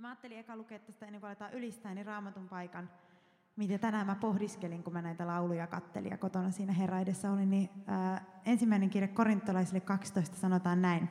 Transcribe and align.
Ja 0.00 0.02
mä 0.02 0.08
ajattelin 0.08 0.38
eka 0.38 0.56
lukea 0.56 0.78
tästä 0.78 1.06
ennen 1.06 1.20
kuin 1.20 1.28
aletaan 1.28 1.52
ylistää, 1.52 1.94
niin 1.94 2.06
raamatun 2.06 2.48
paikan, 2.48 2.90
mitä 3.56 3.78
tänään 3.78 4.06
mä 4.06 4.14
pohdiskelin, 4.14 4.82
kun 4.82 4.92
mä 4.92 5.02
näitä 5.02 5.26
lauluja 5.26 5.66
kattelin 5.66 6.10
ja 6.10 6.18
kotona 6.18 6.50
siinä 6.50 6.72
Herra 6.72 7.00
edessä 7.00 7.32
olin, 7.32 7.50
niin 7.50 7.70
ää, 7.86 8.24
ensimmäinen 8.44 8.90
kirja 8.90 9.08
korintolaisille 9.08 9.80
12 9.80 10.36
sanotaan 10.36 10.82
näin. 10.82 11.08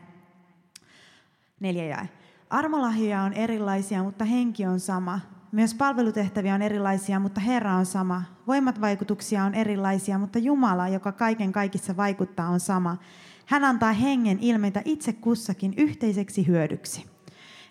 Neljä 1.59 1.85
jae. 1.85 2.09
Armolahjoja 2.49 3.21
on 3.21 3.33
erilaisia, 3.33 4.03
mutta 4.03 4.25
henki 4.25 4.65
on 4.65 4.79
sama. 4.79 5.19
Myös 5.51 5.73
palvelutehtäviä 5.73 6.55
on 6.55 6.61
erilaisia, 6.61 7.19
mutta 7.19 7.41
Herra 7.41 7.75
on 7.75 7.85
sama. 7.85 8.23
Voimat 8.47 8.81
vaikutuksia 8.81 9.43
on 9.43 9.55
erilaisia, 9.55 10.17
mutta 10.17 10.39
Jumala, 10.39 10.87
joka 10.87 11.11
kaiken 11.11 11.51
kaikissa 11.51 11.97
vaikuttaa, 11.97 12.49
on 12.49 12.59
sama. 12.59 12.97
Hän 13.45 13.63
antaa 13.63 13.93
hengen 13.93 14.39
ilmeitä 14.41 14.81
itse 14.85 15.13
kussakin 15.13 15.73
yhteiseksi 15.77 16.47
hyödyksi. 16.47 17.18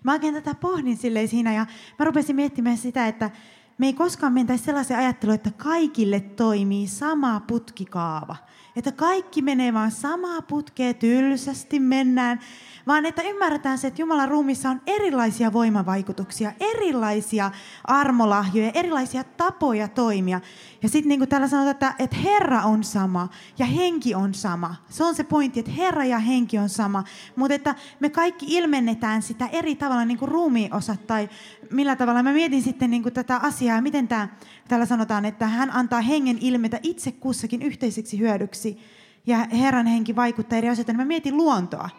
Mä 0.05 0.13
oikein 0.13 0.35
tätä 0.35 0.55
pohdin 0.55 0.97
silleen 0.97 1.29
siinä 1.29 1.53
ja 1.53 1.67
mä 1.99 2.05
rupesin 2.05 2.37
miettimään 2.37 2.77
sitä, 2.77 3.07
että 3.07 3.31
me 3.79 3.87
ei 3.87 3.93
koskaan 3.93 4.33
mentäisi 4.33 4.65
sellaisen 4.65 4.99
ajatteluun, 4.99 5.35
että 5.35 5.51
kaikille 5.51 6.21
toimii 6.21 6.87
sama 6.87 7.41
putkikaava. 7.41 8.37
Että 8.77 8.93
kaikki 8.93 9.43
menee 9.43 9.75
vaan 9.75 9.91
samaa 9.91 10.43
putkea, 10.43 10.95
tylsästi 10.95 11.81
mennään 11.81 12.41
vaan 12.89 13.07
että 13.07 13.23
ymmärretään 13.23 13.79
se, 13.79 13.87
että 13.87 14.03
Jumalan 14.03 14.29
ruumissa 14.29 14.71
on 14.71 14.81
erilaisia 14.87 15.53
voimavaikutuksia, 15.53 16.53
erilaisia 16.61 17.51
armolahjoja, 17.85 18.71
erilaisia 18.75 19.25
tapoja 19.25 19.89
toimia. 19.89 20.41
Ja 20.83 20.89
sitten 20.89 21.09
niin 21.09 21.21
kuin 21.21 21.29
täällä 21.29 21.49
sanotaan, 21.49 21.71
että, 21.71 21.95
että 21.99 22.17
Herra 22.17 22.63
on 22.63 22.85
sama 22.85 23.29
ja 23.59 23.67
henki 23.67 24.15
on 24.15 24.35
sama. 24.35 24.75
Se 24.89 25.05
on 25.05 25.15
se 25.15 25.25
pointti, 25.25 25.61
että 25.61 25.73
Herra 25.73 26.05
ja 26.05 26.19
henki 26.19 26.59
on 26.59 26.69
sama. 26.69 27.05
Mutta 27.37 27.55
että 27.55 27.75
me 28.01 28.11
kaikki 28.11 28.47
ilmennetään 28.49 29.23
sitä 29.23 29.49
eri 29.53 29.75
tavalla 29.75 30.05
niin 30.05 30.19
kuin 30.19 30.29
ruumiinosat 30.29 31.07
tai 31.07 31.29
millä 31.71 31.97
tavalla. 31.97 32.23
Mä 32.23 32.33
mietin 32.33 32.63
sitten 32.63 32.91
niin 32.91 33.03
kuin 33.03 33.13
tätä 33.13 33.37
asiaa, 33.37 33.81
miten 33.81 34.09
tämä, 34.09 34.29
täällä 34.69 34.87
sanotaan, 34.87 35.25
että 35.25 35.47
hän 35.47 35.71
antaa 35.71 36.01
hengen 36.01 36.39
ilmetä 36.41 36.81
itse 36.83 37.13
kussakin 37.13 37.63
yhteiseksi 37.63 38.19
hyödyksi. 38.19 38.79
Ja 39.27 39.39
Herran 39.39 39.87
henki 39.87 40.17
vaikuttaa 40.17 40.59
eri 40.59 40.69
asioita. 40.69 40.93
Mä 40.93 41.05
mietin 41.05 41.37
luontoa. 41.37 41.91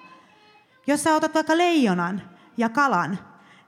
Jos 0.87 1.03
sä 1.03 1.15
otat 1.15 1.35
vaikka 1.35 1.57
leijonan 1.57 2.21
ja 2.57 2.69
kalan, 2.69 3.19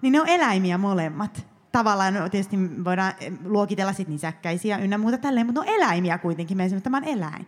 niin 0.01 0.13
ne 0.13 0.21
on 0.21 0.29
eläimiä 0.29 0.77
molemmat. 0.77 1.45
Tavallaan 1.71 2.13
no, 2.13 2.29
tietysti 2.29 2.57
voidaan 2.83 3.13
luokitella 3.45 3.93
sit 3.93 4.07
nisäkkäisiä 4.07 4.77
ynnä 4.77 4.97
muuta 4.97 5.17
tälleen, 5.17 5.45
mutta 5.45 5.61
ne 5.61 5.71
on 5.71 5.75
eläimiä 5.75 6.17
kuitenkin. 6.17 6.57
Me 6.57 6.65
esimerkiksi 6.65 6.83
tämä 6.83 6.97
on 6.97 7.03
eläin. 7.03 7.47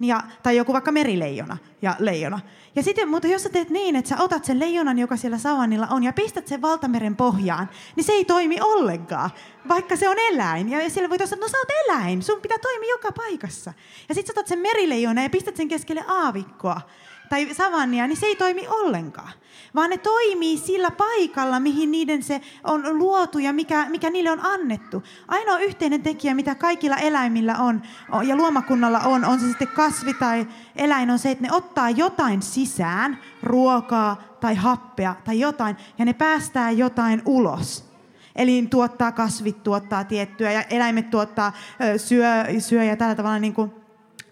Ja, 0.00 0.22
tai 0.42 0.56
joku 0.56 0.72
vaikka 0.72 0.92
merileijona 0.92 1.56
ja 1.82 1.96
leijona. 1.98 2.40
Ja 2.76 2.82
sitten, 2.82 3.08
mutta 3.08 3.28
jos 3.28 3.42
sä 3.42 3.48
teet 3.48 3.70
niin, 3.70 3.96
että 3.96 4.08
sä 4.08 4.22
otat 4.22 4.44
sen 4.44 4.58
leijonan, 4.58 4.98
joka 4.98 5.16
siellä 5.16 5.38
savannilla 5.38 5.86
on, 5.90 6.04
ja 6.04 6.12
pistät 6.12 6.46
sen 6.46 6.62
valtameren 6.62 7.16
pohjaan, 7.16 7.70
niin 7.96 8.04
se 8.04 8.12
ei 8.12 8.24
toimi 8.24 8.60
ollenkaan, 8.60 9.30
vaikka 9.68 9.96
se 9.96 10.08
on 10.08 10.16
eläin. 10.18 10.68
Ja 10.68 10.90
siellä 10.90 11.10
voi 11.10 11.18
sanoa, 11.26 11.44
no 11.44 11.48
sä 11.48 11.58
oot 11.58 11.70
eläin, 11.84 12.22
sun 12.22 12.40
pitää 12.40 12.58
toimia 12.58 12.90
joka 12.90 13.12
paikassa. 13.12 13.72
Ja 14.08 14.14
sitten 14.14 14.34
sä 14.34 14.40
otat 14.40 14.46
sen 14.46 14.58
merileijona 14.58 15.22
ja 15.22 15.30
pistät 15.30 15.56
sen 15.56 15.68
keskelle 15.68 16.04
aavikkoa 16.08 16.80
tai 17.28 17.54
savannia, 17.54 18.06
niin 18.06 18.16
se 18.16 18.26
ei 18.26 18.36
toimi 18.36 18.68
ollenkaan. 18.68 19.32
Vaan 19.74 19.90
ne 19.90 19.98
toimii 19.98 20.58
sillä 20.58 20.90
paikalla, 20.90 21.60
mihin 21.60 21.90
niiden 21.90 22.22
se 22.22 22.40
on 22.64 22.98
luotu 22.98 23.38
ja 23.38 23.52
mikä, 23.52 23.86
mikä 23.88 24.10
niille 24.10 24.30
on 24.30 24.46
annettu. 24.46 25.02
Ainoa 25.28 25.58
yhteinen 25.58 26.02
tekijä, 26.02 26.34
mitä 26.34 26.54
kaikilla 26.54 26.96
eläimillä 26.96 27.56
on 27.56 27.82
ja 28.26 28.36
luomakunnalla 28.36 28.98
on, 28.98 29.24
on 29.24 29.40
se 29.40 29.46
sitten 29.46 29.68
kasvi 29.68 30.14
tai 30.14 30.46
eläin, 30.76 31.10
on 31.10 31.18
se, 31.18 31.30
että 31.30 31.44
ne 31.44 31.52
ottaa 31.52 31.90
jotain 31.90 32.42
sisään, 32.42 33.18
ruokaa 33.42 34.22
tai 34.40 34.54
happea 34.54 35.14
tai 35.24 35.40
jotain, 35.40 35.76
ja 35.98 36.04
ne 36.04 36.12
päästää 36.12 36.70
jotain 36.70 37.22
ulos. 37.24 37.88
Eli 38.36 38.66
tuottaa 38.70 39.12
kasvit, 39.12 39.62
tuottaa 39.62 40.04
tiettyä, 40.04 40.52
ja 40.52 40.62
eläimet 40.62 41.10
tuottaa, 41.10 41.52
syö, 41.96 42.28
syö 42.58 42.84
ja 42.84 42.96
tällä 42.96 43.14
tavalla 43.14 43.38
niin 43.38 43.54
kuin 43.54 43.72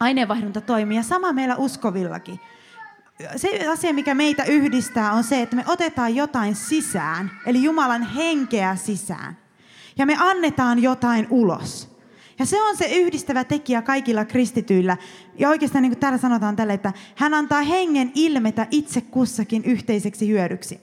aineenvaihdunta 0.01 0.61
toimii. 0.61 0.97
Ja 0.97 1.03
sama 1.03 1.33
meillä 1.33 1.57
uskovillakin 1.57 2.41
se 3.37 3.69
asia, 3.69 3.93
mikä 3.93 4.15
meitä 4.15 4.45
yhdistää, 4.45 5.13
on 5.13 5.25
se, 5.25 5.43
että 5.43 5.57
me 5.57 5.65
otetaan 5.67 6.15
jotain 6.15 6.55
sisään, 6.55 7.31
eli 7.47 7.63
Jumalan 7.63 8.03
henkeä 8.03 8.77
sisään. 8.77 9.39
Ja 9.99 10.07
me 10.07 10.17
annetaan 10.19 10.83
jotain 10.83 11.27
ulos. 11.31 11.97
Ja 12.39 12.47
se 12.47 12.63
on 12.63 12.77
se 12.77 12.87
yhdistävä 12.87 13.45
tekijä 13.45 13.83
kaikilla 13.83 14.25
kristityillä. 14.25 14.97
Ja 15.39 15.49
oikeastaan 15.49 15.83
niin 15.83 15.93
kuin 15.93 16.01
täällä 16.01 16.19
sanotaan 16.19 16.57
tälle, 16.57 16.73
että 16.73 16.93
hän 17.15 17.35
antaa 17.35 17.63
hengen 17.63 18.13
ilmetä 18.15 18.67
itse 18.71 19.01
kussakin 19.01 19.65
yhteiseksi 19.65 20.29
hyödyksi. 20.29 20.81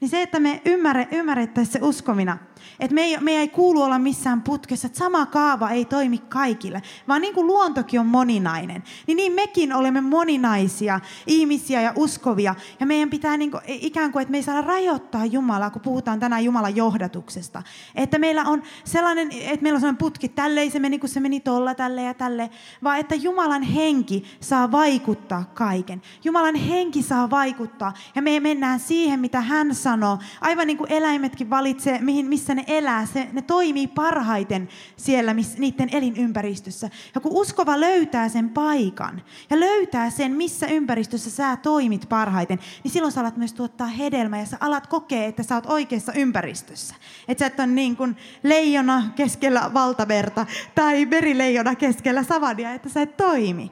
Niin 0.00 0.08
se, 0.08 0.22
että 0.22 0.40
me 0.40 0.62
ymmärrettäisiin 1.10 1.72
se 1.72 1.78
uskomina– 1.82 2.38
että 2.80 2.94
me 2.94 3.02
ei, 3.02 3.16
me 3.20 3.32
ei 3.32 3.48
kuulu 3.48 3.82
olla 3.82 3.98
missään 3.98 4.42
putkessa, 4.42 4.86
että 4.86 4.98
sama 4.98 5.26
kaava 5.26 5.70
ei 5.70 5.84
toimi 5.84 6.18
kaikille, 6.18 6.82
vaan 7.08 7.20
niin 7.20 7.34
kuin 7.34 7.46
luontokin 7.46 8.00
on 8.00 8.06
moninainen, 8.06 8.84
niin 9.06 9.16
niin 9.16 9.32
mekin 9.32 9.72
olemme 9.72 10.00
moninaisia 10.00 11.00
ihmisiä 11.26 11.82
ja 11.82 11.92
uskovia. 11.96 12.54
Ja 12.80 12.86
meidän 12.86 13.10
pitää 13.10 13.36
niin 13.36 13.50
kuin, 13.50 13.62
ikään 13.66 14.12
kuin, 14.12 14.22
että 14.22 14.30
me 14.30 14.38
ei 14.38 14.42
saada 14.42 14.60
rajoittaa 14.60 15.24
Jumalaa, 15.24 15.70
kun 15.70 15.82
puhutaan 15.82 16.20
tänään 16.20 16.44
Jumalan 16.44 16.76
johdatuksesta. 16.76 17.62
Että 17.94 18.18
meillä 18.18 18.44
on 18.44 18.62
sellainen, 18.84 19.28
että 19.32 19.62
meillä 19.62 19.76
on 19.76 19.80
sellainen 19.80 19.98
putki, 19.98 20.28
tälleen 20.28 20.70
se 20.70 20.78
meni, 20.78 20.98
kun 20.98 21.08
se 21.08 21.20
meni 21.20 21.40
tolla, 21.40 21.74
tälle 21.74 22.02
ja 22.02 22.14
tälle, 22.14 22.50
vaan 22.82 22.98
että 22.98 23.14
Jumalan 23.14 23.62
henki 23.62 24.24
saa 24.40 24.72
vaikuttaa 24.72 25.44
kaiken. 25.54 26.02
Jumalan 26.24 26.54
henki 26.54 27.02
saa 27.02 27.30
vaikuttaa 27.30 27.92
ja 28.14 28.22
me 28.22 28.40
mennään 28.40 28.80
siihen, 28.80 29.20
mitä 29.20 29.40
hän 29.40 29.74
sanoo. 29.74 30.18
Aivan 30.40 30.66
niin 30.66 30.78
kuin 30.78 30.92
eläimetkin 30.92 31.50
valitsee, 31.50 31.98
mihin, 32.00 32.26
missä 32.26 32.49
ne 32.54 32.64
elää, 32.66 33.06
se, 33.06 33.28
ne 33.32 33.42
toimii 33.42 33.86
parhaiten 33.86 34.68
siellä 34.96 35.34
miss, 35.34 35.58
niiden 35.58 35.88
elinympäristössä. 35.92 36.90
Ja 37.14 37.20
kun 37.20 37.32
uskova 37.32 37.80
löytää 37.80 38.28
sen 38.28 38.50
paikan 38.50 39.22
ja 39.50 39.60
löytää 39.60 40.10
sen, 40.10 40.32
missä 40.32 40.66
ympäristössä 40.66 41.30
sä 41.30 41.56
toimit 41.56 42.06
parhaiten, 42.08 42.58
niin 42.84 42.92
silloin 42.92 43.12
sä 43.12 43.20
alat 43.20 43.36
myös 43.36 43.52
tuottaa 43.52 43.86
hedelmää 43.86 44.40
ja 44.40 44.46
sä 44.46 44.56
alat 44.60 44.86
kokea, 44.86 45.24
että 45.24 45.42
sä 45.42 45.54
oot 45.54 45.66
oikeassa 45.66 46.12
ympäristössä. 46.12 46.94
Että 47.28 47.42
sä 47.42 47.46
et 47.46 47.60
ole 47.60 47.66
niin 47.66 47.96
kuin 47.96 48.16
leijona 48.42 49.02
keskellä 49.16 49.70
valtaverta 49.74 50.46
tai 50.74 51.06
merileijona 51.06 51.74
keskellä 51.74 52.22
savadia, 52.22 52.72
että 52.72 52.88
sä 52.88 53.02
et 53.02 53.16
toimi. 53.16 53.70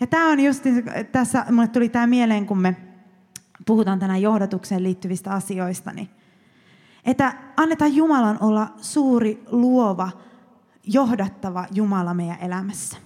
Ja 0.00 0.06
tämä 0.06 0.28
on 0.28 0.40
just 0.40 0.64
tässä, 1.12 1.44
mulle 1.50 1.68
tuli 1.68 1.88
tämä 1.88 2.06
mieleen, 2.06 2.46
kun 2.46 2.58
me 2.58 2.76
puhutaan 3.66 3.98
tänään 3.98 4.22
johdatukseen 4.22 4.82
liittyvistä 4.82 5.30
asioista, 5.30 5.92
niin 5.92 6.08
että 7.04 7.32
annetaan 7.56 7.96
Jumalan 7.96 8.38
olla 8.40 8.68
suuri, 8.80 9.44
luova, 9.50 10.10
johdattava 10.84 11.66
Jumala 11.72 12.14
meidän 12.14 12.38
elämässä. 12.40 12.96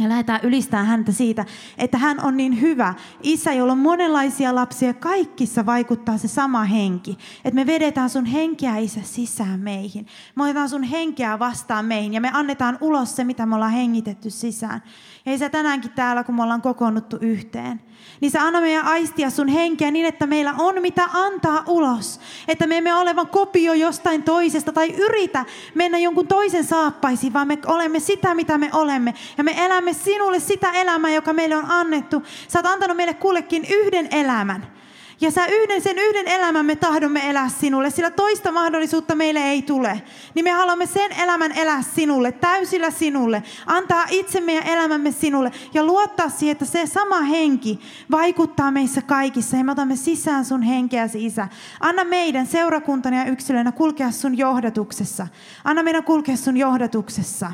Ja 0.00 0.08
lähdetään 0.08 0.40
ylistämään 0.42 0.86
häntä 0.86 1.12
siitä, 1.12 1.44
että 1.78 1.98
hän 1.98 2.24
on 2.24 2.36
niin 2.36 2.60
hyvä. 2.60 2.94
Isä, 3.22 3.52
jolla 3.52 3.72
on 3.72 3.78
monenlaisia 3.78 4.54
lapsia, 4.54 4.94
kaikissa 4.94 5.66
vaikuttaa 5.66 6.18
se 6.18 6.28
sama 6.28 6.64
henki. 6.64 7.18
Että 7.44 7.54
me 7.54 7.66
vedetään 7.66 8.10
sun 8.10 8.24
henkeä, 8.24 8.76
Isä, 8.76 9.00
sisään 9.02 9.60
meihin. 9.60 10.06
Me 10.34 10.42
otetaan 10.42 10.68
sun 10.68 10.82
henkeä 10.82 11.38
vastaan 11.38 11.84
meihin 11.84 12.14
ja 12.14 12.20
me 12.20 12.30
annetaan 12.32 12.78
ulos 12.80 13.16
se, 13.16 13.24
mitä 13.24 13.46
me 13.46 13.54
ollaan 13.54 13.72
hengitetty 13.72 14.30
sisään. 14.30 14.82
Ja 15.26 15.34
Isä, 15.34 15.48
tänäänkin 15.48 15.92
täällä, 15.92 16.24
kun 16.24 16.34
me 16.34 16.42
ollaan 16.42 16.62
kokoonnuttu 16.62 17.18
yhteen, 17.20 17.80
niin 18.20 18.30
sä 18.30 18.42
anna 18.42 18.60
meidän 18.60 18.84
aistia 18.84 19.30
sun 19.30 19.48
henkeä 19.48 19.90
niin, 19.90 20.06
että 20.06 20.26
meillä 20.26 20.54
on 20.58 20.82
mitä 20.82 21.08
antaa 21.12 21.62
ulos. 21.66 22.20
Että 22.48 22.66
me 22.66 22.76
emme 22.76 22.94
ole 22.94 23.16
vain 23.16 23.28
kopio 23.28 23.72
jostain 23.72 24.22
toisesta 24.22 24.72
tai 24.72 24.94
yritä 24.96 25.44
mennä 25.74 25.98
jonkun 25.98 26.28
toisen 26.28 26.64
saappaisiin, 26.64 27.32
vaan 27.32 27.48
me 27.48 27.58
olemme 27.66 28.00
sitä, 28.00 28.34
mitä 28.34 28.58
me 28.58 28.70
olemme. 28.72 29.14
Ja 29.38 29.44
me 29.44 29.64
elämme 29.64 29.92
sinulle 29.92 30.40
sitä 30.40 30.70
elämää, 30.70 31.10
joka 31.10 31.32
meille 31.32 31.56
on 31.56 31.70
annettu. 31.70 32.22
Sä 32.48 32.58
oot 32.58 32.66
antanut 32.66 32.96
meille 32.96 33.14
kullekin 33.14 33.66
yhden 33.70 34.08
elämän. 34.10 34.76
Ja 35.20 35.30
sä 35.30 35.46
yhden, 35.46 35.82
sen 35.82 35.98
yhden 35.98 36.28
elämän 36.28 36.66
me 36.66 36.76
tahdomme 36.76 37.30
elää 37.30 37.48
sinulle, 37.48 37.90
sillä 37.90 38.10
toista 38.10 38.52
mahdollisuutta 38.52 39.14
meille 39.14 39.40
ei 39.40 39.62
tule. 39.62 40.02
Niin 40.34 40.44
me 40.44 40.50
haluamme 40.50 40.86
sen 40.86 41.12
elämän 41.12 41.52
elää 41.52 41.82
sinulle, 41.82 42.32
täysillä 42.32 42.90
sinulle, 42.90 43.42
antaa 43.66 44.04
itse 44.10 44.40
meidän 44.40 44.66
elämämme 44.66 45.12
sinulle 45.12 45.52
ja 45.74 45.84
luottaa 45.84 46.28
siihen, 46.28 46.52
että 46.52 46.64
se 46.64 46.86
sama 46.86 47.20
henki 47.20 47.80
vaikuttaa 48.10 48.70
meissä 48.70 49.02
kaikissa. 49.02 49.56
Ja 49.56 49.64
me 49.64 49.72
otamme 49.72 49.96
sisään 49.96 50.44
sun 50.44 50.62
henkeäsi, 50.62 51.26
Isä. 51.26 51.48
Anna 51.80 52.04
meidän 52.04 52.46
seurakuntana 52.46 53.16
ja 53.16 53.24
yksilönä 53.24 53.72
kulkea 53.72 54.10
sun 54.10 54.38
johdatuksessa. 54.38 55.26
Anna 55.64 55.82
meidän 55.82 56.04
kulkea 56.04 56.36
sun 56.36 56.56
johdatuksessa. 56.56 57.52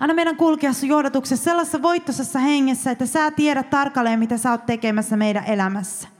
Anna 0.00 0.14
meidän 0.14 0.36
kulkea 0.36 0.72
sun 0.72 0.88
johdatuksessa 0.88 1.44
sellaisessa 1.44 1.82
voittoisessa 1.82 2.38
hengessä, 2.38 2.90
että 2.90 3.06
sä 3.06 3.30
tiedät 3.30 3.70
tarkalleen, 3.70 4.18
mitä 4.18 4.36
sä 4.36 4.50
oot 4.50 4.66
tekemässä 4.66 5.16
meidän 5.16 5.44
elämässä. 5.44 6.15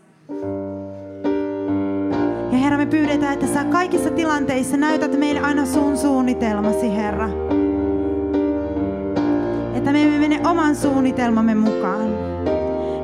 Ja 2.53 2.59
Herra, 2.59 2.79
me 2.79 2.87
pyydetään, 2.87 3.33
että 3.33 3.47
sä 3.47 3.65
kaikissa 3.65 4.11
tilanteissa 4.11 4.77
näytät 4.77 5.19
meille 5.19 5.41
aina 5.41 5.67
sun 5.67 5.97
suunnitelmasi, 5.97 6.97
Herra. 6.97 7.29
Että 9.75 9.93
me 9.93 10.03
emme 10.03 10.19
mene 10.19 10.41
oman 10.49 10.77
suunnitelmamme 10.77 11.55
mukaan. 11.55 12.09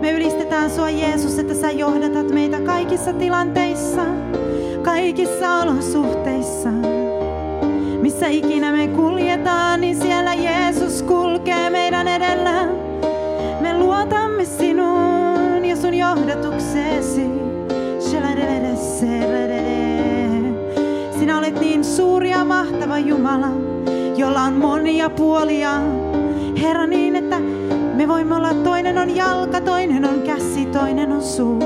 Me 0.00 0.12
ylistetään 0.12 0.70
sua, 0.70 0.90
Jeesus, 0.90 1.38
että 1.38 1.54
sä 1.54 1.70
johdatat 1.70 2.30
meitä 2.30 2.60
kaikissa 2.60 3.12
tilanteissa. 3.12 4.02
kaikissa 4.82 5.54
olosuhteissa. 5.58 6.70
Missä 8.00 8.26
ikinä 8.28 8.72
me 8.72 8.88
kuljetaan, 8.88 9.80
niin 9.80 9.96
siellä 9.96 10.34
Jeesus 10.34 11.02
kulkee 11.02 11.70
meidän 11.70 12.08
edellä. 12.08 12.68
Me 13.60 13.78
luotamme 13.78 14.44
sinuun 14.44 15.11
ja 15.94 16.14
sun 16.14 16.18
johdatukseesi. 16.18 17.30
Sinä 21.18 21.38
olet 21.38 21.60
niin 21.60 21.84
suuri 21.84 22.30
ja 22.30 22.44
mahtava 22.44 22.98
Jumala, 22.98 23.48
jolla 24.16 24.42
on 24.42 24.52
monia 24.52 25.10
puolia. 25.10 25.70
Herra 26.62 26.86
niin, 26.86 27.16
että 27.16 27.40
me 27.94 28.08
voimme 28.08 28.34
olla, 28.34 28.54
toinen 28.54 28.98
on 28.98 29.16
jalka, 29.16 29.60
toinen 29.60 30.04
on 30.04 30.22
käsi, 30.22 30.66
toinen 30.66 31.12
on 31.12 31.22
suu. 31.22 31.58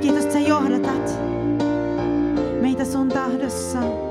Kiitos, 0.00 0.24
että 0.24 0.32
sä 0.32 0.38
johdatat 0.40 1.20
meitä 2.60 2.84
sun 2.84 3.08
tahdossa. 3.08 4.07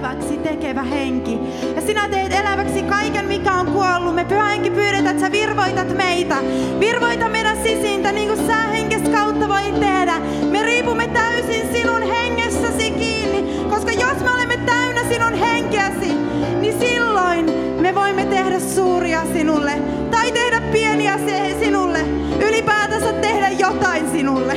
Eläväksi 0.00 0.36
tekevä 0.36 0.82
henki. 0.82 1.38
Ja 1.76 1.80
sinä 1.80 2.08
teet 2.08 2.32
eläväksi 2.32 2.82
kaiken, 2.82 3.26
mikä 3.26 3.52
on 3.52 3.66
kuollut. 3.66 4.14
Me 4.14 4.24
pyhä 4.24 4.44
henki 4.44 4.70
pyydetään, 4.70 5.06
että 5.06 5.20
sä 5.26 5.32
virvoitat 5.32 5.96
meitä. 5.96 6.36
Virvoita 6.80 7.28
meidän 7.28 7.56
sisintä, 7.62 8.12
niin 8.12 8.28
kuin 8.28 8.46
sä 8.46 8.56
henkes 8.56 9.02
kautta 9.02 9.48
voit 9.48 9.80
tehdä. 9.80 10.20
Me 10.50 10.62
riipumme 10.62 11.06
täysin 11.06 11.72
sinun 11.72 12.02
hengessäsi 12.02 12.90
kiinni. 12.90 13.44
Koska 13.70 13.92
jos 13.92 14.20
me 14.20 14.30
olemme 14.30 14.56
täynnä 14.56 15.00
sinun 15.08 15.34
henkeäsi, 15.34 16.12
niin 16.60 16.78
silloin 16.80 17.44
me 17.80 17.94
voimme 17.94 18.24
tehdä 18.24 18.60
suuria 18.60 19.22
sinulle. 19.32 19.72
Tai 20.10 20.32
tehdä 20.32 20.60
pieniä 20.72 21.18
sinulle. 21.60 22.00
Ylipäätänsä 22.48 23.12
tehdä 23.12 23.48
jotain 23.48 24.10
sinulle 24.10 24.56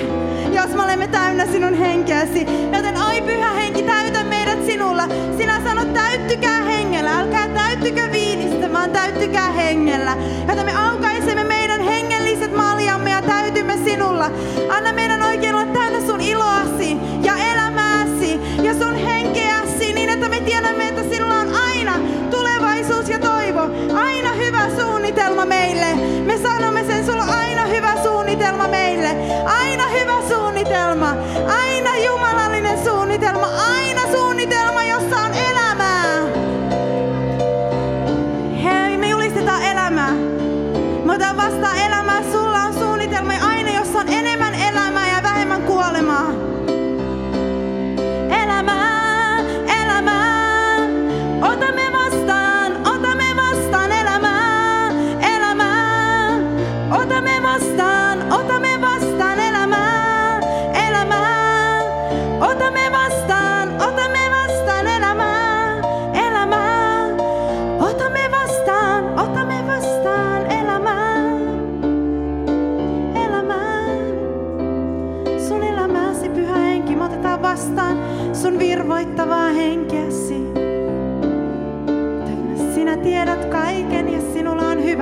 jos 0.53 0.75
me 0.75 0.83
olemme 0.83 1.07
täynnä 1.07 1.45
sinun 1.45 1.73
henkeäsi. 1.73 2.45
Joten 2.75 2.97
oi 2.97 3.21
pyhä 3.21 3.53
henki, 3.53 3.83
täytä 3.83 4.23
sinulla. 4.65 5.03
Sinä 5.37 5.61
sanot 5.63 5.93
täyttykää 5.93 6.61
hengellä, 6.63 7.19
älkää 7.19 7.47
täyttykö 7.47 8.11
viinistä, 8.11 8.73
vaan 8.73 8.91
täyttykää 8.91 9.51
hengellä. 9.51 10.17
Joten 10.47 10.65
me 10.65 10.73
aukaisemme 10.75 11.43
meidän 11.43 11.81
hengelliset 11.81 12.55
maljamme 12.55 13.09
ja 13.09 13.21
täytymme 13.21 13.77
sinulla. 13.85 14.31
Anna 14.77 14.93
meidän 14.93 15.23
oikein 15.23 15.55
olla 15.55 15.73
täynnä 15.73 16.01
sun 16.07 16.21
iloasi 16.21 16.97
ja 17.23 17.33
elämääsi 17.37 18.39
ja 18.63 18.73
sun 18.73 18.95
henkeäsi 18.95 19.93
niin, 19.93 20.09
että 20.09 20.29
me 20.29 20.41
tiedämme, 20.41 20.87
että 20.87 21.03
sinulla 21.03 21.35
on 21.35 21.49
aina 21.67 21.93
tulevaisuus 22.31 23.09
ja 23.09 23.19
toivo. 23.19 23.61
Aina 23.95 24.33
hyvä 24.33 24.69
suunnitelma 24.79 25.45
meille. 25.45 25.95
Me 26.25 26.37
sanomme 26.37 26.83
sen, 26.83 27.05
sulla 27.05 27.23
on 27.23 27.29
aina 27.29 27.65
hyvä 27.65 27.93
suunnitelma 28.03 28.67
meille. 28.67 29.09
Aina 29.45 29.83
hyvä 29.87 30.27
suunnitelma. 30.29 31.15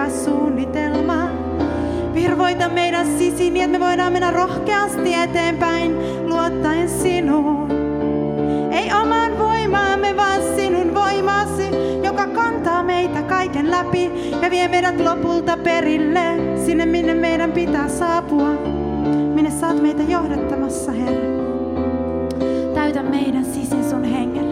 Hyvä 0.01 0.23
suunnitelma. 0.25 1.29
Virvoita 2.13 2.69
meidän 2.69 3.07
sisiin 3.17 3.53
niin, 3.53 3.65
että 3.65 3.79
me 3.79 3.85
voidaan 3.85 4.13
mennä 4.13 4.31
rohkeasti 4.31 5.13
eteenpäin 5.13 5.95
luottaen 6.29 6.89
sinuun. 6.89 7.71
Ei 8.71 8.91
omaan 9.01 9.39
voimaamme, 9.39 10.17
vaan 10.17 10.41
sinun 10.55 10.95
voimasi, 10.95 11.63
joka 12.03 12.27
kantaa 12.27 12.83
meitä 12.83 13.21
kaiken 13.21 13.71
läpi 13.71 14.11
ja 14.41 14.51
vie 14.51 14.67
meidät 14.67 14.99
lopulta 14.99 15.57
perille, 15.57 16.39
sinne 16.65 16.85
minne 16.85 17.13
meidän 17.13 17.51
pitää 17.51 17.89
saapua. 17.89 18.53
Minne 19.35 19.51
oot 19.67 19.81
meitä 19.81 20.03
johdattamassa, 20.03 20.91
Herra. 20.91 21.27
Täytä 22.73 23.03
meidän 23.03 23.45
sisin 23.45 23.89
sun 23.89 24.03
hengelläsi. 24.03 24.50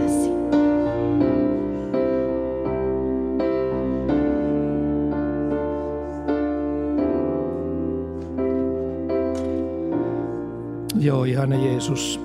Joo, 11.00 11.24
ihana 11.24 11.56
Jeesus. 11.56 12.20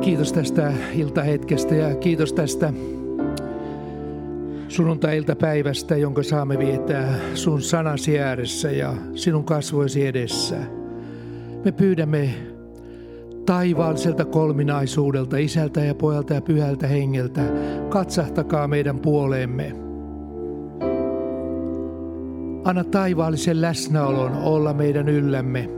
Kiitos 0.00 0.32
tästä 0.32 0.72
iltahetkestä 0.94 1.74
ja 1.74 1.94
kiitos 1.94 2.32
tästä 2.32 2.72
sunnuntai-iltapäivästä, 4.68 5.96
jonka 5.96 6.22
saamme 6.22 6.58
viettää 6.58 7.14
sun 7.34 7.62
sanasi 7.62 8.20
ääressä 8.20 8.70
ja 8.70 8.94
sinun 9.14 9.44
kasvoisi 9.44 10.06
edessä. 10.06 10.56
Me 11.64 11.72
pyydämme 11.72 12.30
taivaalliselta 13.46 14.24
kolminaisuudelta, 14.24 15.36
isältä 15.36 15.80
ja 15.80 15.94
pojalta 15.94 16.34
ja 16.34 16.40
pyhältä 16.40 16.86
hengeltä, 16.86 17.42
katsahtakaa 17.88 18.68
meidän 18.68 18.98
puoleemme. 18.98 19.72
Anna 22.64 22.84
taivaallisen 22.84 23.60
läsnäolon 23.60 24.36
olla 24.36 24.74
meidän 24.74 25.08
yllämme. 25.08 25.75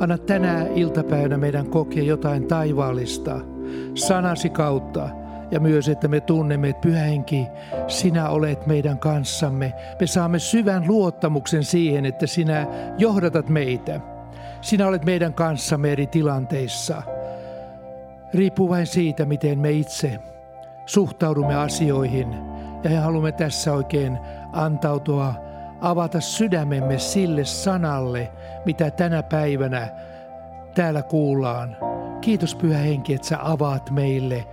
Anna 0.00 0.18
tänä 0.18 0.66
iltapäivänä 0.74 1.36
meidän 1.36 1.66
kokea 1.66 2.02
jotain 2.02 2.46
taivaallista 2.46 3.40
sanasi 3.94 4.50
kautta 4.50 5.08
ja 5.50 5.60
myös, 5.60 5.88
että 5.88 6.08
me 6.08 6.20
tunnemme, 6.20 6.68
että 6.68 6.80
Pyhä 6.80 7.00
Henki, 7.00 7.46
sinä 7.88 8.28
olet 8.28 8.66
meidän 8.66 8.98
kanssamme. 8.98 9.72
Me 10.00 10.06
saamme 10.06 10.38
syvän 10.38 10.84
luottamuksen 10.88 11.64
siihen, 11.64 12.06
että 12.06 12.26
sinä 12.26 12.66
johdatat 12.98 13.48
meitä. 13.48 14.00
Sinä 14.60 14.86
olet 14.86 15.04
meidän 15.04 15.34
kanssamme 15.34 15.92
eri 15.92 16.06
tilanteissa. 16.06 17.02
Riippuu 18.34 18.68
vain 18.68 18.86
siitä, 18.86 19.24
miten 19.24 19.58
me 19.58 19.70
itse 19.70 20.20
suhtaudumme 20.86 21.54
asioihin. 21.54 22.28
Ja 22.84 23.00
haluamme 23.00 23.32
tässä 23.32 23.72
oikein 23.72 24.18
antautua, 24.52 25.34
avata 25.82 26.20
sydämemme 26.20 26.98
sille 26.98 27.44
sanalle, 27.44 28.32
mitä 28.64 28.90
tänä 28.90 29.22
päivänä 29.22 29.88
täällä 30.74 31.02
kuullaan. 31.02 31.76
Kiitos 32.20 32.54
Pyhä 32.54 32.78
Henki, 32.78 33.14
että 33.14 33.28
sä 33.28 33.38
avaat 33.42 33.90
meille 33.90 34.46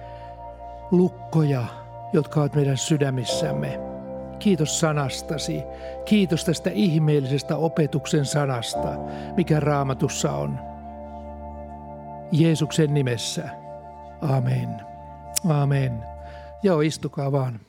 lukkoja, 0.91 1.65
jotka 2.13 2.39
ovat 2.39 2.55
meidän 2.55 2.77
sydämissämme. 2.77 3.79
Kiitos 4.39 4.79
sanastasi. 4.79 5.63
Kiitos 6.05 6.45
tästä 6.45 6.69
ihmeellisestä 6.69 7.57
opetuksen 7.57 8.25
sanasta, 8.25 8.89
mikä 9.37 9.59
raamatussa 9.59 10.31
on. 10.31 10.59
Jeesuksen 12.31 12.93
nimessä. 12.93 13.49
Amen. 14.21 14.69
Amen. 15.49 16.05
Joo, 16.63 16.81
istukaa 16.81 17.31
vaan. 17.31 17.68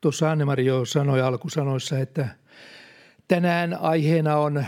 Tuossa 0.00 0.30
Anne-Mari 0.30 0.66
jo 0.66 0.84
sanoi 0.84 1.22
alkusanoissa, 1.22 1.98
että 1.98 2.28
tänään 3.28 3.74
aiheena 3.80 4.36
on 4.36 4.64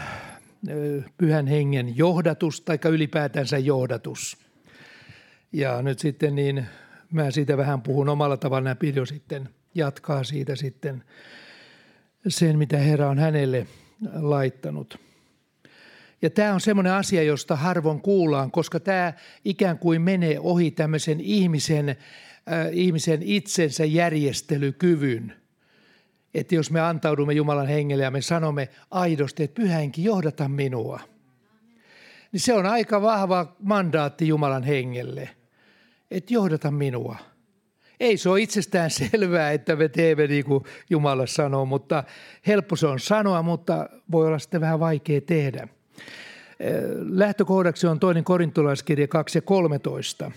pyhän 1.19 1.47
hengen 1.47 1.97
johdatus 1.97 2.61
tai 2.61 2.79
ylipäätänsä 2.85 3.59
johdatus. 3.59 4.37
Ja 5.53 5.83
nyt 5.83 5.99
sitten 5.99 6.35
niin 6.35 6.67
mä 7.13 7.31
siitä 7.31 7.57
vähän 7.57 7.83
puhun 7.83 8.09
omalla 8.09 8.37
tavalla, 8.37 8.75
Pirjo 8.75 9.07
sitten 9.07 9.49
jatkaa 9.75 10.25
siitä 10.25 10.57
sitten 10.57 11.05
sen, 12.29 12.59
mitä 12.59 12.79
Herra 12.79 13.09
on 13.09 13.19
hänelle 13.19 13.67
laittanut. 14.15 14.99
Ja 16.23 16.31
tämä 16.31 16.55
on 16.55 16.61
semmoinen 16.61 16.93
asia, 16.93 17.23
josta 17.23 17.57
harvoin 17.57 18.01
kuullaan, 18.01 18.51
koska 18.51 18.81
tämä 18.81 19.13
ikään 19.45 19.79
kuin 19.79 20.03
menee 20.03 20.39
ohi 20.41 20.71
tämmöisen 20.71 21.21
ihmisen, 21.21 21.97
ihmisen 22.73 23.23
itsensä 23.23 23.85
järjestelykyvyn. 23.85 25.33
Että 26.35 26.55
jos 26.55 26.71
me 26.71 26.81
antaudumme 26.81 27.33
Jumalan 27.33 27.67
hengelle 27.67 28.05
ja 28.05 28.11
me 28.11 28.23
sanomme 28.23 28.69
aidosti, 28.91 29.43
että 29.43 29.63
pyhänkin 29.63 30.05
johdata 30.05 30.49
minua, 30.49 31.01
niin 32.33 32.41
se 32.41 32.55
on 32.55 32.67
aika 32.67 33.03
vahva 33.03 33.57
mandaatti 33.63 34.29
Jumalan 34.29 34.63
hengelle, 34.63 35.31
että 36.11 36.35
johdata 36.35 36.71
minua. 36.71 37.17
Ei 38.01 38.17
se 38.17 38.29
ole 38.29 38.41
itsestään 38.41 38.91
selvää, 38.91 39.53
että 39.53 39.77
me 39.77 39.89
teemme 39.89 40.27
niin 40.27 40.45
kuin 40.45 40.65
Jumala 40.91 41.27
sanoo, 41.27 41.65
mutta 41.65 42.05
helppo 42.47 42.77
se 42.77 42.87
on 42.87 43.01
sanoa, 43.01 43.43
mutta 43.43 43.89
voi 44.13 44.27
olla 44.27 44.39
sitten 44.39 44.61
vähän 44.61 44.81
vaikea 44.81 45.21
tehdä. 45.21 45.69
Lähtökohdaksi 47.11 47.87
on 47.87 48.01
toinen 48.01 48.25
korintolaiskirja 48.25 49.09
2 49.09 49.39
ja 49.39 49.43
13. 49.43 50.33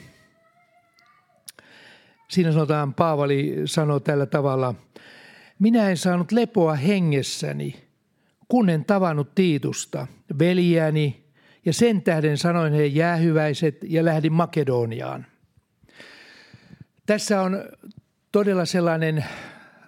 Siinä 2.31 2.51
sanotaan, 2.51 2.93
Paavali 2.93 3.55
sanoo 3.65 3.99
tällä 3.99 4.25
tavalla, 4.25 4.75
minä 5.59 5.89
en 5.89 5.97
saanut 5.97 6.31
lepoa 6.31 6.75
hengessäni, 6.75 7.83
kun 8.47 8.69
en 8.69 8.85
tavannut 8.85 9.35
Tiitusta, 9.35 10.07
veljäni, 10.39 11.23
ja 11.65 11.73
sen 11.73 12.01
tähden 12.01 12.37
sanoin 12.37 12.73
he 12.73 12.85
jäähyväiset 12.85 13.77
ja 13.83 14.05
lähdin 14.05 14.33
Makedoniaan. 14.33 15.25
Tässä 17.05 17.41
on 17.41 17.63
todella 18.31 18.65
sellainen 18.65 19.25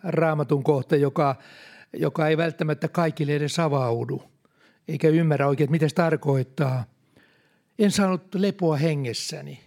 raamatun 0.04 0.64
kohta, 0.64 0.96
joka, 0.96 1.36
joka 1.94 2.28
ei 2.28 2.38
välttämättä 2.38 2.88
kaikille 2.88 3.36
edes 3.36 3.60
avaudu, 3.60 4.24
eikä 4.88 5.08
ymmärrä 5.08 5.48
oikein, 5.48 5.72
mitä 5.72 5.90
se 5.90 5.96
tarkoittaa. 5.96 6.86
En 7.80 7.92
saanut 7.92 8.36
lepoa 8.36 8.78
hengessäni. 8.78 9.60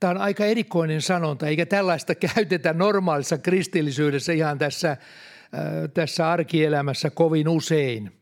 Tämä 0.00 0.10
on 0.10 0.18
aika 0.18 0.44
erikoinen 0.44 1.02
sanonta, 1.02 1.46
eikä 1.46 1.66
tällaista 1.66 2.14
käytetä 2.14 2.72
normaalissa 2.72 3.38
kristillisyydessä 3.38 4.32
ihan 4.32 4.58
tässä, 4.58 4.90
äh, 4.90 4.98
tässä 5.94 6.30
arkielämässä 6.30 7.10
kovin 7.10 7.48
usein. 7.48 8.12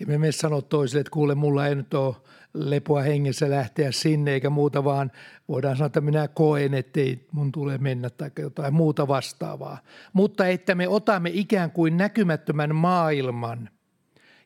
Emme 0.00 0.18
me 0.18 0.32
sano 0.32 0.60
toisille, 0.60 1.00
että 1.00 1.10
kuule, 1.10 1.34
mulla 1.34 1.66
ei 1.66 1.74
nyt 1.74 1.94
ole 1.94 2.16
lepoa 2.54 3.02
hengessä 3.02 3.50
lähteä 3.50 3.92
sinne 3.92 4.32
eikä 4.32 4.50
muuta, 4.50 4.84
vaan 4.84 5.12
voidaan 5.48 5.76
sanoa, 5.76 5.86
että 5.86 6.00
minä 6.00 6.28
koen, 6.28 6.74
ettei 6.74 7.26
mun 7.32 7.52
tule 7.52 7.78
mennä 7.78 8.10
tai 8.10 8.30
jotain 8.38 8.74
muuta 8.74 9.08
vastaavaa. 9.08 9.78
Mutta 10.12 10.48
että 10.48 10.74
me 10.74 10.88
otamme 10.88 11.30
ikään 11.32 11.70
kuin 11.70 11.96
näkymättömän 11.96 12.74
maailman 12.74 13.70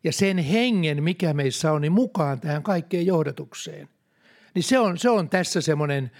ja 0.05 0.13
sen 0.13 0.39
hengen, 0.39 1.03
mikä 1.03 1.35
meissä 1.35 1.73
on, 1.73 1.81
niin 1.81 1.93
mukaan 1.93 2.41
tähän 2.41 2.63
kaikkeen 2.63 3.07
johdatukseen. 3.07 3.89
Niin 4.55 4.63
se 4.63 4.79
on, 4.79 4.99
se 4.99 5.11
on 5.11 5.29
tässä 5.29 5.61
semmoinen 5.61 6.11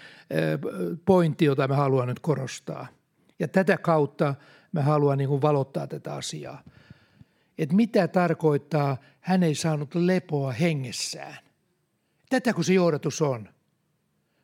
pointti, 1.05 1.45
jota 1.45 1.67
me 1.67 1.75
haluan 1.75 2.07
nyt 2.07 2.19
korostaa. 2.19 2.87
Ja 3.39 3.47
tätä 3.47 3.77
kautta 3.77 4.35
me 4.71 4.81
haluan 4.81 5.17
niin 5.17 5.41
valottaa 5.41 5.87
tätä 5.87 6.13
asiaa. 6.13 6.63
Että 7.57 7.75
mitä 7.75 8.07
tarkoittaa, 8.07 8.97
hän 9.19 9.43
ei 9.43 9.55
saanut 9.55 9.95
lepoa 9.95 10.51
hengessään. 10.51 11.37
Tätä 12.29 12.53
kun 12.53 12.63
se 12.63 12.73
johdatus 12.73 13.21
on. 13.21 13.49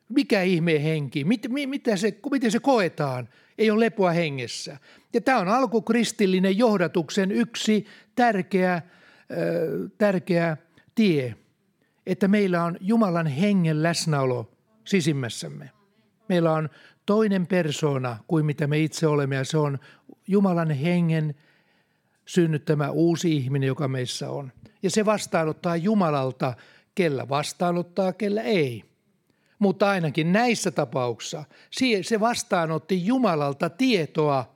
Mikä 0.09 0.41
ihmeen 0.41 0.81
henki? 0.81 1.23
Mit, 1.23 1.47
mitä 1.65 1.95
se, 1.95 2.17
miten 2.31 2.51
se 2.51 2.59
koetaan? 2.59 3.29
Ei 3.57 3.71
ole 3.71 3.85
lepoa 3.85 4.11
hengessä. 4.11 4.77
Ja 5.13 5.21
tämä 5.21 5.39
on 5.39 5.47
alkukristillinen 5.47 6.57
johdatuksen 6.57 7.31
yksi 7.31 7.85
tärkeä, 8.15 8.73
äh, 8.73 8.83
tärkeä 9.97 10.57
tie, 10.95 11.35
että 12.11 12.27
meillä 12.27 12.63
on 12.63 12.77
Jumalan 12.81 13.27
hengen 13.27 13.83
läsnäolo 13.83 14.51
sisimmässämme. 14.85 15.69
Meillä 16.29 16.53
on 16.53 16.69
toinen 17.05 17.47
persona 17.47 18.17
kuin 18.27 18.45
mitä 18.45 18.67
me 18.67 18.79
itse 18.79 19.07
olemme 19.07 19.35
ja 19.35 19.43
se 19.43 19.57
on 19.57 19.79
Jumalan 20.27 20.71
hengen 20.71 21.35
synnyttämä 22.25 22.89
uusi 22.89 23.35
ihminen, 23.35 23.67
joka 23.67 23.87
meissä 23.87 24.29
on. 24.29 24.51
Ja 24.83 24.89
se 24.89 25.05
vastaanottaa 25.05 25.75
Jumalalta 25.75 26.53
kellä 26.95 27.29
vastaanottaa, 27.29 28.13
kellä 28.13 28.41
ei. 28.41 28.83
Mutta 29.59 29.89
ainakin 29.89 30.33
näissä 30.33 30.71
tapauksissa 30.71 31.43
se 32.01 32.19
vastaanotti 32.19 33.05
Jumalalta 33.05 33.69
tietoa, 33.69 34.55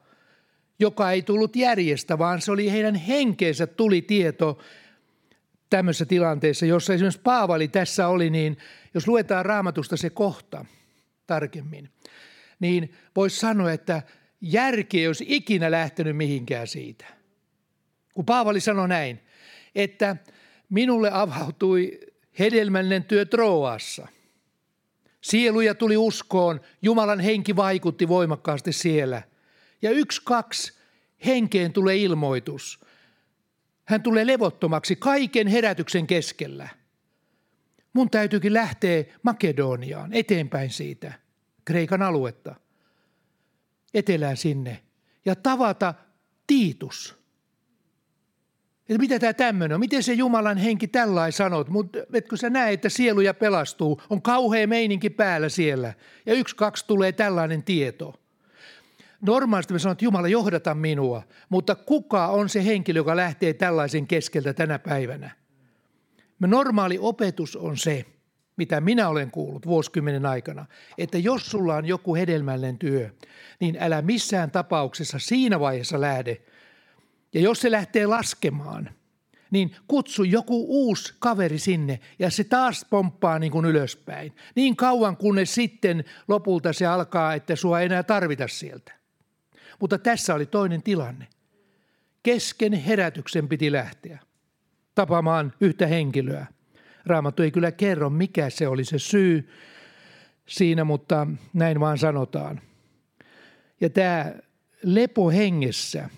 joka 0.80 1.12
ei 1.12 1.22
tullut 1.22 1.56
järjestä, 1.56 2.18
vaan 2.18 2.42
se 2.42 2.52
oli 2.52 2.72
heidän 2.72 2.96
henkeensä 2.96 3.68
tuli 3.68 4.02
tieto 4.02 4.58
tämmöisessä 5.70 6.06
tilanteessa, 6.06 6.66
jossa 6.66 6.94
esimerkiksi 6.94 7.22
Paavali 7.22 7.68
tässä 7.68 8.08
oli, 8.08 8.30
niin 8.30 8.58
jos 8.94 9.08
luetaan 9.08 9.46
raamatusta 9.46 9.98
se 9.98 10.10
kohta 10.10 10.66
tarkemmin, 11.28 11.90
niin 12.60 12.94
voisi 13.16 13.40
sanoa, 13.40 13.72
että 13.72 14.02
järki 14.42 15.00
ei 15.00 15.08
olisi 15.08 15.26
ikinä 15.28 15.72
lähtenyt 15.72 16.18
mihinkään 16.18 16.68
siitä. 16.68 17.06
Kun 18.14 18.26
Paavali 18.26 18.60
sanoi 18.60 18.88
näin, 18.88 19.20
että 19.76 20.16
minulle 20.70 21.10
avautui 21.14 22.00
hedelmällinen 22.40 23.04
työ 23.04 23.26
Troassa. 23.26 24.08
Sieluja 25.22 25.76
tuli 25.76 25.98
uskoon, 25.98 26.62
Jumalan 26.82 27.20
henki 27.20 27.56
vaikutti 27.56 28.08
voimakkaasti 28.08 28.74
siellä. 28.74 29.22
Ja 29.82 29.92
yksi, 29.92 30.22
kaksi, 30.26 30.74
henkeen 31.26 31.74
tulee 31.74 31.98
ilmoitus. 31.98 32.85
Hän 33.86 34.04
tulee 34.04 34.28
levottomaksi 34.28 34.96
kaiken 34.96 35.48
herätyksen 35.48 36.08
keskellä. 36.08 36.70
Mun 37.94 38.10
täytyykin 38.10 38.54
lähteä 38.54 39.04
Makedoniaan, 39.24 40.14
eteenpäin 40.14 40.70
siitä, 40.70 41.14
Kreikan 41.66 42.02
aluetta, 42.02 42.56
etelään 43.94 44.38
sinne, 44.38 44.84
ja 45.26 45.36
tavata 45.36 45.94
Tiitus– 46.48 47.16
että 48.90 49.00
mitä 49.00 49.20
tämä 49.20 49.34
tämmöinen 49.34 49.76
on? 49.76 49.80
Miten 49.80 50.04
se 50.04 50.14
Jumalan 50.14 50.58
henki 50.58 50.88
tällainen 50.88 51.34
sanot? 51.34 51.70
Mutta 51.70 52.00
etkö 52.14 52.38
sä 52.38 52.50
näe, 52.50 52.74
että 52.74 52.90
sieluja 52.90 53.34
pelastuu? 53.34 54.02
On 54.10 54.22
kauhea 54.22 54.68
meininki 54.68 55.10
päällä 55.10 55.50
siellä. 55.50 55.94
Ja 56.26 56.34
yksi, 56.34 56.56
kaksi 56.56 56.88
tulee 56.88 57.12
tällainen 57.12 57.64
tieto. 57.64 58.14
Normaalisti 59.22 59.74
me 59.74 59.80
sanon, 59.80 59.92
että 59.92 60.06
Jumala 60.06 60.28
johdata 60.28 60.76
minua, 60.76 61.24
mutta 61.50 61.76
kuka 61.76 62.28
on 62.28 62.50
se 62.50 62.66
henkilö, 62.66 63.00
joka 63.00 63.16
lähtee 63.16 63.54
tällaisen 63.54 64.08
keskeltä 64.08 64.54
tänä 64.54 64.80
päivänä? 64.80 65.32
Me 66.40 66.48
normaali 66.48 66.98
opetus 67.02 67.56
on 67.56 67.78
se, 67.78 68.06
mitä 68.58 68.82
minä 68.82 69.10
olen 69.10 69.32
kuullut 69.32 69.66
vuosikymmenen 69.66 70.26
aikana, 70.26 70.66
että 70.98 71.18
jos 71.18 71.46
sulla 71.46 71.76
on 71.76 71.86
joku 71.86 72.16
hedelmällinen 72.16 72.78
työ, 72.78 73.10
niin 73.60 73.78
älä 73.80 74.02
missään 74.02 74.52
tapauksessa 74.52 75.20
siinä 75.20 75.60
vaiheessa 75.60 76.02
lähde– 76.02 76.42
ja 77.36 77.42
jos 77.42 77.62
se 77.62 77.72
lähtee 77.72 78.06
laskemaan, 78.06 78.90
niin 79.52 79.76
kutsu 79.88 80.24
joku 80.24 80.66
uusi 80.70 81.14
kaveri 81.20 81.60
sinne 81.60 82.00
ja 82.20 82.32
se 82.32 82.44
taas 82.44 82.86
pomppaa 82.90 83.40
niin 83.40 83.52
kuin 83.52 83.66
ylöspäin. 83.66 84.36
Niin 84.56 84.76
kauan 84.76 85.18
kunnes 85.18 85.56
sitten 85.56 86.04
lopulta 86.28 86.74
se 86.74 86.86
alkaa, 86.86 87.34
että 87.34 87.56
sua 87.56 87.80
ei 87.80 87.86
enää 87.86 88.04
tarvita 88.04 88.48
sieltä. 88.48 88.92
Mutta 89.80 89.98
tässä 89.98 90.36
oli 90.36 90.46
toinen 90.46 90.84
tilanne. 90.84 91.28
Kesken 92.24 92.74
herätyksen 92.74 93.48
piti 93.48 93.72
lähteä 93.72 94.20
tapaamaan 94.96 95.54
yhtä 95.62 95.88
henkilöä. 95.88 96.46
Raamattu 97.06 97.44
ei 97.44 97.52
kyllä 97.52 97.72
kerro, 97.72 98.10
mikä 98.10 98.50
se 98.50 98.68
oli 98.68 98.86
se 98.86 99.00
syy 99.00 99.50
siinä, 100.48 100.84
mutta 100.84 101.28
näin 101.54 101.80
vaan 101.80 101.98
sanotaan. 101.98 102.62
Ja 103.82 103.90
tämä 103.90 104.34
lepo 104.84 105.32
hengessä– 105.32 106.10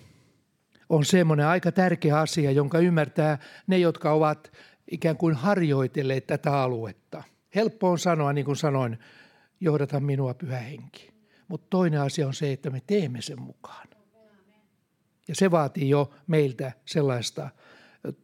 on 0.88 1.04
semmoinen 1.04 1.46
aika 1.46 1.72
tärkeä 1.72 2.18
asia, 2.18 2.50
jonka 2.50 2.78
ymmärtää 2.78 3.38
ne, 3.66 3.78
jotka 3.78 4.12
ovat 4.12 4.52
ikään 4.90 5.16
kuin 5.16 5.34
harjoitelleet 5.34 6.26
tätä 6.26 6.60
aluetta. 6.60 7.22
Helppo 7.54 7.90
on 7.90 7.98
sanoa, 7.98 8.32
niin 8.32 8.44
kuin 8.44 8.56
sanoin, 8.56 8.98
johdata 9.60 10.00
minua 10.00 10.34
pyhä 10.34 10.58
henki. 10.58 11.10
Mutta 11.48 11.66
toinen 11.70 12.00
asia 12.00 12.26
on 12.26 12.34
se, 12.34 12.52
että 12.52 12.70
me 12.70 12.82
teemme 12.86 13.22
sen 13.22 13.42
mukaan. 13.42 13.88
Ja 15.28 15.34
se 15.34 15.50
vaatii 15.50 15.88
jo 15.88 16.10
meiltä 16.26 16.72
sellaista 16.84 17.50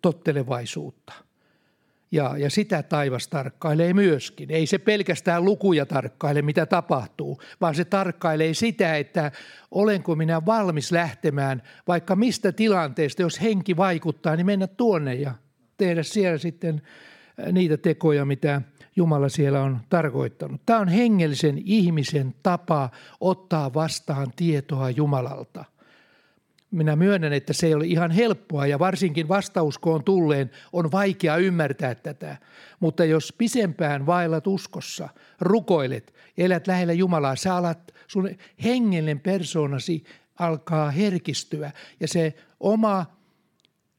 tottelevaisuutta. 0.02 1.12
Ja, 2.10 2.38
ja 2.38 2.50
sitä 2.50 2.82
taivas 2.82 3.28
tarkkailee 3.28 3.94
myöskin. 3.94 4.50
Ei 4.50 4.66
se 4.66 4.78
pelkästään 4.78 5.44
lukuja 5.44 5.86
tarkkaile, 5.86 6.42
mitä 6.42 6.66
tapahtuu, 6.66 7.40
vaan 7.60 7.74
se 7.74 7.84
tarkkailee 7.84 8.54
sitä, 8.54 8.96
että 8.96 9.32
olenko 9.70 10.16
minä 10.16 10.46
valmis 10.46 10.92
lähtemään 10.92 11.62
vaikka 11.88 12.16
mistä 12.16 12.52
tilanteesta, 12.52 13.22
jos 13.22 13.42
henki 13.42 13.76
vaikuttaa, 13.76 14.36
niin 14.36 14.46
mennä 14.46 14.66
tuonne 14.66 15.14
ja 15.14 15.34
tehdä 15.76 16.02
siellä 16.02 16.38
sitten 16.38 16.82
niitä 17.52 17.76
tekoja, 17.76 18.24
mitä 18.24 18.62
Jumala 18.96 19.28
siellä 19.28 19.62
on 19.62 19.80
tarkoittanut. 19.88 20.60
Tämä 20.66 20.78
on 20.78 20.88
hengellisen 20.88 21.58
ihmisen 21.64 22.34
tapa 22.42 22.90
ottaa 23.20 23.74
vastaan 23.74 24.32
tietoa 24.36 24.90
Jumalalta. 24.90 25.64
minä 26.70 26.96
myönnän, 26.96 27.32
että 27.32 27.52
se 27.52 27.66
ei 27.66 27.74
ole 27.74 27.86
ihan 27.86 28.10
helppoa 28.10 28.66
ja 28.66 28.78
varsinkin 28.78 29.28
vastauskoon 29.28 30.04
tulleen 30.04 30.50
on 30.72 30.92
vaikea 30.92 31.36
ymmärtää 31.36 31.94
tätä. 31.94 32.36
Mutta 32.80 33.04
jos 33.04 33.34
pisempään 33.38 34.06
vaellat 34.06 34.46
uskossa, 34.46 35.08
rukoilet 35.40 36.14
elät 36.38 36.66
lähellä 36.66 36.92
Jumalaa, 36.92 37.36
sä 37.36 37.56
alat, 37.56 37.94
sun 38.06 38.30
hengellinen 38.64 39.20
persoonasi 39.20 40.04
alkaa 40.38 40.90
herkistyä 40.90 41.70
ja 42.00 42.08
se 42.08 42.34
oma 42.60 43.06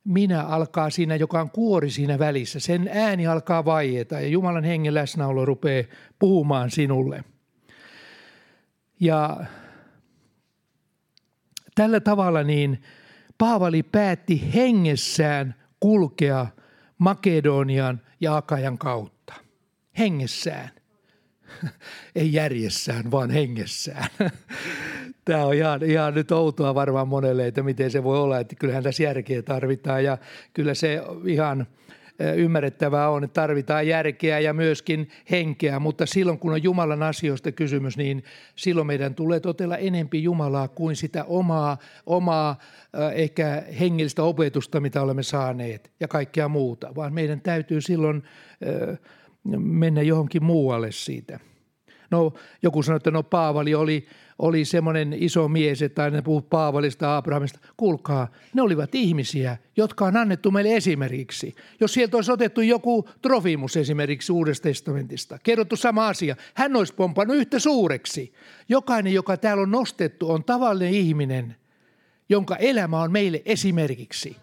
minä 0.06 0.44
alkaa 0.44 0.90
siinä, 0.90 1.16
joka 1.16 1.42
on 1.42 1.52
kuori 1.52 1.90
siinä 1.90 2.20
välissä. 2.20 2.60
Sen 2.60 2.90
ääni 2.94 3.28
alkaa 3.28 3.66
vaieta 3.66 4.20
ja 4.20 4.28
Jumalan 4.28 4.64
hengen 4.64 4.94
läsnäolo 4.94 5.46
rupeaa 5.46 5.88
puhumaan 6.20 6.72
sinulle. 6.72 7.24
Ja 9.00 9.46
tällä 11.76 12.00
tavalla 12.00 12.44
niin 12.44 12.82
Paavali 13.38 13.84
päätti 13.84 14.54
hengessään 14.54 15.56
kulkea 15.80 16.48
Makedonian 16.98 18.02
ja 18.20 18.38
Akajan 18.38 18.78
kautta. 18.78 19.34
Hengessään. 19.98 20.70
Ei 22.16 22.34
järjessään, 22.34 23.12
vaan 23.12 23.30
hengessään. 23.30 24.08
Tämä 25.26 25.46
on 25.46 25.54
ihan, 25.54 25.84
ihan 25.84 26.14
nyt 26.14 26.32
outoa 26.32 26.76
varmaan 26.76 27.08
monelle, 27.08 27.48
että 27.48 27.64
miten 27.64 27.92
se 27.92 28.04
voi 28.04 28.20
olla, 28.20 28.40
että 28.40 28.56
kyllähän 28.56 28.84
tässä 28.84 29.04
järkeä 29.04 29.42
tarvitaan. 29.42 30.04
Ja 30.04 30.18
kyllä 30.54 30.74
se 30.74 31.02
ihan 31.26 31.68
ymmärrettävää 32.36 33.10
on, 33.10 33.24
että 33.24 33.42
tarvitaan 33.42 33.88
järkeä 33.88 34.40
ja 34.40 34.54
myöskin 34.54 35.10
henkeä, 35.32 35.80
mutta 35.80 36.06
silloin 36.06 36.40
kun 36.40 36.54
on 36.54 36.64
Jumalan 36.64 37.04
asioista 37.04 37.52
kysymys, 37.52 37.98
niin 37.98 38.24
silloin 38.56 38.88
meidän 38.88 39.16
tulee 39.16 39.40
totella 39.40 39.78
enempi 39.78 40.24
Jumalaa 40.24 40.68
kuin 40.68 40.96
sitä 40.96 41.24
omaa, 41.24 41.78
omaa 42.06 42.60
ehkä 43.14 43.64
hengellistä 43.80 44.24
opetusta, 44.24 44.80
mitä 44.80 45.02
olemme 45.02 45.24
saaneet 45.24 45.92
ja 46.00 46.08
kaikkea 46.08 46.48
muuta, 46.48 46.96
vaan 46.96 47.14
meidän 47.14 47.42
täytyy 47.42 47.82
silloin 47.82 48.24
mennä 49.58 50.02
johonkin 50.02 50.44
muualle 50.44 50.92
siitä. 50.92 51.40
No 52.12 52.34
joku 52.62 52.84
sanoi, 52.84 52.98
että 52.98 53.12
no 53.12 53.24
Paavali 53.24 53.76
oli 53.76 54.08
oli 54.40 54.66
semmoinen 54.66 55.14
iso 55.14 55.48
mies, 55.48 55.82
että 55.82 56.04
aina 56.04 56.22
puhuu 56.22 56.42
Paavalista, 56.42 57.18
Abrahamista. 57.18 57.60
Kuulkaa, 57.78 58.28
ne 58.54 58.62
olivat 58.62 58.96
ihmisiä, 58.96 59.58
jotka 59.78 60.06
on 60.06 60.18
annettu 60.18 60.52
meille 60.52 60.76
esimerkiksi. 60.76 61.56
Jos 61.80 61.94
sieltä 61.94 62.18
olisi 62.18 62.32
otettu 62.32 62.62
joku 62.62 63.10
Trofimus 63.22 63.78
esimerkiksi 63.78 64.32
Uudesta 64.32 64.64
testamentista, 64.64 65.40
kerrottu 65.44 65.76
sama 65.76 66.08
asia, 66.08 66.36
hän 66.54 66.76
olisi 66.76 66.94
pompannut 66.94 67.38
yhtä 67.38 67.60
suureksi. 67.60 68.34
Jokainen, 68.70 69.14
joka 69.14 69.38
täällä 69.38 69.64
on 69.64 69.72
nostettu, 69.72 70.32
on 70.32 70.44
tavallinen 70.44 70.94
ihminen, 70.94 71.56
jonka 72.30 72.56
elämä 72.56 73.02
on 73.02 73.12
meille 73.12 73.42
esimerkiksi. 73.46 74.38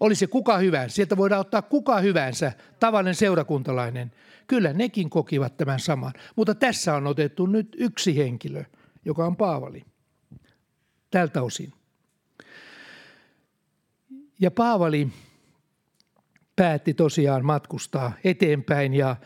Oli 0.00 0.14
se 0.14 0.26
kuka 0.26 0.58
hyvänsä, 0.58 0.94
sieltä 0.94 1.16
voidaan 1.16 1.40
ottaa 1.40 1.62
kuka 1.62 2.00
hyvänsä, 2.00 2.52
tavallinen 2.80 3.14
seurakuntalainen. 3.14 4.12
Kyllä 4.52 4.72
nekin 4.72 5.10
kokivat 5.10 5.56
tämän 5.56 5.80
saman, 5.80 6.12
mutta 6.36 6.54
tässä 6.54 6.94
on 6.94 7.06
otettu 7.06 7.46
nyt 7.46 7.76
yksi 7.78 8.16
henkilö– 8.16 8.64
joka 9.04 9.26
on 9.26 9.36
Paavali. 9.36 9.84
Tältä 11.10 11.42
osin. 11.42 11.72
Ja 14.40 14.50
Paavali 14.50 15.08
päätti 16.56 16.94
tosiaan 16.94 17.44
matkustaa 17.44 18.12
eteenpäin 18.24 18.94
ja 18.94 19.16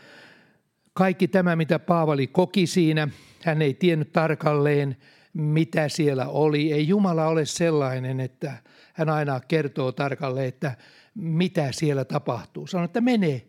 kaikki 0.93 1.27
tämä, 1.27 1.55
mitä 1.55 1.79
Paavali 1.79 2.27
koki 2.27 2.67
siinä, 2.67 3.07
hän 3.43 3.61
ei 3.61 3.73
tiennyt 3.73 4.13
tarkalleen, 4.13 4.97
mitä 5.33 5.89
siellä 5.89 6.27
oli. 6.27 6.73
Ei 6.73 6.87
Jumala 6.87 7.27
ole 7.27 7.45
sellainen, 7.45 8.19
että 8.19 8.57
hän 8.93 9.09
aina 9.09 9.39
kertoo 9.39 9.91
tarkalleen, 9.91 10.47
että 10.47 10.77
mitä 11.15 11.71
siellä 11.71 12.05
tapahtuu. 12.05 12.67
Sanoo, 12.67 12.85
että 12.85 13.01
mene 13.01 13.47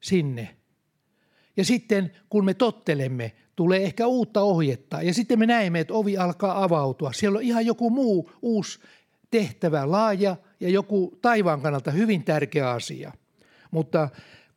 sinne. 0.00 0.56
Ja 1.56 1.64
sitten 1.64 2.12
kun 2.30 2.44
me 2.44 2.54
tottelemme, 2.54 3.32
tulee 3.56 3.82
ehkä 3.82 4.06
uutta 4.06 4.42
ohjetta 4.42 5.02
ja 5.02 5.14
sitten 5.14 5.38
me 5.38 5.46
näemme, 5.46 5.80
että 5.80 5.94
ovi 5.94 6.16
alkaa 6.16 6.64
avautua. 6.64 7.12
Siellä 7.12 7.36
on 7.36 7.42
ihan 7.42 7.66
joku 7.66 7.90
muu 7.90 8.30
uusi 8.42 8.78
tehtävä, 9.30 9.90
laaja 9.90 10.36
ja 10.60 10.68
joku 10.68 11.18
taivaan 11.22 11.60
kannalta 11.60 11.90
hyvin 11.90 12.24
tärkeä 12.24 12.70
asia. 12.70 13.12
Mutta 13.70 14.08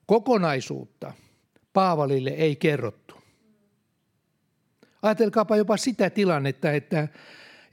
kokonaisuutta 0.06 1.14
Paavalille 1.74 2.30
ei 2.30 2.56
kerrottu. 2.56 3.16
Ajatelkaapa 5.02 5.58
jopa 5.58 5.78
sitä 5.78 6.10
tilannetta, 6.10 6.72
että, 6.72 7.08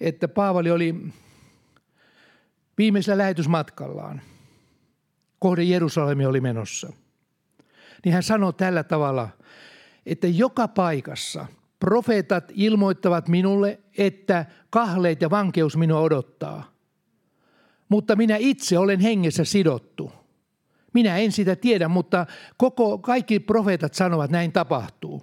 että 0.01 0.29
Paavali 0.29 0.71
oli 0.71 0.95
viimeisellä 2.79 3.19
lähetysmatkallaan. 3.19 4.21
Kohde 5.39 5.63
Jerusalemi 5.63 6.27
oli 6.27 6.41
menossa. 6.41 6.93
Niin 8.05 8.13
hän 8.13 8.23
sanoi 8.23 8.53
tällä 8.53 8.85
tavalla– 8.85 9.29
että 10.07 10.27
joka 10.27 10.69
paikassa 10.69 11.47
profeetat 11.81 12.53
ilmoittavat 12.55 13.29
minulle, 13.29 13.81
että 13.99 14.47
kahleet 14.71 15.23
ja 15.23 15.31
vankeus 15.31 15.77
minua 15.77 16.01
odottaa. 16.01 16.73
Mutta 17.89 18.17
minä 18.17 18.37
itse 18.37 18.79
olen 18.79 19.01
hengessä 19.01 19.45
sidottu. 19.45 20.13
Minä 20.95 21.17
en 21.17 21.33
sitä 21.33 21.57
tiedä, 21.57 21.89
mutta 21.89 22.27
koko, 22.57 22.99
kaikki 22.99 23.41
profeetat 23.41 23.95
sanovat, 23.95 24.25
että 24.25 24.37
näin 24.37 24.53
tapahtuu. 24.53 25.23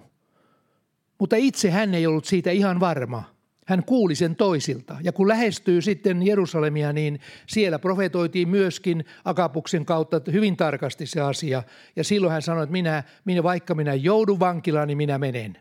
Mutta 1.18 1.36
itse 1.36 1.70
hän 1.70 1.94
ei 1.94 2.06
ollut 2.06 2.24
siitä 2.24 2.50
ihan 2.50 2.80
varma. 2.80 3.33
Hän 3.64 3.84
kuuli 3.84 4.14
sen 4.14 4.36
toisilta. 4.36 4.96
Ja 5.02 5.12
kun 5.12 5.28
lähestyy 5.28 5.82
sitten 5.82 6.26
Jerusalemia, 6.26 6.92
niin 6.92 7.20
siellä 7.46 7.78
profetoitiin 7.78 8.48
myöskin 8.48 9.04
Akapuksen 9.24 9.84
kautta 9.84 10.20
hyvin 10.32 10.56
tarkasti 10.56 11.06
se 11.06 11.20
asia. 11.20 11.62
Ja 11.96 12.04
silloin 12.04 12.32
hän 12.32 12.42
sanoi, 12.42 12.62
että 12.62 12.72
minä, 12.72 13.02
minä 13.24 13.42
vaikka 13.42 13.74
minä 13.74 13.94
joudun 13.94 14.40
vankilaan, 14.40 14.88
niin 14.88 14.98
minä 14.98 15.18
menen. 15.18 15.58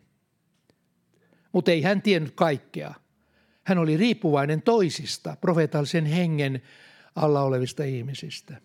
Mutta 1.52 1.72
ei 1.72 1.82
hän 1.82 2.02
tiennyt 2.02 2.34
kaikkea. 2.36 2.94
Hän 3.64 3.78
oli 3.78 3.98
riippuvainen 3.98 4.62
toisista 4.62 5.38
profeetallisen 5.42 6.06
hengen 6.06 6.62
alla 7.16 7.42
olevista 7.42 7.84
ihmisistä. 7.84 8.58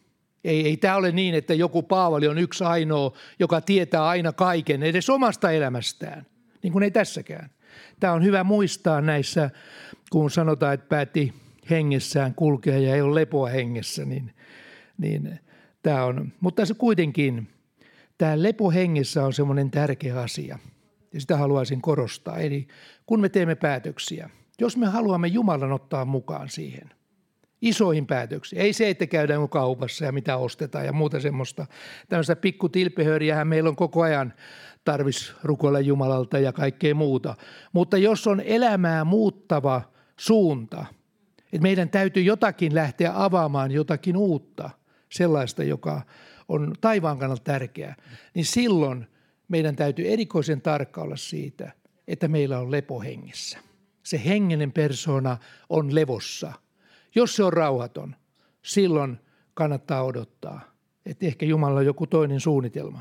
Ei, 0.45 0.67
ei 0.67 0.77
tämä 0.77 0.97
ole 0.97 1.13
niin, 1.13 1.35
että 1.35 1.55
joku 1.55 1.83
Paavali 1.83 2.29
on 2.29 2.39
yksi 2.39 2.65
ainoa, 2.65 3.13
joka 3.39 3.61
tietää 3.61 4.07
aina 4.07 4.33
kaiken, 4.33 4.83
edes 4.83 5.11
omasta 5.11 5.51
elämästään. 5.51 6.27
Niin 6.63 6.73
kuin 6.73 6.83
ei 6.83 6.91
tässäkään. 6.91 7.51
Tämä 8.01 8.13
on 8.13 8.25
hyvä 8.25 8.45
muistaa 8.45 9.01
näissä, 9.01 9.51
kun 10.11 10.31
sanotaan, 10.31 10.75
että 10.75 10.89
päätti 10.89 11.35
hengessään 11.71 12.35
kulkea 12.35 12.79
ja 12.79 12.95
ei 12.95 13.03
ole 13.03 13.21
lepoa 13.21 13.49
hengessä, 13.49 14.05
niin, 14.05 14.35
niin 14.99 15.41
tämä 15.83 16.05
on. 16.05 16.33
Mutta 16.41 16.67
se 16.67 16.75
kuitenkin, 16.75 17.49
tämä 18.19 18.43
lepo 18.43 18.71
hengessä 18.71 19.25
on 19.25 19.33
semmoinen 19.33 19.71
tärkeä 19.71 20.21
asia 20.21 20.59
ja 21.15 21.21
sitä 21.21 21.37
haluaisin 21.37 21.83
korostaa. 21.83 22.39
Eli 22.39 22.69
kun 23.07 23.21
me 23.21 23.29
teemme 23.29 23.55
päätöksiä, 23.55 24.31
jos 24.61 24.77
me 24.77 24.87
haluamme 24.87 25.29
Jumalan 25.29 25.73
ottaa 25.73 26.05
mukaan 26.05 26.49
siihen, 26.49 26.91
isoihin 27.61 28.07
päätöksiin. 28.07 28.63
Ei 28.63 28.73
se, 28.73 28.91
että 28.91 29.07
käydään 29.07 29.49
kaupassa 29.49 30.05
ja 30.05 30.13
mitä 30.13 30.37
ostetaan 30.37 30.87
ja 30.87 30.93
muuta 30.93 31.21
semmoista. 31.21 31.67
Tämmöistä 32.09 32.37
pikkutilpehöriähän 32.37 33.49
meillä 33.49 33.69
on 33.69 33.77
koko 33.77 34.03
ajan 34.03 34.35
tarvis 34.85 35.33
rukoilla 35.43 35.81
Jumalalta 35.81 36.39
ja 36.39 36.53
kaikkea 36.53 36.95
muuta. 36.95 37.35
Mutta 37.73 37.99
jos 37.99 38.27
on 38.27 38.41
elämää 38.41 39.05
muuttava 39.05 39.83
suunta, 40.17 40.85
että 41.39 41.63
meidän 41.63 41.91
täytyy 41.91 42.23
jotakin 42.23 42.75
lähteä 42.75 43.13
avaamaan, 43.15 43.71
jotakin 43.71 44.17
uutta, 44.17 44.71
sellaista, 45.09 45.65
joka 45.65 46.03
on 46.49 46.75
taivaan 46.81 47.19
kannalta 47.19 47.45
tärkeää, 47.45 47.97
niin 48.35 48.45
silloin 48.45 49.07
meidän 49.49 49.77
täytyy 49.77 50.09
erikoisen 50.09 50.61
tarkka 50.61 51.03
olla 51.03 51.17
siitä, 51.17 51.73
että 52.09 52.29
meillä 52.29 52.59
on 52.59 52.71
lepo 52.71 53.01
hengessä. 53.01 53.59
Se 54.03 54.23
hengenen 54.25 54.73
persona 54.73 55.37
on 55.69 55.95
levossa. 55.95 56.53
Jos 57.15 57.37
se 57.37 57.45
on 57.45 57.53
rauhaton, 57.53 58.17
silloin 58.63 59.19
kannattaa 59.55 60.03
odottaa, 60.03 60.61
että 61.07 61.27
ehkä 61.27 61.47
Jumala 61.47 61.79
on 61.79 61.87
joku 61.87 62.07
toinen 62.07 62.41
suunnitelma. 62.41 63.01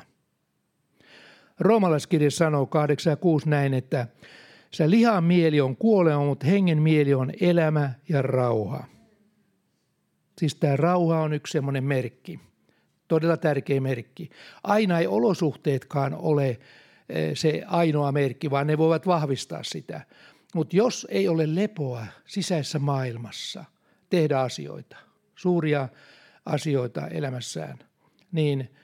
Roomalaiskirja 1.59 2.31
sanoo 2.31 2.65
8 2.65 3.11
ja 3.11 3.17
6 3.17 3.49
näin, 3.49 3.73
että 3.73 4.07
se 4.71 4.89
lihan 4.89 5.23
mieli 5.23 5.61
on 5.61 5.77
kuolema, 5.77 6.25
mutta 6.25 6.47
hengen 6.47 6.81
mieli 6.81 7.13
on 7.13 7.31
elämä 7.41 7.93
ja 8.09 8.21
rauha. 8.21 8.83
Siis 10.37 10.55
tämä 10.55 10.75
rauha 10.75 11.21
on 11.21 11.33
yksi 11.33 11.51
semmoinen 11.51 11.83
merkki, 11.83 12.39
todella 13.07 13.37
tärkeä 13.37 13.81
merkki. 13.81 14.29
Aina 14.63 14.99
ei 14.99 15.07
olosuhteetkaan 15.07 16.13
ole 16.13 16.49
eh, 17.09 17.31
se 17.33 17.63
ainoa 17.67 18.11
merkki, 18.11 18.49
vaan 18.49 18.67
ne 18.67 18.77
voivat 18.77 19.07
vahvistaa 19.07 19.63
sitä. 19.63 20.01
Mutta 20.55 20.75
jos 20.75 21.07
ei 21.09 21.27
ole 21.27 21.55
lepoa 21.55 22.05
sisäisessä 22.25 22.79
maailmassa 22.79 23.65
tehdä 24.09 24.39
asioita, 24.39 24.97
suuria 25.35 25.89
asioita 26.45 27.07
elämässään, 27.07 27.79
niin– 28.31 28.69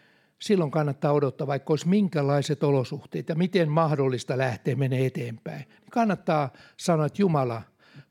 silloin 0.44 0.72
kannattaa 0.72 1.12
odottaa, 1.12 1.48
vaikka 1.48 1.74
olisi 1.74 1.88
minkälaiset 1.88 2.64
olosuhteet 2.64 3.30
ja 3.30 3.36
miten 3.36 3.70
mahdollista 3.70 4.38
lähteä 4.38 4.76
menee 4.76 5.06
eteenpäin. 5.06 5.66
Kannattaa 5.92 6.50
sanoa, 6.78 7.06
että 7.06 7.22
Jumala, 7.22 7.62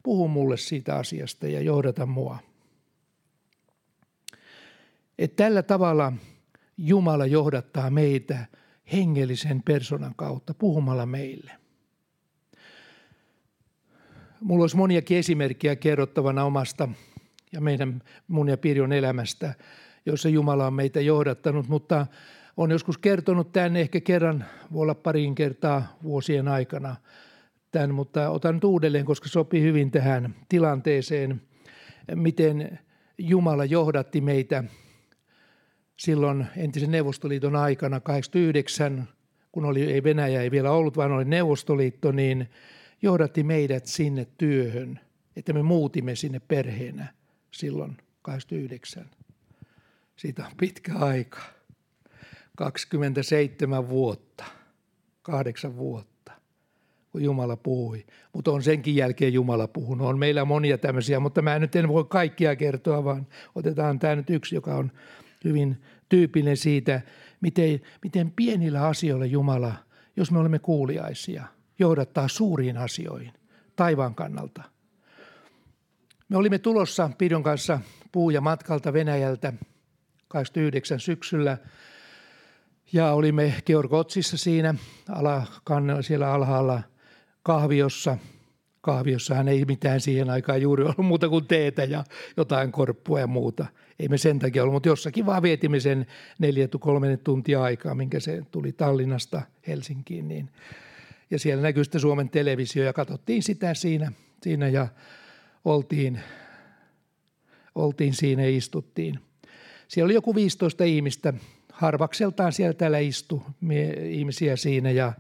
puhu 0.03 0.29
mulle 0.29 0.57
siitä 0.57 0.97
asiasta 0.97 1.47
ja 1.47 1.61
johdata 1.61 2.07
mua. 2.07 2.39
Et 5.19 5.37
tällä 5.37 5.63
tavalla 5.63 6.13
Jumala 6.77 7.27
johdattaa 7.27 7.91
meitä 7.91 8.47
hengellisen 8.93 9.63
personan 9.63 10.15
kautta 10.17 10.55
puhumalla 10.55 11.07
meille. 11.07 11.53
Mulla 14.43 14.63
olisi 14.63 14.77
moniakin 14.77 15.19
esimerkkejä 15.19 15.77
kerrottavana 15.77 16.45
omasta 16.45 16.89
ja 17.53 17.61
meidän 17.61 18.03
mun 18.29 18.49
ja 18.49 18.57
Pirjon 18.57 18.93
elämästä, 18.93 19.55
jossa 20.07 20.29
Jumala 20.29 20.67
on 20.67 20.75
meitä 20.75 21.01
johdattanut, 21.01 21.69
mutta 21.69 22.07
on 22.57 22.71
joskus 22.71 22.99
kertonut 22.99 23.53
tämän 23.53 23.77
ehkä 23.77 24.01
kerran, 24.01 24.45
voi 24.73 24.83
olla 24.83 24.95
pariin 24.95 25.35
kertaa 25.35 25.97
vuosien 26.03 26.49
aikana 26.49 26.97
tämän, 27.71 27.95
mutta 27.95 28.31
otan 28.31 28.55
nyt 28.55 28.65
uudelleen, 28.65 29.05
koska 29.05 29.29
sopii 29.29 29.63
hyvin 29.63 29.91
tähän 29.91 30.35
tilanteeseen, 30.49 31.43
miten 32.15 32.79
Jumala 33.19 33.65
johdatti 33.65 34.21
meitä 34.21 34.65
silloin 35.99 36.47
entisen 36.57 36.91
Neuvostoliiton 36.91 37.57
aikana 37.57 38.01
89, 38.01 39.09
kun 39.53 39.65
oli, 39.65 39.93
ei 39.93 40.03
Venäjä 40.03 40.43
ei 40.43 40.51
vielä 40.51 40.71
ollut, 40.71 40.97
vaan 40.97 41.13
oli 41.13 41.25
Neuvostoliitto, 41.25 42.13
niin 42.13 42.49
johdatti 43.03 43.43
meidät 43.43 43.87
sinne 43.87 44.27
työhön, 44.39 45.01
että 45.37 45.53
me 45.53 45.63
muutimme 45.63 46.17
sinne 46.17 46.41
perheenä 46.41 47.15
silloin 47.51 47.97
89. 48.23 49.11
Siitä 50.17 50.47
on 50.47 50.53
pitkä 50.57 50.95
aika. 50.95 51.41
27 52.57 53.89
vuotta, 53.89 54.45
kahdeksan 55.23 55.77
vuotta, 55.77 56.33
kun 57.13 57.23
Jumala 57.23 57.57
puhui. 57.57 58.07
Mutta 58.33 58.51
on 58.51 58.63
senkin 58.63 58.97
jälkeen 58.97 59.33
Jumala 59.33 59.69
puhunut. 59.69 60.07
On 60.07 60.19
meillä 60.19 60.45
monia 60.45 60.79
tämmöisiä, 60.79 61.21
mutta 61.21 61.43
mä 61.43 61.59
nyt 61.59 61.77
en 61.77 61.89
voi 61.89 62.05
kaikkia 62.05 62.57
kertoa, 62.57 63.05
vaan 63.05 63.27
otetaan 63.55 63.99
tämä 63.99 64.17
nyt 64.17 64.31
yksi, 64.31 64.55
joka 64.55 64.75
on 64.75 64.93
hyvin 65.45 65.83
tyypillinen 66.09 66.57
siitä, 66.57 67.01
miten, 67.41 67.81
miten 68.03 68.31
pienillä 68.31 68.87
asioilla 68.87 69.27
Jumala, 69.27 69.75
jos 70.17 70.31
me 70.31 70.39
olemme 70.39 70.59
kuuliaisia, 70.59 71.45
johdattaa 71.83 72.29
suuriin 72.29 72.77
asioihin 72.77 73.33
taivaan 73.77 74.15
kannalta. 74.15 74.63
Me 76.29 76.37
olimme 76.37 76.59
tulossa 76.59 77.11
Pidon 77.19 77.43
kanssa 77.43 77.81
puuja 78.13 78.41
matkalta 78.41 78.93
Venäjältä 78.93 79.53
29 80.29 81.01
syksyllä 81.01 81.59
ja 82.93 83.13
olimme 83.13 83.55
Georgotsissa 83.67 84.37
siinä 84.37 84.75
alakan, 85.09 85.99
siellä 86.01 86.33
alhaalla 86.33 86.83
kahviossa. 87.43 88.19
Kahviossahan 88.81 89.49
ei 89.49 89.65
mitään 89.65 90.01
siihen 90.01 90.31
aikaan 90.31 90.63
juuri 90.63 90.83
ollut 90.83 90.99
muuta 90.99 91.29
kuin 91.29 91.47
teetä 91.47 91.85
ja 91.85 92.05
jotain 92.37 92.73
korppua 92.73 93.21
ja 93.21 93.27
muuta. 93.27 93.67
Ei 93.99 94.09
me 94.09 94.19
sen 94.19 94.39
takia 94.39 94.63
ollut, 94.63 94.73
mutta 94.73 94.89
jossakin 94.89 95.27
vaan 95.27 95.43
vietimme 95.43 95.81
sen 95.81 96.07
neljä 96.39 96.69
tuntia 97.25 97.63
aikaa, 97.63 97.95
minkä 97.95 98.21
se 98.21 98.43
tuli 98.51 98.73
Tallinnasta 98.73 99.43
Helsinkiin. 99.67 100.29
Niin. 100.29 100.51
Ja 101.33 101.39
siellä 101.39 101.63
näkyy 101.63 101.85
sitten 101.85 102.01
Suomen 102.01 102.29
televisio 102.29 102.85
ja 102.85 102.93
katsottiin 102.93 103.43
sitä 103.43 103.75
siinä, 103.75 104.13
siinä 104.43 104.69
ja 104.69 104.89
oltiin, 105.65 106.21
oltiin 107.75 108.15
siinä 108.15 108.43
ja 108.43 108.57
istuttiin. 108.57 109.19
Siellä 109.89 110.07
oli 110.07 110.15
joku 110.15 110.35
15 110.35 110.85
ihmistä 110.85 111.35
harvakseltaan 111.73 112.53
siellä 112.53 112.75
täällä 112.75 112.99
istui 112.99 113.41
ihmisiä 114.05 114.57
siinä 114.57 114.91
ja 114.91 115.13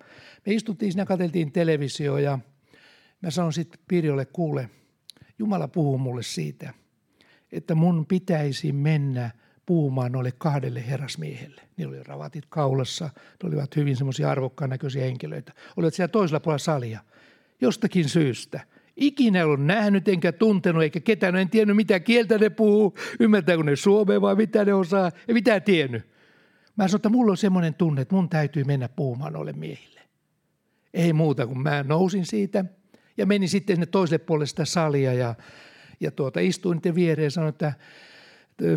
me 0.46 0.54
istuttiin 0.54 0.92
siinä, 0.92 1.04
katseltiin 1.04 1.52
televisio 1.52 2.18
ja 2.18 2.38
mä 3.22 3.30
sanoin 3.30 3.52
sitten 3.52 3.80
Pirjolle, 3.88 4.24
kuule, 4.24 4.70
Jumala 5.38 5.68
puhuu 5.68 5.98
mulle 5.98 6.22
siitä, 6.22 6.74
että 7.52 7.74
mun 7.74 8.06
pitäisi 8.06 8.72
mennä 8.72 9.30
puhumaan 9.72 10.12
noille 10.12 10.32
kahdelle 10.38 10.86
herrasmiehelle. 10.86 11.62
Niillä 11.76 11.90
oli 11.90 12.02
ravatit 12.02 12.46
kaulassa, 12.48 13.04
ne 13.04 13.48
olivat 13.48 13.76
hyvin 13.76 13.96
semmoisia 13.96 14.30
arvokkaan 14.30 14.70
näköisiä 14.70 15.04
henkilöitä. 15.04 15.52
Olivat 15.76 15.94
siellä 15.94 16.08
toisella 16.08 16.40
puolella 16.40 16.58
salia, 16.58 17.00
jostakin 17.60 18.08
syystä. 18.08 18.60
Ikinä 18.96 19.38
ei 19.38 19.44
ollut 19.44 19.64
nähnyt 19.64 20.08
enkä 20.08 20.32
tuntenut 20.32 20.82
eikä 20.82 21.00
ketään, 21.00 21.36
en 21.36 21.50
tiennyt 21.50 21.76
mitä 21.76 22.00
kieltä 22.00 22.38
ne 22.38 22.50
puhuu, 22.50 22.96
ymmärtääkö 23.20 23.62
ne 23.62 23.76
suomea 23.76 24.20
vai 24.20 24.34
mitä 24.34 24.64
ne 24.64 24.74
osaa, 24.74 25.10
ei 25.28 25.34
mitään 25.34 25.62
tiennyt. 25.62 26.02
Mä 26.76 26.88
sanoin, 26.88 26.98
että 26.98 27.08
mulla 27.08 27.30
on 27.30 27.36
semmoinen 27.36 27.74
tunne, 27.74 28.02
että 28.02 28.14
mun 28.14 28.28
täytyy 28.28 28.64
mennä 28.64 28.88
puhumaan 28.88 29.32
noille 29.32 29.52
miehille. 29.52 30.00
Ei 30.94 31.12
muuta 31.12 31.46
kuin 31.46 31.58
mä 31.58 31.82
nousin 31.88 32.26
siitä 32.26 32.64
ja 33.16 33.26
menin 33.26 33.48
sitten 33.48 33.76
sinne 33.76 33.86
toiselle 33.86 34.18
puolelle 34.18 34.46
sitä 34.46 34.64
salia 34.64 35.14
ja, 35.14 35.34
ja 36.00 36.10
tuota, 36.10 36.40
istuin 36.40 36.76
niiden 36.76 36.94
viereen 36.94 37.24
ja 37.24 37.30
sanoin, 37.30 37.48
että 37.48 37.72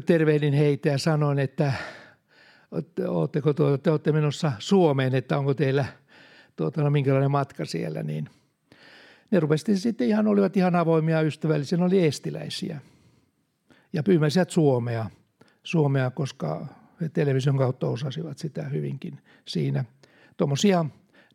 tervehdin 0.05 0.53
heitä 0.53 0.89
ja 0.89 0.97
sanoin, 0.97 1.39
että 1.39 1.73
ootteko 3.07 3.53
tuota, 3.53 3.77
te 3.77 3.91
olette 3.91 4.11
menossa 4.11 4.51
Suomeen, 4.59 5.15
että 5.15 5.37
onko 5.37 5.53
teillä 5.53 5.85
tuota, 6.55 6.81
no, 6.81 6.89
minkälainen 6.89 7.31
matka 7.31 7.65
siellä, 7.65 8.03
niin 8.03 8.29
ne 9.31 9.39
rupesivat 9.39 9.79
sitten 9.79 10.07
ihan, 10.07 10.27
olivat 10.27 10.57
ihan 10.57 10.75
avoimia 10.75 11.21
ystävällisiä, 11.21 11.77
ne 11.77 11.85
oli 11.85 12.05
estiläisiä 12.05 12.79
ja 13.93 14.03
pyymän 14.03 14.31
Suomea, 14.47 15.09
Suomea, 15.63 16.11
koska 16.11 16.67
he 17.01 17.09
television 17.09 17.57
kautta 17.57 17.87
osasivat 17.87 18.37
sitä 18.37 18.63
hyvinkin 18.63 19.17
siinä. 19.47 19.85
Tuommoisia 20.37 20.85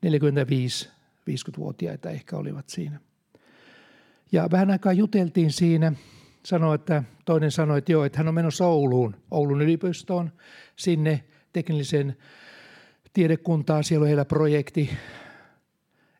45-50-vuotiaita 0.06 2.10
ehkä 2.10 2.36
olivat 2.36 2.68
siinä. 2.68 3.00
Ja 4.32 4.48
vähän 4.50 4.70
aikaa 4.70 4.92
juteltiin 4.92 5.52
siinä. 5.52 5.92
Sanoi, 6.44 6.74
että 6.74 7.02
toinen 7.24 7.50
sanoi, 7.50 7.78
että 7.78 7.92
joo, 7.92 8.04
että 8.04 8.18
hän 8.18 8.28
on 8.28 8.34
menossa 8.34 8.66
Ouluun, 8.66 9.16
Oulun 9.30 9.62
yliopistoon, 9.62 10.32
sinne 10.76 11.24
teknillisen 11.52 12.16
tiedekuntaan. 13.12 13.84
Siellä 13.84 14.04
on 14.04 14.08
heillä 14.08 14.24
projekti. 14.24 14.90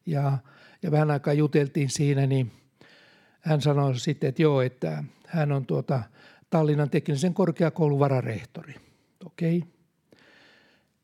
Ja, 0.07 0.39
ja 0.83 0.91
vähän 0.91 1.11
aikaa 1.11 1.33
juteltiin 1.33 1.91
siinä, 1.91 2.27
niin 2.27 2.53
hän 3.41 3.61
sanoi 3.61 3.99
sitten, 3.99 4.29
että 4.29 4.43
joo, 4.43 4.61
että 4.61 5.05
hän 5.27 5.53
on 5.53 5.67
tuota 5.67 6.03
Tallinnan 6.51 6.91
teknillisen 6.91 7.35
korkeakoulun 7.35 7.99
vararehtori– 7.99 8.75
okei. 9.27 9.59
Okay. 9.59 9.71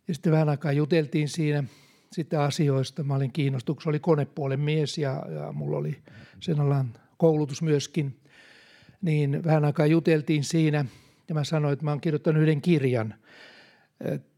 Ja 0.09 0.15
sitten 0.15 0.33
vähän 0.33 0.49
aikaa 0.49 0.73
juteltiin 0.73 1.29
siinä 1.29 1.65
sitten 2.13 2.41
asioista. 2.41 3.03
Mä 3.03 3.15
olin 3.15 3.33
kiinnostuksessa, 3.33 3.91
oli 3.91 4.01
konepuolen 4.01 4.61
mies 4.61 4.99
ja, 4.99 5.27
ja 5.29 5.53
mulla 5.53 5.77
oli 5.77 6.03
sen 6.41 6.61
alan 6.61 6.93
koulutus 7.17 7.63
myöskin. 7.63 8.21
Niin 9.03 9.45
vähän 9.45 9.65
aikaa 9.65 9.87
juteltiin 9.87 10.45
siinä 10.45 10.85
ja 11.29 11.35
mä 11.35 11.45
sanoin, 11.45 11.73
että 11.73 11.85
mä 11.85 11.91
oon 11.91 12.01
kirjoittanut 12.01 12.43
yhden 12.43 12.63
kirjan 12.63 13.15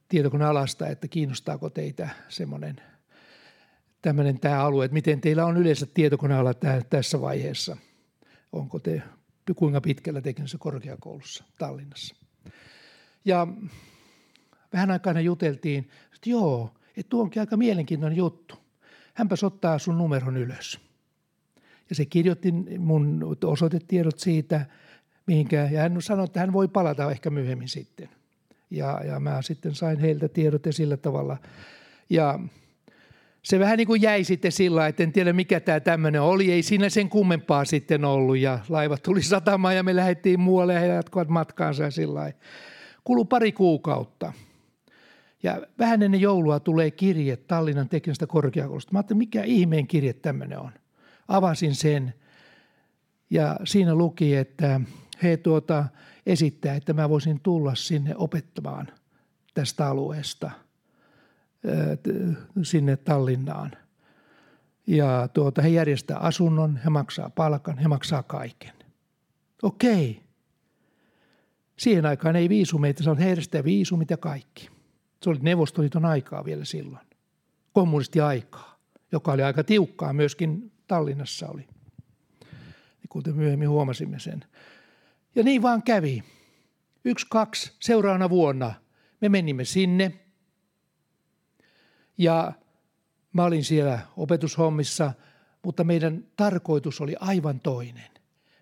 tietokonealasta, 0.09 0.88
että 0.88 1.09
kiinnostaako 1.09 1.71
teitä 1.71 2.09
semmoinen 2.29 2.77
tämmöinen 4.03 4.40
tämä 4.40 4.64
alue, 4.64 4.85
että 4.85 4.92
miten 4.92 5.21
teillä 5.21 5.47
on 5.47 5.57
yleensä 5.57 5.87
tietokoneala 5.94 6.55
tässä 6.90 7.21
vaiheessa. 7.21 7.77
Onko 8.53 8.79
te 8.79 9.03
kuinka 9.57 9.81
pitkällä 9.81 10.21
teknisessä 10.21 10.59
korkeakoulussa 10.59 11.44
Tallinnassa? 11.59 12.14
Ja 13.25 13.47
vähän 14.73 14.90
aikaa 14.90 15.21
juteltiin, 15.21 15.88
että 16.14 16.31
joo, 16.31 16.75
että 16.97 17.11
tuo 17.11 17.23
onkin 17.23 17.40
aika 17.40 17.57
mielenkiintoinen 17.57 18.16
juttu. 18.16 18.55
Hänpäs 19.14 19.44
ottaa 19.44 19.79
sun 19.79 19.99
numeron 19.99 20.37
ylös. 20.37 20.81
Ja 21.88 21.94
se 21.94 22.05
kirjoitti 22.05 22.53
mun 22.79 23.37
osoitetiedot 23.44 24.18
siitä, 24.18 24.66
mihinkä, 25.27 25.68
ja 25.72 25.81
hän 25.81 26.03
sanoi, 26.03 26.24
että 26.24 26.40
hän 26.40 26.53
voi 26.53 26.68
palata 26.68 27.11
ehkä 27.11 27.31
myöhemmin 27.31 27.68
sitten. 27.68 28.09
Ja, 28.70 29.01
ja 29.05 29.20
mä 29.20 29.42
sitten 29.42 29.74
sain 29.74 29.98
heiltä 29.98 30.29
tiedot 30.29 30.66
ja 30.66 30.72
sillä 30.72 30.96
tavalla. 30.96 31.37
Ja 32.11 32.40
se 33.42 33.59
vähän 33.59 33.77
niin 33.77 33.87
kuin 33.87 34.03
jäi 34.03 34.24
sitten 34.24 34.53
sillä 34.53 34.87
että 34.87 35.03
en 35.03 35.12
tiedä 35.12 35.33
mikä 35.33 35.61
tämä 35.61 35.81
tämmöinen 35.81 36.22
oli. 36.22 36.53
Ei 36.53 36.62
siinä 36.62 36.88
sen 36.88 37.09
kummempaa 37.09 37.64
sitten 37.64 38.05
ollut 38.05 38.38
ja 38.38 38.59
laivat 38.68 39.03
tuli 39.03 39.22
satamaan 39.22 39.77
ja 39.77 39.83
me 39.83 39.96
lähdettiin 39.96 40.40
muualle 40.40 40.74
ja 40.74 40.81
he 40.81 40.87
jatkoivat 40.87 41.29
matkaansa 41.29 41.83
ja 41.83 41.90
sillä. 41.90 42.33
Kulu 43.05 43.24
pari 43.24 43.53
kuukautta. 43.53 44.33
Ja 45.42 45.62
vähän 45.79 46.03
ennen 46.03 46.20
joulua 46.20 46.61
tulee 46.61 46.90
kirje 46.90 47.37
Tallinnan 47.37 47.88
teknisestä 47.88 48.27
korkeakoulusta. 48.27 48.92
Mä 48.92 48.98
ajattelin, 48.98 49.18
mikä 49.18 49.42
ihmeen 49.42 49.87
kirje 49.87 50.12
tämmöinen 50.12 50.59
on. 50.59 50.70
Avasin 51.29 51.75
sen 51.75 52.14
ja 53.31 53.57
siinä 53.64 53.95
luki, 53.95 54.37
että 54.37 54.81
he 55.23 55.37
tuota 55.37 55.85
esittää, 56.27 56.75
että 56.75 56.93
mä 56.93 57.09
voisin 57.09 57.41
tulla 57.41 57.75
sinne 57.75 58.14
opettamaan 58.17 58.88
tästä 59.55 59.87
alueesta 59.87 60.51
sinne 62.62 62.97
Tallinnaan. 62.97 63.71
Ja 64.87 65.29
tuota, 65.33 65.62
he 65.62 65.69
järjestää 65.69 66.19
asunnon, 66.19 66.77
he 66.77 66.91
maksaa 66.91 67.31
palkan, 67.31 67.79
he 67.79 67.88
maksaa 67.88 68.23
kaiken. 68.23 68.73
Okei, 69.62 70.29
Siihen 71.79 72.07
aikaan 72.07 72.37
ei 72.37 72.49
viisumeita, 72.49 73.03
se 73.03 73.11
on 73.11 73.19
herstä 73.19 73.64
viisumit 73.64 74.11
ja 74.11 74.17
kaikki. 74.17 74.71
Se 75.23 75.31
oli 75.31 75.38
Neuvostoliiton 75.43 76.05
aikaa 76.05 76.45
vielä 76.45 76.64
silloin. 76.64 77.07
Kommunistiaikaa, 77.73 78.79
joka 79.12 79.33
oli 79.33 79.43
aika 79.43 79.64
tiukkaa 79.64 80.12
myöskin 80.12 80.73
Tallinnassa 80.88 81.48
oli. 81.48 81.68
kuten 83.09 83.37
myöhemmin 83.37 83.68
huomasimme 83.68 84.18
sen. 84.18 84.44
Ja 85.35 85.42
niin 85.42 85.62
vaan 85.62 85.83
kävi. 85.83 86.22
Yksi, 87.05 87.27
kaksi, 87.31 87.72
seuraavana 87.81 88.31
vuonna 88.31 88.74
me 89.20 89.29
menimme 89.29 89.64
sinne. 89.64 90.12
Ja 92.18 92.53
mä 93.33 93.44
olin 93.44 93.64
siellä 93.64 93.98
opetushommissa, 94.16 95.12
mutta 95.64 95.85
meidän 95.85 96.24
tarkoitus 96.37 97.01
oli 97.01 97.16
aivan 97.20 97.61
toinen. 97.61 98.11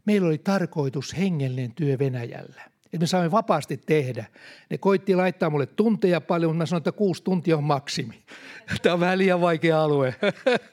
Meillä 0.05 0.29
oli 0.29 0.39
tarkoitus 0.39 1.17
hengellinen 1.17 1.75
työ 1.75 1.99
Venäjällä 1.99 2.76
että 2.97 3.03
me 3.03 3.07
saamme 3.07 3.31
vapaasti 3.31 3.77
tehdä. 3.77 4.25
Ne 4.71 4.79
koitti 4.79 5.15
laittaa 5.15 5.51
mulle 5.51 5.67
tunteja 5.67 6.21
paljon, 6.21 6.51
mutta 6.51 6.63
mä 6.63 6.67
sanoin, 6.67 6.81
että 6.81 6.93
kuusi 6.93 7.23
tuntia 7.23 7.57
on 7.57 7.65
maksimi. 7.65 8.23
Tämä 8.83 8.95
on 8.95 9.01
vähän 9.01 9.19
liian 9.19 9.41
vaikea 9.41 9.83
alue. 9.83 10.15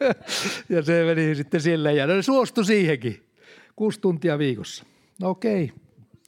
ja 0.70 0.84
se 0.84 1.04
meni 1.06 1.36
sitten 1.36 1.62
sillä 1.62 1.92
ja 1.92 2.08
ne 2.08 2.22
suostui 2.22 2.66
siihenkin. 2.66 3.30
Kuusi 3.76 4.00
tuntia 4.00 4.38
viikossa. 4.38 4.86
No 5.22 5.30
okei, 5.30 5.72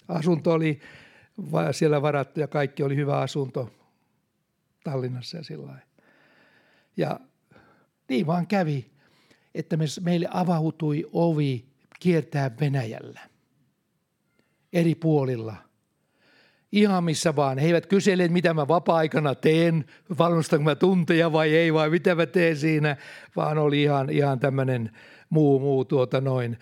asunto 0.08 0.51
oli 0.51 0.79
siellä 1.71 2.01
varattu 2.01 2.39
ja 2.39 2.47
kaikki 2.47 2.84
oli 2.84 2.95
hyvä 2.95 3.19
asunto 3.19 3.69
Tallinnassa 4.84 5.38
ja 5.38 5.43
sillä 5.43 5.79
Ja 6.97 7.19
niin 8.10 8.27
vaan 8.27 8.47
kävi, 8.47 8.91
että 9.55 9.77
meille 10.01 10.27
avautui 10.31 11.10
ovi 11.13 11.65
kiertää 11.99 12.51
Venäjällä 12.60 13.21
eri 14.73 14.95
puolilla 14.95 15.64
ihan 16.75 17.03
missä 17.03 17.35
vaan. 17.35 17.57
He 17.57 17.67
eivät 17.67 17.85
kysele, 17.85 18.27
mitä 18.27 18.53
mä 18.53 18.67
vapaa-aikana 18.67 19.35
teen, 19.35 19.85
valmistanko 20.19 20.63
mä 20.63 20.75
tunteja 20.75 21.31
vai 21.31 21.55
ei, 21.55 21.73
vai 21.73 21.89
mitä 21.89 22.15
mä 22.15 22.25
teen 22.25 22.57
siinä, 22.57 22.97
vaan 23.35 23.57
oli 23.57 23.83
ihan, 23.83 24.09
ihan 24.09 24.39
tämmöinen 24.39 24.91
muu, 25.29 25.59
muu 25.59 25.85
tuota 25.85 26.21
noin. 26.21 26.57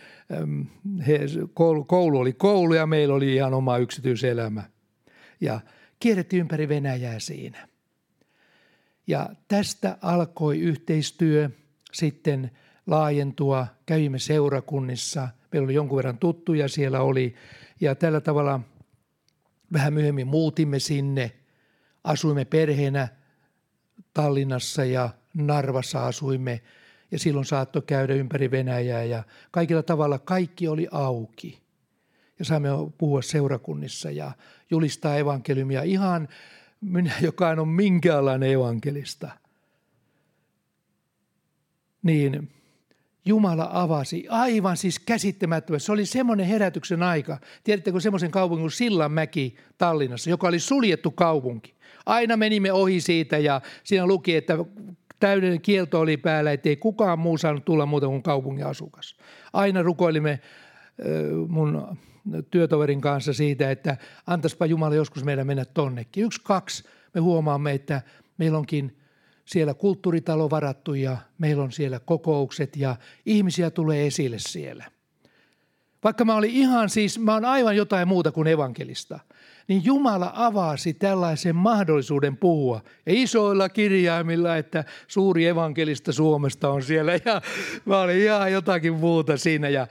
He, 1.08 1.20
koulu, 1.54 1.84
koulu 1.84 2.20
oli 2.20 2.34
koulu 2.34 2.74
ja 2.74 2.86
meillä 2.86 3.16
oli 3.16 3.36
ihan 3.36 3.54
oma 3.54 3.78
yksityiselämä. 3.78 4.64
Ja 5.42 5.60
kierrettiin 6.00 6.40
ympäri 6.40 6.70
Venäjää 6.70 7.20
siinä. 7.20 7.68
Ja 9.08 9.30
tästä 9.48 9.98
alkoi 10.02 10.60
yhteistyö 10.60 11.50
sitten 11.92 12.52
laajentua. 12.88 13.68
Kävimme 13.86 14.20
seurakunnissa. 14.20 15.28
Meillä 15.52 15.66
oli 15.66 15.74
jonkun 15.74 15.98
verran 15.98 16.18
tuttuja 16.18 16.68
siellä 16.68 17.02
oli. 17.02 17.36
Ja 17.82 17.96
tällä 17.96 18.22
tavalla– 18.22 18.60
Vähän 19.74 19.94
myöhemmin 19.94 20.28
muutimme 20.28 20.80
sinne, 20.80 21.32
asuimme 22.04 22.46
perheenä 22.46 23.08
Tallinnassa 24.14 24.86
ja 24.86 25.10
Narvassa 25.34 26.06
asuimme 26.06 26.62
ja 27.12 27.20
silloin 27.20 27.46
saattoi 27.46 27.82
käydä 27.82 28.14
ympäri 28.14 28.52
Venäjää 28.52 29.04
ja 29.04 29.24
kaikilla 29.52 29.84
tavalla 29.84 30.20
kaikki 30.20 30.68
oli 30.68 30.88
auki. 30.92 31.64
Ja 32.40 32.46
saimme 32.46 32.70
puhua 32.98 33.22
seurakunnissa 33.22 34.12
ja 34.12 34.32
julistaa 34.72 35.18
evankeliumia 35.18 35.84
ihan 35.84 36.28
minä, 36.82 37.14
joka 37.22 37.52
en 37.52 37.60
ole 37.60 37.68
minkäänlainen 37.68 38.52
evankelista. 38.52 39.32
Niin 42.04 42.52
Jumala 43.26 43.70
avasi 43.72 44.26
aivan 44.30 44.78
siis 44.78 45.00
käsittämättömästi. 45.00 45.86
Se 45.86 45.92
oli 45.92 46.06
semmoinen 46.06 46.46
herätyksen 46.46 47.04
aika. 47.04 47.38
Tiedättekö 47.64 48.00
semmoisen 48.00 48.32
kaupungin 48.32 48.64
kuin 48.64 48.72
Sillanmäki 48.72 49.56
Tallinnassa, 49.78 50.30
joka 50.30 50.48
oli 50.48 50.60
suljettu 50.60 51.12
kaupunki. 51.12 51.74
Aina 52.06 52.38
menimme 52.38 52.72
ohi 52.72 53.02
siitä 53.02 53.38
ja 53.38 53.62
siinä 53.84 54.08
luki, 54.08 54.36
että 54.36 54.58
täydellinen 55.20 55.62
kielto 55.62 56.00
oli 56.00 56.18
päällä, 56.18 56.52
ettei 56.52 56.76
kukaan 56.76 57.20
muu 57.20 57.38
saanut 57.38 57.66
tulla 57.66 57.86
muuta 57.86 58.08
kuin 58.08 58.24
kaupungin 58.24 58.66
asukas. 58.66 59.16
Aina 59.54 59.82
rukoilimme 59.82 60.40
mun 61.48 61.98
työtoverin 62.52 63.02
kanssa 63.02 63.34
siitä, 63.34 63.72
että 63.72 63.98
antaispa 64.28 64.66
Jumala 64.66 64.96
joskus 64.96 65.24
meidän 65.24 65.48
mennä 65.48 65.66
tonnekin. 65.66 66.24
Yksi, 66.24 66.42
kaksi, 66.44 66.84
me 67.14 67.22
huomaamme, 67.22 67.72
että 67.72 68.02
meillä 68.38 68.58
onkin– 68.58 68.98
siellä 69.46 69.74
kulttuuritalo 69.74 70.50
varattu 70.50 70.94
ja 70.94 71.18
meillä 71.38 71.64
on 71.64 71.72
siellä 71.72 72.00
kokoukset 72.00 72.76
ja 72.76 72.96
ihmisiä 73.26 73.72
tulee 73.72 74.08
esille 74.08 74.38
siellä. 74.40 74.86
Vaikka 76.04 76.26
mä 76.26 76.36
olin 76.36 76.52
ihan 76.52 76.90
siis, 76.90 77.20
mä 77.20 77.34
oon 77.34 77.46
aivan 77.46 77.76
jotain 77.76 78.08
muuta 78.08 78.32
kuin 78.32 78.48
evankelista, 78.48 79.20
niin 79.68 79.86
Jumala 79.86 80.32
avasi 80.36 80.94
tällaisen 80.94 81.56
mahdollisuuden 81.56 82.38
puhua. 82.38 82.82
Ja 83.06 83.14
isoilla 83.16 83.70
kirjaimilla, 83.70 84.58
että 84.58 84.84
suuri 85.08 85.46
evankelista 85.46 86.12
Suomesta 86.12 86.70
on 86.70 86.84
siellä 86.84 87.12
ja 87.26 87.42
mä 87.86 88.00
olin 88.00 88.18
ihan 88.18 88.52
jotakin 88.52 88.94
muuta 88.94 89.38
siinä. 89.38 89.70
Ja 89.70 89.88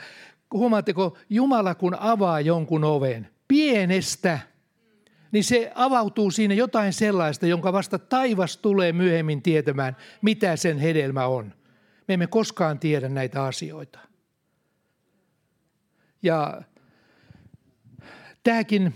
huomaatteko, 0.52 1.16
Jumala 1.30 1.74
kun 1.74 1.96
avaa 2.00 2.40
jonkun 2.40 2.84
oven, 2.84 3.28
pienestä– 3.48 4.38
niin 5.32 5.44
se 5.44 5.72
avautuu 5.74 6.30
siinä 6.30 6.54
jotain 6.54 6.92
sellaista, 6.92 7.46
jonka 7.46 7.72
vasta 7.72 7.98
taivas 7.98 8.56
tulee 8.56 8.92
myöhemmin 8.92 9.42
tietämään, 9.42 9.96
mitä 10.22 10.56
sen 10.56 10.78
hedelmä 10.78 11.26
on. 11.26 11.54
Me 12.08 12.14
emme 12.14 12.26
koskaan 12.26 12.78
tiedä 12.78 13.08
näitä 13.08 13.44
asioita. 13.44 13.98
Ja 16.22 16.62
tämäkin 18.44 18.94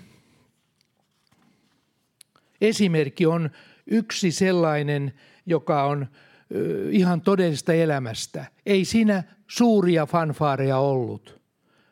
esimerkki 2.61 3.27
on 3.27 3.51
yksi 3.87 4.33
sellainen, 4.33 5.12
joka 5.46 5.85
on 5.85 6.07
ihan 6.90 7.20
todellisesta 7.20 7.72
elämästä. 7.72 8.44
Ei 8.66 8.85
siinä 8.85 9.25
suuria 9.49 10.07
fanfaareja 10.07 10.79
ollut 10.79 11.40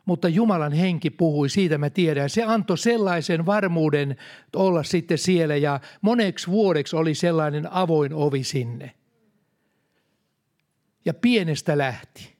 mutta 0.04 0.28
Jumalan 0.28 0.72
henki 0.72 1.10
puhui, 1.10 1.48
siitä 1.48 1.78
mä 1.78 1.90
tiedän. 1.90 2.30
Se 2.30 2.42
antoi 2.42 2.78
sellaisen 2.78 3.46
varmuuden 3.46 4.16
olla 4.56 4.82
sitten 4.82 5.18
siellä 5.18 5.56
ja 5.56 5.80
moneksi 6.00 6.46
vuodeksi 6.46 6.96
oli 6.96 7.14
sellainen 7.14 7.72
avoin 7.72 8.14
ovi 8.14 8.44
sinne. 8.44 8.94
Ja 11.04 11.14
pienestä 11.14 11.78
lähti 11.78 12.34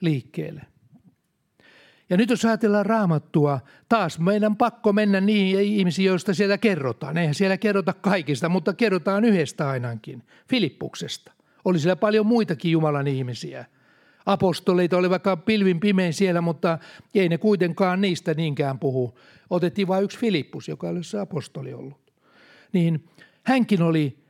liikkeelle. 0.00 0.62
Ja 2.10 2.16
nyt 2.16 2.30
jos 2.30 2.44
ajatellaan 2.44 2.86
raamattua, 2.86 3.60
taas 3.88 4.18
meidän 4.18 4.56
pakko 4.56 4.92
mennä 4.92 5.20
niihin 5.20 5.60
ihmisiin, 5.60 6.06
joista 6.06 6.34
siellä 6.34 6.58
kerrotaan. 6.58 7.18
Eihän 7.18 7.34
siellä 7.34 7.56
kerrota 7.56 7.92
kaikista, 7.92 8.48
mutta 8.48 8.72
kerrotaan 8.72 9.24
yhdestä 9.24 9.68
ainakin, 9.68 10.22
Filippuksesta. 10.48 11.32
Oli 11.64 11.78
siellä 11.78 11.96
paljon 11.96 12.26
muitakin 12.26 12.72
Jumalan 12.72 13.06
ihmisiä– 13.06 13.64
apostoleita 14.26 14.96
oli 14.96 15.10
vaikka 15.10 15.36
pilvin 15.36 15.80
pimein 15.80 16.12
siellä, 16.12 16.40
mutta 16.40 16.78
ei 17.14 17.28
ne 17.28 17.38
kuitenkaan 17.38 18.00
niistä 18.00 18.34
niinkään 18.34 18.78
puhu. 18.78 19.18
Otettiin 19.50 19.88
vain 19.88 20.04
yksi 20.04 20.18
Filippus, 20.18 20.68
joka 20.68 20.88
oli 20.88 21.04
se 21.04 21.18
apostoli 21.18 21.74
ollut. 21.74 22.12
Niin 22.72 23.08
hänkin 23.42 23.82
oli 23.82 24.20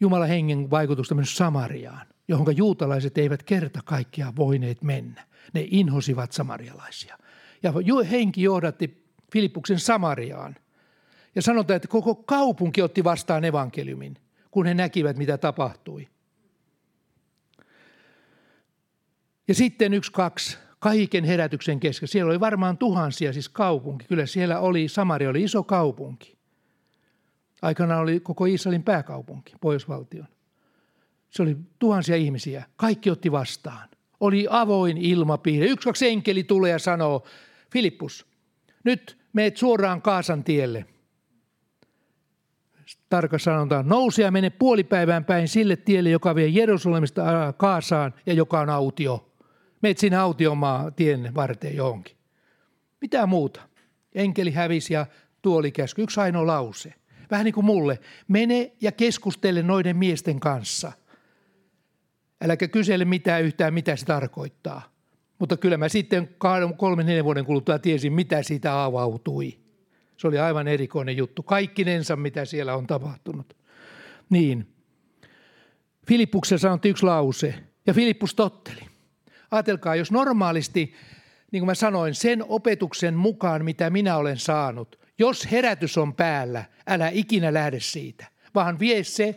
Jumalan 0.00 0.28
hengen 0.28 0.70
vaikutusta 0.70 1.14
myös 1.14 1.36
Samariaan, 1.36 2.06
johon 2.28 2.56
juutalaiset 2.56 3.18
eivät 3.18 3.42
kerta 3.42 3.80
kaikkiaan 3.84 4.36
voineet 4.36 4.82
mennä. 4.82 5.26
Ne 5.52 5.66
inhosivat 5.70 6.32
samarialaisia. 6.32 7.18
Ja 7.62 7.72
henki 8.10 8.42
johdatti 8.42 9.06
Filippuksen 9.32 9.78
Samariaan. 9.78 10.56
Ja 11.34 11.42
sanotaan, 11.42 11.76
että 11.76 11.88
koko 11.88 12.14
kaupunki 12.14 12.82
otti 12.82 13.04
vastaan 13.04 13.44
evankeliumin, 13.44 14.16
kun 14.50 14.66
he 14.66 14.74
näkivät, 14.74 15.16
mitä 15.16 15.38
tapahtui. 15.38 16.08
Ja 19.52 19.56
sitten 19.56 19.94
yksi, 19.94 20.12
kaksi, 20.12 20.58
kaiken 20.78 21.24
herätyksen 21.24 21.80
kesken. 21.80 22.08
Siellä 22.08 22.30
oli 22.30 22.40
varmaan 22.40 22.78
tuhansia, 22.78 23.32
siis 23.32 23.48
kaupunki. 23.48 24.06
Kyllä 24.06 24.26
siellä 24.26 24.60
oli, 24.60 24.88
Samaria 24.88 25.30
oli 25.30 25.42
iso 25.42 25.62
kaupunki. 25.62 26.36
Aikana 27.62 27.98
oli 27.98 28.20
koko 28.20 28.44
Israelin 28.46 28.82
pääkaupunki, 28.82 29.54
Pohjoisvaltion. 29.60 30.26
Se 31.30 31.42
oli 31.42 31.56
tuhansia 31.78 32.16
ihmisiä. 32.16 32.64
Kaikki 32.76 33.10
otti 33.10 33.32
vastaan. 33.32 33.88
Oli 34.20 34.46
avoin 34.50 34.96
ilmapiiri. 34.96 35.68
Yksi, 35.70 35.88
kaksi 35.88 36.08
enkeli 36.08 36.44
tulee 36.44 36.70
ja 36.70 36.78
sanoo, 36.78 37.26
Filippus, 37.72 38.26
nyt 38.84 39.18
meet 39.32 39.56
suoraan 39.56 40.02
Kaasan 40.02 40.44
tielle. 40.44 40.84
Tarkka 43.08 43.38
sanotaan, 43.38 43.88
nouse 43.88 44.22
ja 44.22 44.30
mene 44.30 44.50
puolipäivään 44.50 45.24
päin 45.24 45.48
sille 45.48 45.76
tielle, 45.76 46.10
joka 46.10 46.34
vie 46.34 46.48
Jerusalemista 46.48 47.22
Kaasaan 47.56 48.14
ja 48.26 48.32
joka 48.32 48.60
on 48.60 48.70
autio. 48.70 49.31
Meet 49.82 49.98
sinne 49.98 50.16
autiomaa 50.16 50.90
tien 50.90 51.34
varteen 51.34 51.76
johonkin. 51.76 52.16
Mitä 53.00 53.26
muuta? 53.26 53.60
Enkeli 54.14 54.50
hävisi 54.50 54.94
ja 54.94 55.06
tuoli 55.42 55.72
käsky. 55.72 56.02
Yksi 56.02 56.20
ainoa 56.20 56.46
lause. 56.46 56.94
Vähän 57.30 57.44
niin 57.44 57.54
kuin 57.54 57.64
mulle. 57.64 57.98
Mene 58.28 58.72
ja 58.80 58.92
keskustele 58.92 59.62
noiden 59.62 59.96
miesten 59.96 60.40
kanssa. 60.40 60.92
Äläkä 62.44 62.68
kysele 62.68 63.04
mitään 63.04 63.42
yhtään, 63.42 63.74
mitä 63.74 63.96
se 63.96 64.06
tarkoittaa. 64.06 64.92
Mutta 65.38 65.56
kyllä 65.56 65.76
mä 65.76 65.88
sitten 65.88 66.28
kolmen, 66.76 67.06
neljän 67.06 67.24
vuoden 67.24 67.44
kuluttua 67.44 67.78
tiesin, 67.78 68.12
mitä 68.12 68.42
siitä 68.42 68.84
avautui. 68.84 69.58
Se 70.16 70.26
oli 70.26 70.38
aivan 70.38 70.68
erikoinen 70.68 71.16
juttu. 71.16 71.42
Kaikkinensa, 71.42 72.16
mitä 72.16 72.44
siellä 72.44 72.76
on 72.76 72.86
tapahtunut. 72.86 73.56
Niin. 74.30 74.66
Filippuksessa 76.08 76.62
sanottiin 76.62 76.90
yksi 76.90 77.04
lause, 77.04 77.54
ja 77.86 77.94
Filippus 77.94 78.34
totteli. 78.34 78.91
Ajatelkaa, 79.52 79.96
jos 79.96 80.10
normaalisti, 80.10 80.94
niin 81.52 81.60
kuin 81.60 81.66
mä 81.66 81.74
sanoin, 81.74 82.14
sen 82.14 82.44
opetuksen 82.48 83.14
mukaan, 83.14 83.64
mitä 83.64 83.90
minä 83.90 84.16
olen 84.16 84.38
saanut, 84.38 85.00
jos 85.18 85.50
herätys 85.50 85.98
on 85.98 86.14
päällä, 86.14 86.64
älä 86.86 87.10
ikinä 87.12 87.54
lähde 87.54 87.80
siitä, 87.80 88.26
vaan 88.54 88.78
vie 88.78 89.04
se 89.04 89.34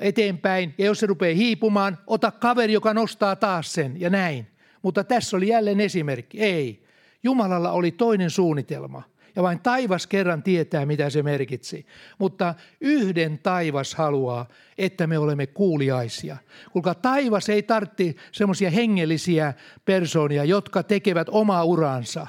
eteenpäin 0.00 0.74
ja 0.78 0.86
jos 0.86 1.00
se 1.00 1.06
rupeaa 1.06 1.34
hiipumaan, 1.34 1.98
ota 2.06 2.30
kaveri, 2.30 2.72
joka 2.72 2.94
nostaa 2.94 3.36
taas 3.36 3.72
sen 3.72 4.00
ja 4.00 4.10
näin. 4.10 4.46
Mutta 4.82 5.04
tässä 5.04 5.36
oli 5.36 5.48
jälleen 5.48 5.80
esimerkki. 5.80 6.40
Ei. 6.40 6.86
Jumalalla 7.22 7.70
oli 7.70 7.90
toinen 7.90 8.30
suunnitelma– 8.30 9.02
ja 9.36 9.42
vain 9.42 9.60
taivas 9.60 10.06
kerran 10.06 10.42
tietää, 10.42 10.86
mitä 10.86 11.10
se 11.10 11.22
merkitsi. 11.22 11.86
Mutta 12.18 12.54
yhden 12.80 13.38
taivas 13.38 13.94
haluaa, 13.94 14.48
että 14.78 15.06
me 15.06 15.18
olemme 15.18 15.46
kuuliaisia. 15.46 16.36
Kuulkaa, 16.72 16.94
taivas 16.94 17.48
ei 17.48 17.62
tartti 17.62 18.16
semmoisia 18.32 18.70
hengellisiä 18.70 19.54
persoonia, 19.84 20.44
jotka 20.44 20.82
tekevät 20.82 21.28
omaa 21.30 21.64
uransa. 21.64 22.26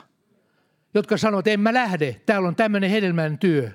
Jotka 0.93 1.17
sanovat, 1.17 1.47
en 1.47 1.59
mä 1.59 1.73
lähde, 1.73 2.21
täällä 2.25 2.47
on 2.47 2.55
tämmöinen 2.55 2.89
hedelmän 2.89 3.37
työ. 3.37 3.71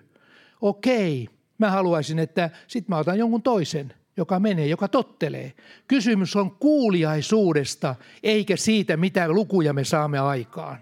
Okei, 0.61 1.29
mä 1.59 1.71
haluaisin, 1.71 2.19
että 2.19 2.51
sit 2.67 2.89
mä 2.89 2.99
otan 2.99 3.19
jonkun 3.19 3.43
toisen 3.43 3.95
joka 4.17 4.41
menee, 4.41 4.67
joka 4.67 4.89
tottelee. 4.89 5.53
Kysymys 5.89 6.37
on 6.37 6.51
kuuliaisuudesta, 6.51 7.95
eikä 8.23 8.57
siitä, 8.57 8.97
mitä 8.97 9.29
lukuja 9.29 9.73
me 9.73 9.85
saamme 9.85 10.19
aikaan. 10.19 10.79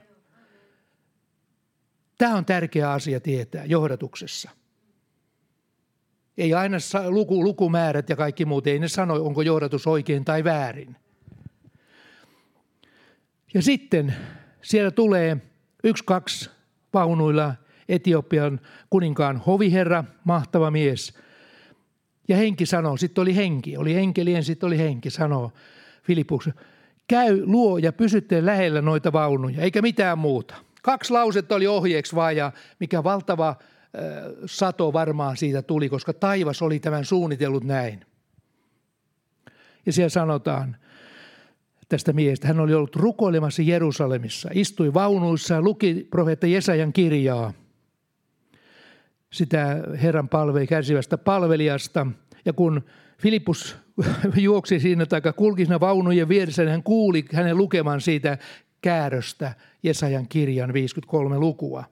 Tämä 2.20 2.36
on 2.36 2.44
tärkeä 2.44 2.92
asia 2.92 3.20
tietää 3.20 3.64
johdatuksessa. 3.64 4.50
Ei 6.38 6.54
aina 6.54 6.76
luku, 7.08 7.44
lukumäärät 7.44 8.08
ja 8.08 8.16
kaikki 8.16 8.44
muut, 8.44 8.66
ei 8.66 8.78
ne 8.78 8.88
sano, 8.88 9.14
onko 9.14 9.42
johdatus 9.42 9.86
oikein 9.86 10.24
tai 10.24 10.44
väärin. 10.44 10.96
Ja 13.54 13.62
sitten 13.62 14.14
siellä 14.62 14.90
tulee 14.90 15.36
yksi, 15.84 16.04
kaksi 16.04 16.50
vaunuilla 16.94 17.54
Etiopian 17.88 18.60
kuninkaan 18.90 19.36
hoviherra, 19.36 20.04
mahtava 20.24 20.70
mies. 20.70 21.14
Ja 22.28 22.36
henki 22.36 22.66
sanoo, 22.66 22.96
sitten 22.96 23.22
oli 23.22 23.36
henki, 23.36 23.76
oli 23.76 23.94
enkelien, 23.94 24.44
sitten 24.44 24.66
oli 24.66 24.78
henki, 24.78 25.10
sanoo 25.10 25.52
Filippus, 26.02 26.50
käy, 27.08 27.42
luo 27.46 27.78
ja 27.78 27.92
pysytte 27.92 28.46
lähellä 28.46 28.82
noita 28.82 29.12
vaunuja, 29.12 29.62
eikä 29.62 29.82
mitään 29.82 30.18
muuta– 30.18 30.54
Kaksi 30.82 31.12
lausetta 31.12 31.54
oli 31.54 31.66
ohjeeksi 31.66 32.16
vaan 32.16 32.36
ja 32.36 32.52
mikä 32.80 33.04
valtava 33.04 33.56
sato 34.46 34.92
varmaan 34.92 35.36
siitä 35.36 35.62
tuli, 35.62 35.88
koska 35.88 36.12
taivas 36.12 36.62
oli 36.62 36.78
tämän 36.80 37.04
suunnitellut 37.04 37.64
näin. 37.64 38.06
Ja 39.86 39.92
siellä 39.92 40.08
sanotaan 40.08 40.76
tästä 41.88 42.12
miestä, 42.12 42.48
hän 42.48 42.60
oli 42.60 42.74
ollut 42.74 42.96
rukoilemassa 42.96 43.62
Jerusalemissa, 43.62 44.48
istui 44.52 44.94
vaunuissa 44.94 45.54
ja 45.54 45.62
luki 45.62 46.06
profeetta 46.10 46.46
Jesajan 46.46 46.92
kirjaa, 46.92 47.52
sitä 49.32 49.82
Herran 50.02 50.28
palvei 50.28 50.66
kärsivästä 50.66 51.18
palvelijasta. 51.18 52.06
Ja 52.44 52.52
kun 52.52 52.84
Filippus 53.18 53.76
juoksi 54.36 54.80
siinä 54.80 55.06
tai 55.06 55.20
kulki 55.36 55.64
siinä 55.64 55.80
vaunujen 55.80 56.28
vieressä, 56.28 56.62
niin 56.62 56.70
hän 56.70 56.82
kuuli 56.82 57.24
hänen 57.32 57.56
lukeman 57.56 58.00
siitä 58.00 58.38
kääröstä 58.80 59.54
Jesajan 59.82 60.28
kirjan 60.28 60.72
53 60.72 61.38
lukua. 61.38 61.84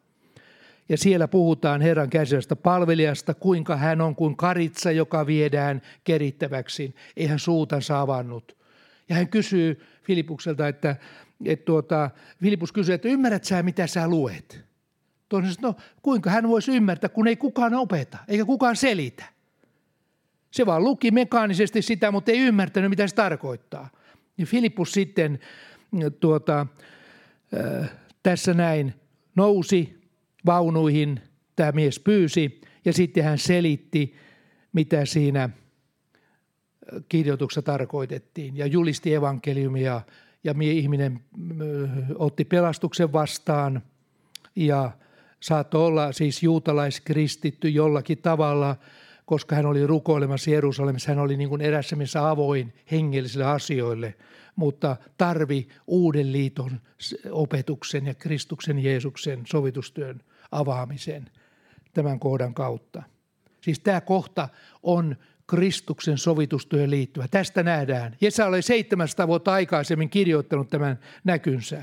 Ja 0.89 0.99
siellä 0.99 1.29
puhutaan 1.29 1.81
Herran 1.81 2.11
käsisestä 2.11 2.57
palvelijasta, 2.57 3.35
kuinka 3.35 3.77
hän 3.77 4.01
on 4.01 4.15
kuin 4.15 4.37
karitsa, 4.37 4.91
joka 4.91 5.27
viedään 5.27 5.83
kerittäväksi. 6.05 6.95
Ei 7.17 7.27
hän 7.27 7.39
suutansa 7.39 8.01
avannut. 8.01 8.57
Ja 9.09 9.17
hän 9.17 9.29
kysyy 9.29 9.81
Filipukselta, 10.03 10.69
että, 10.69 10.97
että 11.45 11.65
tuota, 11.65 12.11
Filipus 12.41 12.73
kysyy, 12.73 12.95
että 12.95 13.09
ymmärrät 13.09 13.45
sä, 13.45 13.63
mitä 13.63 13.87
sä 13.87 14.09
luet? 14.09 14.65
Toinen 15.29 15.53
sanoo, 15.53 15.73
no 15.73 15.83
kuinka 16.03 16.31
hän 16.31 16.49
voisi 16.49 16.77
ymmärtää, 16.77 17.09
kun 17.09 17.29
ei 17.29 17.37
kukaan 17.37 17.75
opeta, 17.75 18.19
eikä 18.29 18.45
kukaan 18.45 18.77
selitä. 18.77 19.25
Se 20.51 20.67
vaan 20.67 20.85
luki 20.85 21.11
mekaanisesti 21.11 21.83
sitä, 21.83 22.11
mutta 22.11 22.31
ei 22.31 22.39
ymmärtänyt, 22.39 22.91
mitä 22.91 23.07
se 23.07 23.15
tarkoittaa. 23.15 23.91
Ja 24.39 24.47
Filippus 24.47 24.93
sitten 24.93 25.39
tuota, 26.21 26.67
tässä 28.23 28.55
näin 28.55 28.95
nousi 29.35 30.01
vaunuihin, 30.47 31.21
tämä 31.57 31.73
mies 31.73 32.01
pyysi 32.01 32.61
ja 32.85 32.93
sitten 32.93 33.25
hän 33.25 33.39
selitti, 33.39 34.15
mitä 34.73 35.05
siinä 35.05 35.51
kirjoituksessa 37.09 37.63
tarkoitettiin. 37.63 38.57
Ja 38.57 38.67
julisti 38.67 39.15
evankeliumia 39.15 40.01
ja 40.45 40.55
ihminen 40.61 41.21
otti 42.15 42.45
pelastuksen 42.45 43.13
vastaan 43.13 43.83
ja 44.57 44.91
saattoi 45.41 45.87
olla 45.87 46.13
siis 46.13 46.43
juutalaiskristitty 46.43 47.69
jollakin 47.69 48.19
tavalla, 48.19 48.77
koska 49.27 49.57
hän 49.57 49.67
oli 49.67 49.87
rukoilemassa 49.87 50.51
Jerusalemissa, 50.51 51.11
hän 51.11 51.19
oli 51.19 51.37
niin 51.37 51.49
kuin 51.49 51.61
erässä 51.61 51.97
missä 51.97 52.31
avoin 52.31 52.73
hengellisille 52.91 53.45
asioille– 53.45 54.15
mutta 54.59 54.97
tarvi 55.19 55.69
uuden 55.87 56.33
liiton 56.33 56.81
opetuksen 57.31 58.07
ja 58.07 58.15
Kristuksen 58.15 58.79
Jeesuksen 58.79 59.43
sovitustyön 59.47 60.21
avaamisen 60.51 61.31
tämän 61.95 62.21
kohdan 62.21 62.55
kautta. 62.55 63.03
Siis 63.61 63.81
tämä 63.81 64.01
kohta 64.01 64.49
on 64.83 65.17
Kristuksen 65.47 66.19
sovitustyöhön 66.19 66.91
liittyvä. 66.91 67.29
Tästä 67.29 67.63
nähdään. 67.63 68.17
Jesa 68.21 68.47
oli 68.47 68.63
700 68.63 69.29
vuotta 69.29 69.53
aikaisemmin 69.53 70.11
kirjoittanut 70.11 70.69
tämän 70.69 70.99
näkynsä. 71.25 71.83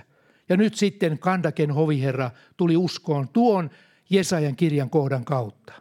Ja 0.50 0.58
nyt 0.58 0.76
sitten 0.76 1.20
Kandaken 1.20 1.72
hoviherra 1.72 2.32
tuli 2.58 2.78
uskoon 2.78 3.28
tuon 3.30 3.70
Jesajan 4.10 4.56
kirjan 4.56 4.90
kohdan 4.90 5.26
kautta. 5.26 5.74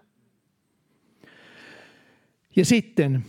Ja 2.56 2.64
sitten 2.64 3.24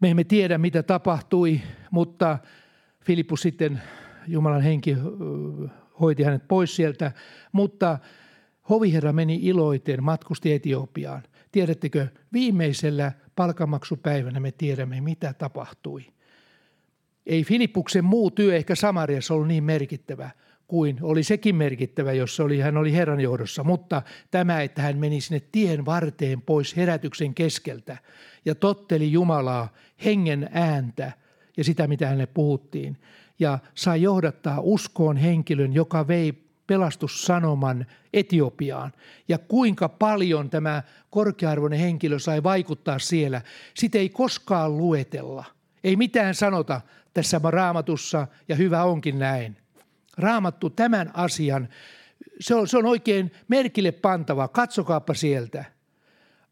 me 0.00 0.10
emme 0.10 0.24
tiedä, 0.24 0.58
mitä 0.58 0.82
tapahtui, 0.82 1.60
mutta 1.90 2.38
Filippus 3.04 3.42
sitten, 3.42 3.82
Jumalan 4.26 4.62
henki 4.62 4.96
hoiti 6.00 6.22
hänet 6.22 6.48
pois 6.48 6.76
sieltä, 6.76 7.12
mutta 7.52 7.98
hoviherra 8.68 9.12
meni 9.12 9.38
iloiten, 9.42 10.04
matkusti 10.04 10.52
Etiopiaan. 10.52 11.22
Tiedättekö, 11.52 12.06
viimeisellä 12.32 13.12
palkamaksupäivänä 13.36 14.40
me 14.40 14.52
tiedämme, 14.52 15.00
mitä 15.00 15.34
tapahtui. 15.34 16.06
Ei 17.26 17.44
Filippuksen 17.44 18.04
muu 18.04 18.30
työ 18.30 18.56
ehkä 18.56 18.74
Samariassa 18.74 19.34
ollut 19.34 19.48
niin 19.48 19.64
merkittävä 19.64 20.30
kuin 20.68 20.98
oli 21.02 21.22
sekin 21.22 21.56
merkittävä, 21.56 22.12
jos 22.12 22.40
oli, 22.40 22.60
hän 22.60 22.76
oli 22.76 22.92
Herran 22.92 23.20
johdossa, 23.20 23.64
mutta 23.64 24.02
tämä, 24.30 24.62
että 24.62 24.82
hän 24.82 24.98
meni 24.98 25.20
sinne 25.20 25.42
tien 25.52 25.86
varteen 25.86 26.42
pois 26.42 26.76
herätyksen 26.76 27.34
keskeltä 27.34 27.96
ja 28.46 28.54
totteli 28.54 29.12
Jumalaa 29.12 29.68
hengen 30.04 30.48
ääntä 30.52 31.12
ja 31.56 31.64
sitä, 31.64 31.86
mitä 31.86 32.06
hänelle 32.06 32.26
puhuttiin. 32.26 32.96
Ja 33.38 33.58
sai 33.74 34.02
johdattaa 34.02 34.60
uskoon 34.60 35.16
henkilön, 35.16 35.72
joka 35.72 36.08
vei 36.08 36.32
pelastussanoman 36.66 37.86
Etiopiaan. 38.12 38.92
Ja 39.28 39.38
kuinka 39.38 39.88
paljon 39.88 40.50
tämä 40.50 40.82
korkearvoinen 41.10 41.78
henkilö 41.78 42.18
sai 42.18 42.42
vaikuttaa 42.42 42.98
siellä, 42.98 43.42
sitä 43.74 43.98
ei 43.98 44.08
koskaan 44.08 44.76
luetella. 44.76 45.44
Ei 45.84 45.96
mitään 45.96 46.34
sanota 46.34 46.80
tässä 47.14 47.40
raamatussa 47.44 48.26
ja 48.48 48.56
hyvä 48.56 48.84
onkin 48.84 49.18
näin. 49.18 49.56
Raamattu 50.18 50.70
tämän 50.70 51.10
asian, 51.14 51.68
se 52.40 52.54
on, 52.54 52.68
se 52.68 52.78
on 52.78 52.86
oikein 52.86 53.32
merkille 53.48 53.92
pantava. 53.92 54.48
Katsokaapa 54.48 55.14
sieltä. 55.14 55.75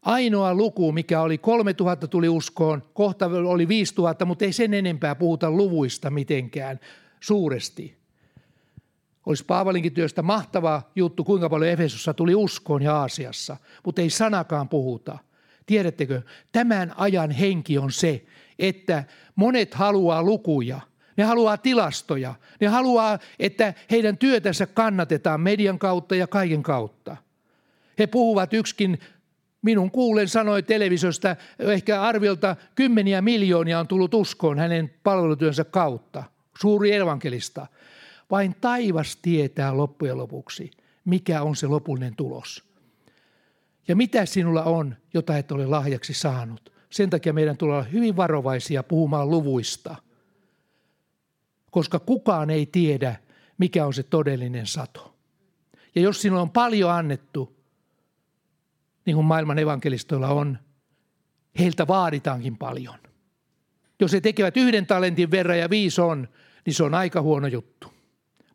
Ainoa 0.05 0.53
luku, 0.53 0.91
mikä 0.91 1.21
oli 1.21 1.37
3000 1.37 2.07
tuli 2.07 2.29
uskoon, 2.29 2.83
kohta 2.93 3.25
oli 3.25 3.67
5000, 3.67 4.25
mutta 4.25 4.45
ei 4.45 4.53
sen 4.53 4.73
enempää 4.73 5.15
puhuta 5.15 5.51
luvuista 5.51 6.09
mitenkään 6.09 6.79
suuresti. 7.19 7.97
Olisi 9.25 9.45
Paavalinkin 9.45 9.93
työstä 9.93 10.21
mahtava 10.21 10.81
juttu, 10.95 11.23
kuinka 11.23 11.49
paljon 11.49 11.71
Efesossa 11.71 12.13
tuli 12.13 12.35
uskoon 12.35 12.81
ja 12.81 12.95
Aasiassa, 12.95 13.57
mutta 13.85 14.01
ei 14.01 14.09
sanakaan 14.09 14.69
puhuta. 14.69 15.17
Tiedättekö, 15.65 16.21
tämän 16.51 16.93
ajan 16.97 17.31
henki 17.31 17.77
on 17.77 17.91
se, 17.91 18.25
että 18.59 19.03
monet 19.35 19.73
haluaa 19.73 20.23
lukuja– 20.23 20.79
ne 21.17 21.23
haluaa 21.23 21.57
tilastoja. 21.57 22.35
Ne 22.59 22.67
haluaa, 22.67 23.19
että 23.39 23.73
heidän 23.91 24.17
työtänsä 24.17 24.67
kannatetaan 24.67 25.41
median 25.41 25.79
kautta 25.79 26.15
ja 26.15 26.27
kaiken 26.27 26.63
kautta. 26.63 27.17
He 27.99 28.07
puhuvat 28.07 28.53
yksikin, 28.53 28.99
minun 29.65 29.91
kuulen 29.91 30.27
sanoi 30.27 30.63
televisiosta, 30.63 31.35
ehkä 31.59 32.01
arviolta 32.01 32.55
kymmeniä 32.75 33.21
miljoonia 33.21 33.79
on 33.79 33.87
tullut 33.87 34.13
uskoon 34.13 34.59
hänen 34.59 34.93
palvelutyönsä 35.03 35.63
kautta. 35.63 36.23
Suuri 36.61 36.93
evankelista. 36.93 37.67
Vain 38.31 38.55
taivas 38.61 39.15
tietää 39.15 39.77
loppujen 39.77 40.17
lopuksi, 40.17 40.71
mikä 41.05 41.41
on 41.41 41.55
se 41.55 41.67
lopullinen 41.67 42.15
tulos. 42.15 42.63
Ja 43.87 43.95
mitä 43.95 44.25
sinulla 44.25 44.63
on, 44.63 44.95
jota 45.13 45.37
et 45.37 45.51
ole 45.51 45.65
lahjaksi 45.65 46.13
saanut. 46.13 46.73
Sen 46.89 47.09
takia 47.09 47.33
meidän 47.33 47.57
tulee 47.57 47.75
olla 47.75 47.87
hyvin 47.87 48.15
varovaisia 48.15 48.83
puhumaan 48.83 49.29
luvuista– 49.29 49.95
koska 51.75 51.99
kukaan 51.99 52.49
ei 52.49 52.65
tiedä, 52.65 53.15
mikä 53.57 53.85
on 53.85 53.93
se 53.93 54.03
todellinen 54.03 54.67
sato. 54.67 55.15
Ja 55.95 56.01
jos 56.01 56.21
sinulle 56.21 56.41
on 56.41 56.51
paljon 56.51 56.91
annettu, 56.91 57.54
niin 59.05 59.15
kuin 59.15 59.25
maailman 59.25 59.59
evankelistoilla 59.59 60.27
on, 60.27 60.57
heiltä 61.59 61.87
vaaditaankin 61.87 62.57
paljon. 62.57 62.99
Jos 63.99 64.13
he 64.13 64.21
tekevät 64.21 64.57
yhden 64.57 64.85
talentin 64.85 65.31
verran 65.31 65.59
ja 65.59 65.69
viisi 65.69 66.01
on, 66.01 66.27
niin 66.65 66.73
se 66.73 66.83
on 66.83 66.93
aika 66.93 67.21
huono 67.21 67.47
juttu. 67.47 67.93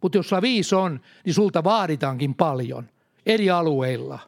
Mutta 0.02 0.18
jos 0.18 0.28
sulla 0.28 0.42
viisi 0.42 0.74
on, 0.74 1.00
niin 1.24 1.34
sulta 1.34 1.64
vaaditaankin 1.64 2.34
paljon 2.34 2.88
eri 3.26 3.50
alueilla. 3.50 4.18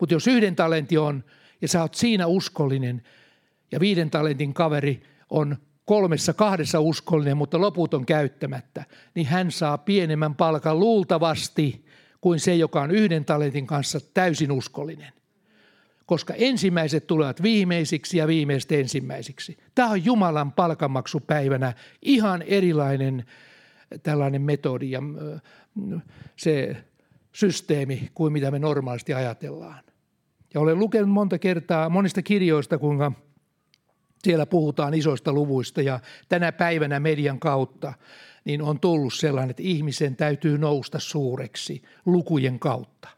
Mutta 0.00 0.14
jos 0.14 0.26
yhden 0.26 0.56
talentti 0.56 0.98
on 0.98 1.24
ja 1.62 1.68
sä 1.68 1.80
oot 1.80 1.94
siinä 1.94 2.26
uskollinen 2.26 3.02
ja 3.72 3.80
viiden 3.80 4.10
talentin 4.10 4.54
kaveri 4.54 5.02
on 5.30 5.56
kolmessa 5.84 6.32
kahdessa 6.34 6.80
uskollinen, 6.80 7.36
mutta 7.36 7.60
loput 7.60 7.94
on 7.94 8.06
käyttämättä, 8.06 8.84
niin 9.14 9.26
hän 9.26 9.50
saa 9.50 9.78
pienemmän 9.78 10.34
palkan 10.34 10.80
luultavasti 10.80 11.84
kuin 12.20 12.40
se, 12.40 12.54
joka 12.54 12.82
on 12.82 12.90
yhden 12.90 13.24
talentin 13.24 13.66
kanssa 13.66 14.00
täysin 14.14 14.52
uskollinen. 14.52 15.12
Koska 16.06 16.34
ensimmäiset 16.34 17.06
tulevat 17.06 17.42
viimeisiksi 17.42 18.18
ja 18.18 18.26
viimeiset 18.26 18.72
ensimmäisiksi. 18.72 19.58
Tämä 19.74 19.88
on 19.90 20.04
Jumalan 20.04 20.52
palkanmaksupäivänä 20.52 21.72
ihan 22.02 22.42
erilainen 22.42 23.24
tällainen 24.02 24.42
metodi 24.42 24.90
ja 24.90 25.02
se 26.36 26.76
systeemi 27.32 28.10
kuin 28.14 28.32
mitä 28.32 28.50
me 28.50 28.58
normaalisti 28.58 29.14
ajatellaan. 29.14 29.84
Ja 30.54 30.60
olen 30.60 30.78
lukenut 30.78 31.10
monta 31.10 31.38
kertaa 31.38 31.88
monista 31.88 32.22
kirjoista, 32.22 32.78
kuinka 32.78 33.12
siellä 34.22 34.46
puhutaan 34.46 34.94
isoista 34.94 35.32
luvuista 35.32 35.82
ja 35.82 36.00
tänä 36.28 36.52
päivänä 36.52 37.00
median 37.00 37.38
kautta 37.38 37.92
niin 38.44 38.62
on 38.62 38.80
tullut 38.80 39.14
sellainen, 39.14 39.50
että 39.50 39.62
ihmisen 39.62 40.16
täytyy 40.16 40.58
nousta 40.58 40.98
suureksi 40.98 41.82
lukujen 42.06 42.58
kautta. 42.58 43.08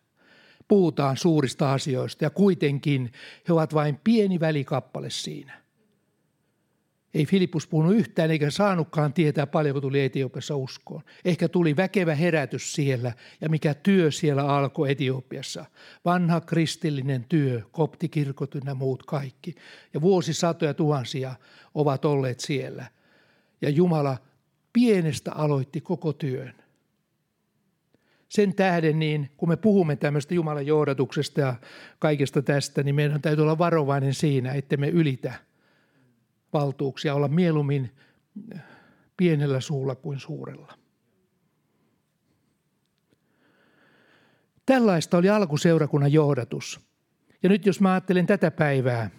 Puhutaan 0.69 1.17
suurista 1.17 1.73
asioista 1.73 2.25
ja 2.25 2.31
kuitenkin 2.31 3.13
he 3.49 3.53
ovat 3.53 3.75
vain 3.75 4.01
pieni 4.05 4.41
välikappale 4.41 5.11
siinä. 5.11 5.63
Ei 7.15 7.27
Filippus 7.27 7.67
puhunut 7.67 7.95
yhtään 7.95 8.31
eikä 8.31 8.51
saanutkaan 8.51 9.13
tietää 9.13 9.47
paljonko 9.47 9.81
tuli 9.81 10.01
Etiopiassa 10.01 10.57
uskoon. 10.57 11.03
Ehkä 11.25 11.49
tuli 11.49 11.77
väkevä 11.77 12.15
herätys 12.15 12.73
siellä 12.73 13.13
ja 13.41 13.49
mikä 13.49 13.75
työ 13.75 14.11
siellä 14.11 14.47
alkoi 14.47 14.91
Etiopiassa. 14.91 15.65
Vanha 16.05 16.41
kristillinen 16.41 17.25
työ, 17.29 17.63
koptikirkot 17.73 18.55
ynnä 18.55 18.75
muut 18.75 19.03
kaikki. 19.03 19.55
Ja 19.95 20.01
vuosisatoja 20.01 20.75
tuhansia 20.75 21.35
ovat 21.75 22.05
olleet 22.05 22.41
siellä. 22.41 22.87
Ja 23.63 23.69
Jumala 23.69 24.19
pienestä 24.73 25.33
aloitti 25.33 25.81
koko 25.81 26.13
työn. 26.13 26.55
Sen 28.29 28.55
tähden, 28.55 28.99
niin 28.99 29.31
kun 29.37 29.49
me 29.49 29.57
puhumme 29.57 29.97
tämmöistä 29.97 30.35
Jumalan 30.35 30.67
johdatuksesta 30.67 31.41
ja 31.41 31.55
kaikesta 31.99 32.43
tästä, 32.43 32.83
niin 32.83 32.95
meidän 32.95 33.23
täytyy 33.23 33.43
olla 33.43 33.59
varovainen 33.59 34.15
siinä, 34.15 34.53
että 34.53 34.77
me 34.77 34.89
ylitä– 34.89 35.35
valtuuksia 36.53 37.15
olla 37.15 37.29
mieluummin 37.29 37.91
pienellä 39.17 39.61
suulla 39.61 39.95
kuin 39.95 40.19
suurella. 40.19 40.75
Tällaista 44.67 45.17
oli 45.17 45.29
alkuseurakunnan 45.29 46.13
johdatus. 46.13 46.81
Ja 47.43 47.49
nyt 47.49 47.67
jos 47.67 47.81
mä 47.81 47.93
ajattelen 47.93 48.27
tätä 48.27 48.51
päivää, 48.51 49.11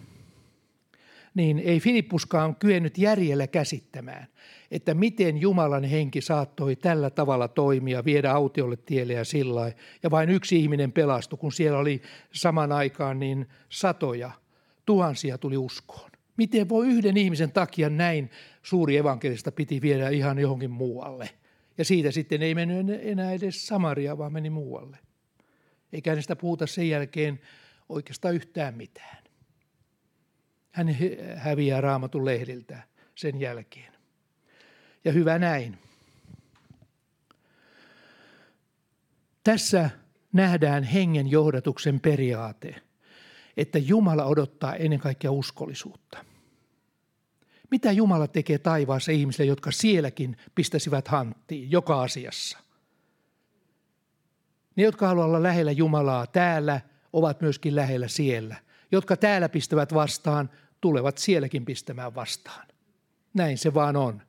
niin 1.34 1.58
ei 1.58 1.80
Filippuskaan 1.80 2.56
kyennyt 2.56 2.98
järjellä 2.98 3.46
käsittämään, 3.46 4.26
että 4.70 4.94
miten 4.94 5.40
Jumalan 5.40 5.84
henki 5.84 6.20
saattoi 6.20 6.76
tällä 6.76 7.10
tavalla 7.10 7.48
toimia, 7.48 8.04
viedä 8.04 8.30
autiolle 8.30 8.76
tielle 8.76 9.12
ja 9.12 9.24
sillä 9.24 9.72
ja 10.02 10.10
vain 10.10 10.30
yksi 10.30 10.60
ihminen 10.60 10.92
pelastui, 10.92 11.38
kun 11.38 11.52
siellä 11.52 11.78
oli 11.78 12.02
saman 12.32 12.72
aikaan 12.72 13.18
niin 13.18 13.46
satoja, 13.68 14.30
tuhansia 14.86 15.38
tuli 15.38 15.56
uskoon. 15.56 16.10
Miten 16.36 16.68
voi 16.68 16.86
yhden 16.86 17.16
ihmisen 17.16 17.52
takia 17.52 17.90
näin 17.90 18.30
suuri 18.62 18.96
evankelista 18.96 19.52
piti 19.52 19.80
viedä 19.80 20.08
ihan 20.08 20.38
johonkin 20.38 20.70
muualle? 20.70 21.30
Ja 21.78 21.84
siitä 21.84 22.10
sitten 22.10 22.42
ei 22.42 22.54
mennyt 22.54 23.00
enää 23.02 23.32
edes 23.32 23.66
Samaria, 23.66 24.18
vaan 24.18 24.32
meni 24.32 24.50
muualle. 24.50 24.98
Eikä 25.92 26.10
hänestä 26.10 26.36
puhuta 26.36 26.66
sen 26.66 26.88
jälkeen 26.88 27.40
oikeastaan 27.88 28.34
yhtään 28.34 28.74
mitään. 28.74 29.23
Hän 30.74 30.96
häviää 31.36 31.80
raamatun 31.80 32.24
lehdiltä 32.24 32.82
sen 33.14 33.40
jälkeen. 33.40 33.92
Ja 35.04 35.12
hyvä 35.12 35.38
näin. 35.38 35.78
Tässä 39.44 39.90
nähdään 40.32 40.84
hengen 40.84 41.30
johdatuksen 41.30 42.00
periaate– 42.00 42.74
että 43.56 43.78
Jumala 43.78 44.24
odottaa 44.24 44.74
ennen 44.74 44.98
kaikkea 44.98 45.30
uskollisuutta. 45.30 46.24
Mitä 47.70 47.92
Jumala 47.92 48.28
tekee 48.28 48.58
taivaassa 48.58 49.12
ihmisille, 49.12 49.48
jotka 49.48 49.70
sielläkin 49.70 50.36
pistäisivät 50.54 51.08
hanttiin 51.08 51.70
joka 51.70 52.02
asiassa? 52.02 52.58
Ne, 54.76 54.82
jotka 54.82 55.06
haluavat 55.06 55.28
olla 55.28 55.42
lähellä 55.42 55.72
Jumalaa 55.72 56.26
täällä, 56.26 56.80
ovat 57.12 57.40
myöskin 57.40 57.76
lähellä 57.76 58.08
siellä. 58.08 58.56
Jotka 58.92 59.16
täällä 59.16 59.48
pistävät 59.48 59.94
vastaan, 59.94 60.50
tulevat 60.80 61.18
sielläkin 61.18 61.64
pistämään 61.64 62.14
vastaan. 62.14 62.66
Näin 63.34 63.58
se 63.58 63.74
vaan 63.74 63.96
on. 63.96 64.22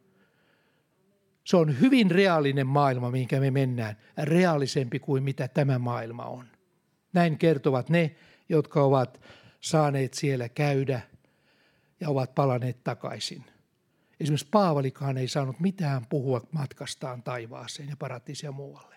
Se 1.44 1.58
on 1.58 1.80
hyvin 1.80 2.12
reaalinen 2.12 2.68
maailma, 2.68 3.12
minkä 3.12 3.40
me 3.40 3.52
mennään. 3.52 3.98
Reaalisempi 4.18 5.00
kuin 5.00 5.24
mitä 5.24 5.48
tämä 5.48 5.80
maailma 5.80 6.26
on. 6.26 6.46
Näin 7.14 7.38
kertovat 7.38 7.90
ne, 7.90 8.16
jotka 8.50 8.84
ovat 8.84 9.22
saaneet 9.62 10.14
siellä 10.14 10.50
käydä 10.50 11.02
ja 12.00 12.10
ovat 12.10 12.36
palanneet 12.36 12.84
takaisin. 12.84 13.44
Esimerkiksi 14.20 14.48
Paavalikaan 14.52 15.18
ei 15.18 15.28
saanut 15.28 15.60
mitään 15.60 16.06
puhua 16.06 16.42
matkastaan 16.52 17.24
taivaaseen 17.24 17.90
ja 17.90 17.98
paratisia 17.98 18.52
muualle. 18.52 18.96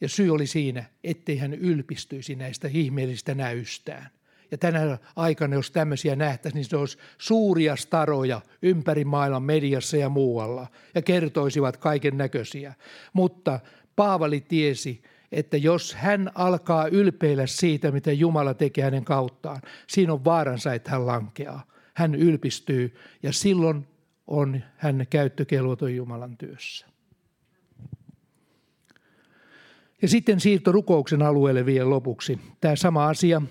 Ja 0.00 0.08
syy 0.08 0.30
oli 0.30 0.46
siinä, 0.46 0.84
ettei 1.04 1.38
hän 1.38 1.54
ylpistyisi 1.54 2.34
näistä 2.34 2.68
ihmeellisistä 2.68 3.34
näystään. 3.34 4.10
Ja 4.52 4.58
tänä 4.58 4.98
aikana, 5.16 5.54
jos 5.54 5.70
tämmöisiä 5.70 6.16
nähtäisiin, 6.16 6.58
niin 6.58 6.64
se 6.64 6.76
olisi 6.76 6.98
suuria 7.18 7.76
staroja 7.76 8.40
ympäri 8.62 9.04
maailman 9.04 9.42
mediassa 9.42 9.96
ja 9.96 10.08
muualla 10.08 10.66
ja 10.94 11.02
kertoisivat 11.02 11.76
kaiken 11.76 12.16
näköisiä. 12.16 12.74
Mutta 13.12 13.60
Paavali 13.96 14.40
tiesi, 14.40 15.02
että 15.32 15.56
jos 15.56 15.94
hän 15.94 16.30
alkaa 16.34 16.86
ylpeillä 16.86 17.46
siitä, 17.46 17.90
mitä 17.90 18.12
Jumala 18.12 18.54
tekee 18.54 18.84
hänen 18.84 19.04
kauttaan, 19.04 19.62
siinä 19.86 20.12
on 20.12 20.24
vaaransa, 20.24 20.74
että 20.74 20.90
hän 20.90 21.06
lankeaa. 21.06 21.64
Hän 21.94 22.14
ylpistyy 22.14 22.94
ja 23.22 23.32
silloin 23.32 23.86
on 24.26 24.60
hän 24.76 25.06
käyttökelvoton 25.10 25.96
Jumalan 25.96 26.36
työssä. 26.36 26.86
Ja 30.02 30.08
sitten 30.08 30.40
siirto 30.40 30.72
rukouksen 30.72 31.22
alueelle 31.22 31.66
vielä 31.66 31.90
lopuksi. 31.90 32.38
Tämä 32.60 32.76
sama 32.76 33.08
asia. 33.08 33.42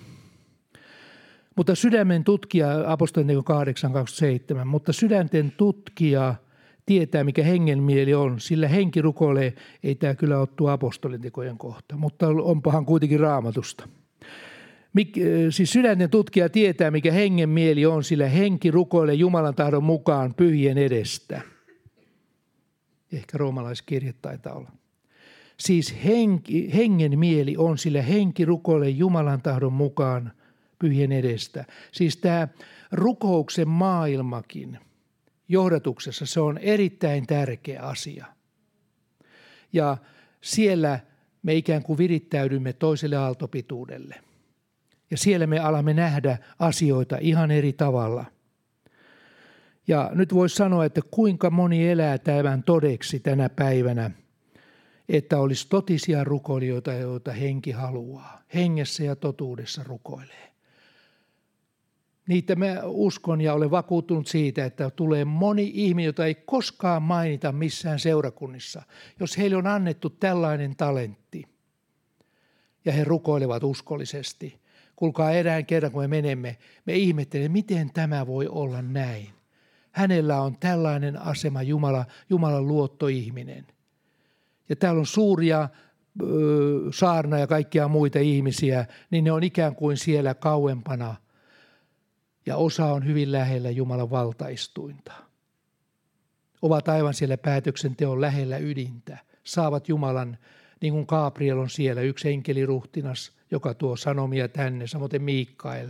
Mutta 1.56 1.74
sydämen 1.74 2.24
tutkija, 2.24 2.68
apostolinen 2.86 3.36
8.27, 3.36 4.64
mutta 4.64 4.92
sydänten 4.92 5.52
tutkija– 5.56 6.34
tietää, 6.86 7.24
mikä 7.24 7.44
hengen 7.44 7.82
mieli 7.82 8.14
on, 8.14 8.40
sillä 8.40 8.68
henki 8.68 9.02
rukoilee, 9.02 9.54
ei 9.82 9.94
tämä 9.94 10.14
kyllä 10.14 10.38
ole 10.38 10.48
tuo 10.56 10.70
apostolitekojen 10.70 11.58
kohta, 11.58 11.96
mutta 11.96 12.28
onpahan 12.28 12.86
kuitenkin 12.86 13.20
raamatusta. 13.20 13.88
Mik, 14.92 15.16
siis 15.50 15.72
sydänten 15.72 16.10
tutkija 16.10 16.48
tietää, 16.48 16.90
mikä 16.90 17.12
hengen 17.12 17.48
mieli 17.48 17.86
on, 17.86 18.04
sillä 18.04 18.28
henki 18.28 18.70
rukoilee 18.70 19.14
Jumalan 19.14 19.54
tahdon 19.54 19.84
mukaan 19.84 20.34
pyhien 20.34 20.78
edestä. 20.78 21.40
Ehkä 23.12 23.38
roomalaiskirje 23.38 24.14
taitaa 24.22 24.54
olla. 24.54 24.70
Siis 25.56 26.04
henki, 26.04 26.74
hengen 26.74 27.18
mieli 27.18 27.56
on, 27.56 27.78
sillä 27.78 28.02
henki 28.02 28.44
rukoilee 28.44 28.88
Jumalan 28.88 29.42
tahdon 29.42 29.72
mukaan 29.72 30.32
pyhien 30.82 31.12
edestä. 31.12 31.64
Siis 31.92 32.16
tämä 32.16 32.48
rukouksen 32.92 33.68
maailmakin– 33.68 34.78
johdatuksessa 35.52 36.26
se 36.26 36.40
on 36.40 36.58
erittäin 36.58 37.26
tärkeä 37.26 37.82
asia. 37.82 38.26
Ja 39.72 39.96
siellä 40.40 41.00
me 41.42 41.54
ikään 41.54 41.82
kuin 41.82 41.98
virittäydymme 41.98 42.72
toiselle 42.72 43.16
aaltopituudelle. 43.16 44.14
Ja 45.10 45.16
siellä 45.16 45.46
me 45.46 45.58
alamme 45.58 45.94
nähdä 45.94 46.38
asioita 46.58 47.18
ihan 47.20 47.50
eri 47.50 47.72
tavalla. 47.72 48.24
Ja 49.88 50.10
nyt 50.14 50.34
voisi 50.34 50.56
sanoa, 50.56 50.84
että 50.84 51.00
kuinka 51.10 51.50
moni 51.50 51.88
elää 51.90 52.18
tämän 52.18 52.62
todeksi 52.62 53.20
tänä 53.20 53.48
päivänä, 53.48 54.10
että 55.08 55.38
olisi 55.38 55.68
totisia 55.68 56.24
rukoilijoita, 56.24 56.92
joita 56.92 57.32
henki 57.32 57.70
haluaa. 57.70 58.42
Hengessä 58.54 59.04
ja 59.04 59.16
totuudessa 59.16 59.82
rukoilee. 59.84 60.51
Niitä 62.28 62.56
mä 62.56 62.80
uskon 62.84 63.40
ja 63.40 63.54
olen 63.54 63.70
vakuuttunut 63.70 64.26
siitä, 64.26 64.64
että 64.64 64.90
tulee 64.90 65.24
moni 65.24 65.70
ihminen, 65.74 66.06
jota 66.06 66.26
ei 66.26 66.34
koskaan 66.34 67.02
mainita 67.02 67.52
missään 67.52 67.98
seurakunnissa, 67.98 68.82
jos 69.20 69.38
heille 69.38 69.56
on 69.56 69.66
annettu 69.66 70.10
tällainen 70.10 70.76
talentti. 70.76 71.44
Ja 72.84 72.92
he 72.92 73.04
rukoilevat 73.04 73.64
uskollisesti. 73.64 74.60
Kuulkaa 74.96 75.30
erään 75.30 75.66
kerran, 75.66 75.92
kun 75.92 76.02
me 76.02 76.08
menemme, 76.08 76.56
me 76.86 76.94
ihmettelemme, 76.94 77.52
miten 77.52 77.92
tämä 77.92 78.26
voi 78.26 78.48
olla 78.48 78.82
näin. 78.82 79.28
Hänellä 79.92 80.40
on 80.40 80.56
tällainen 80.60 81.22
asema, 81.22 81.62
Jumala, 81.62 82.04
Jumalan 82.30 82.68
luottoihminen. 82.68 83.66
Ja 84.68 84.76
täällä 84.76 84.98
on 84.98 85.06
suuria 85.06 85.68
saarna 86.94 87.38
ja 87.38 87.46
kaikkia 87.46 87.88
muita 87.88 88.18
ihmisiä, 88.18 88.86
niin 89.10 89.24
ne 89.24 89.32
on 89.32 89.42
ikään 89.42 89.74
kuin 89.74 89.96
siellä 89.96 90.34
kauempana– 90.34 91.16
ja 92.46 92.56
osa 92.56 92.86
on 92.86 93.06
hyvin 93.06 93.32
lähellä 93.32 93.70
Jumalan 93.70 94.10
valtaistuinta. 94.10 95.12
Ovat 96.62 96.88
aivan 96.88 97.14
siellä 97.14 97.36
päätöksenteon 97.36 98.20
lähellä 98.20 98.58
ydintä, 98.58 99.18
saavat 99.44 99.88
Jumalan, 99.88 100.38
niin 100.80 100.92
kuin 100.92 101.04
Gabriel 101.08 101.58
on 101.58 101.70
siellä, 101.70 102.00
yksi 102.00 102.28
enkeliruhtinas, 102.28 103.32
joka 103.50 103.74
tuo 103.74 103.96
sanomia 103.96 104.48
tänne, 104.48 104.86
samoin 104.86 105.22
Miikkael, 105.22 105.88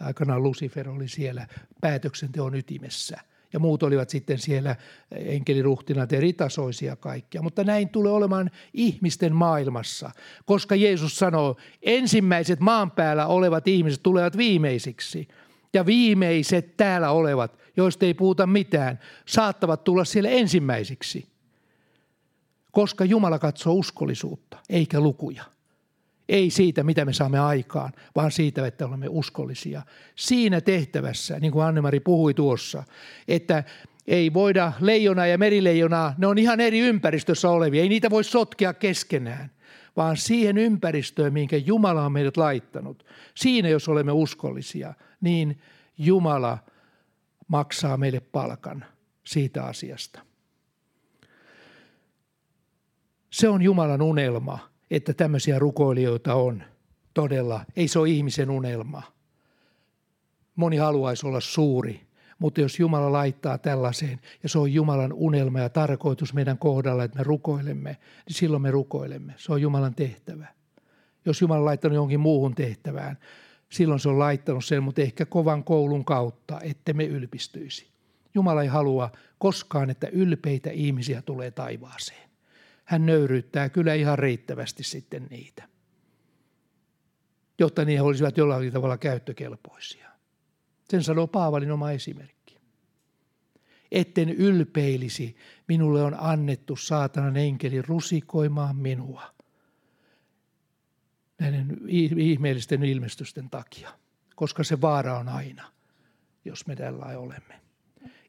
ja 0.00 0.06
aikanaan 0.06 0.42
Lucifer 0.42 0.88
oli 0.88 1.08
siellä 1.08 1.46
päätöksenteon 1.80 2.54
ytimessä. 2.54 3.16
Ja 3.52 3.58
muut 3.60 3.82
olivat 3.82 4.10
sitten 4.10 4.38
siellä 4.38 4.76
enkeliruhtinat 5.12 6.12
eri 6.12 6.32
tasoisia 6.32 6.96
kaikkia. 6.96 7.42
Mutta 7.42 7.64
näin 7.64 7.88
tulee 7.88 8.12
olemaan 8.12 8.50
ihmisten 8.72 9.34
maailmassa, 9.34 10.10
koska 10.44 10.74
Jeesus 10.74 11.16
sanoo, 11.16 11.56
ensimmäiset 11.82 12.60
maan 12.60 12.90
päällä 12.90 13.26
olevat 13.26 13.68
ihmiset 13.68 14.02
tulevat 14.02 14.36
viimeisiksi– 14.36 15.28
ja 15.74 15.86
viimeiset 15.86 16.76
täällä 16.76 17.10
olevat, 17.10 17.58
joista 17.76 18.06
ei 18.06 18.14
puhuta 18.14 18.46
mitään, 18.46 18.98
saattavat 19.26 19.84
tulla 19.84 20.04
siellä 20.04 20.30
ensimmäisiksi. 20.30 21.28
Koska 22.72 23.04
Jumala 23.04 23.38
katsoo 23.38 23.72
uskollisuutta, 23.72 24.58
eikä 24.70 25.00
lukuja. 25.00 25.44
Ei 26.28 26.50
siitä, 26.50 26.82
mitä 26.82 27.04
me 27.04 27.12
saamme 27.12 27.38
aikaan, 27.38 27.92
vaan 28.16 28.30
siitä, 28.30 28.66
että 28.66 28.86
olemme 28.86 29.06
uskollisia. 29.08 29.82
Siinä 30.16 30.60
tehtävässä, 30.60 31.38
niin 31.40 31.52
kuin 31.52 31.64
Annemari 31.64 32.00
puhui 32.00 32.34
tuossa, 32.34 32.82
että 33.28 33.64
ei 34.06 34.34
voida 34.34 34.72
leijonaa 34.80 35.26
ja 35.26 35.38
merileijonaa, 35.38 36.14
ne 36.18 36.26
on 36.26 36.38
ihan 36.38 36.60
eri 36.60 36.78
ympäristössä 36.78 37.50
olevia, 37.50 37.82
ei 37.82 37.88
niitä 37.88 38.10
voi 38.10 38.24
sotkea 38.24 38.74
keskenään 38.74 39.50
vaan 39.96 40.16
siihen 40.16 40.58
ympäristöön, 40.58 41.32
minkä 41.32 41.56
Jumala 41.56 42.04
on 42.04 42.12
meidät 42.12 42.36
laittanut. 42.36 43.06
Siinä, 43.34 43.68
jos 43.68 43.88
olemme 43.88 44.12
uskollisia, 44.12 44.94
niin 45.20 45.60
Jumala 45.98 46.58
maksaa 47.48 47.96
meille 47.96 48.20
palkan 48.20 48.84
siitä 49.24 49.64
asiasta. 49.64 50.20
Se 53.30 53.48
on 53.48 53.62
Jumalan 53.62 54.02
unelma, 54.02 54.58
että 54.90 55.14
tämmöisiä 55.14 55.58
rukoilijoita 55.58 56.34
on. 56.34 56.62
Todella, 57.14 57.64
ei 57.76 57.88
se 57.88 57.98
ole 57.98 58.08
ihmisen 58.10 58.50
unelma. 58.50 59.02
Moni 60.56 60.76
haluaisi 60.76 61.26
olla 61.26 61.40
suuri, 61.40 62.03
mutta 62.38 62.60
jos 62.60 62.80
Jumala 62.80 63.12
laittaa 63.12 63.58
tällaiseen, 63.58 64.20
ja 64.42 64.48
se 64.48 64.58
on 64.58 64.72
Jumalan 64.72 65.12
unelma 65.12 65.60
ja 65.60 65.68
tarkoitus 65.68 66.34
meidän 66.34 66.58
kohdalla, 66.58 67.04
että 67.04 67.18
me 67.18 67.24
rukoilemme, 67.24 67.96
niin 68.26 68.34
silloin 68.36 68.62
me 68.62 68.70
rukoilemme. 68.70 69.34
Se 69.36 69.52
on 69.52 69.62
Jumalan 69.62 69.94
tehtävä. 69.94 70.46
Jos 71.24 71.40
Jumala 71.40 71.58
on 71.58 71.64
laittanut 71.64 71.96
jonkin 71.96 72.20
muuhun 72.20 72.54
tehtävään, 72.54 73.18
silloin 73.68 74.00
se 74.00 74.08
on 74.08 74.18
laittanut 74.18 74.64
sen, 74.64 74.82
mutta 74.82 75.02
ehkä 75.02 75.26
kovan 75.26 75.64
koulun 75.64 76.04
kautta, 76.04 76.60
että 76.60 76.92
me 76.92 77.04
ylpistyisi. 77.04 77.94
Jumala 78.34 78.62
ei 78.62 78.68
halua 78.68 79.10
koskaan, 79.38 79.90
että 79.90 80.08
ylpeitä 80.12 80.70
ihmisiä 80.70 81.22
tulee 81.22 81.50
taivaaseen. 81.50 82.30
Hän 82.84 83.06
nöyryyttää 83.06 83.68
kyllä 83.68 83.94
ihan 83.94 84.18
riittävästi 84.18 84.82
sitten 84.82 85.26
niitä, 85.30 85.68
jotta 87.58 87.84
ne 87.84 88.00
olisivat 88.00 88.36
jollain 88.36 88.72
tavalla 88.72 88.98
käyttökelpoisia. 88.98 90.13
Sen 90.90 91.02
sanoo 91.02 91.26
Paavalin 91.26 91.72
oma 91.72 91.90
esimerkki. 91.90 92.58
Etten 93.92 94.28
ylpeilisi, 94.28 95.36
minulle 95.68 96.02
on 96.02 96.16
annettu 96.18 96.76
saatanan 96.76 97.36
enkeli 97.36 97.82
rusikoimaan 97.82 98.76
minua 98.76 99.34
näiden 101.40 101.78
ihmeellisten 102.16 102.84
ilmestysten 102.84 103.50
takia, 103.50 103.90
koska 104.36 104.64
se 104.64 104.80
vaara 104.80 105.18
on 105.18 105.28
aina, 105.28 105.72
jos 106.44 106.66
me 106.66 106.76
tällä 106.76 107.04
olemme. 107.04 107.60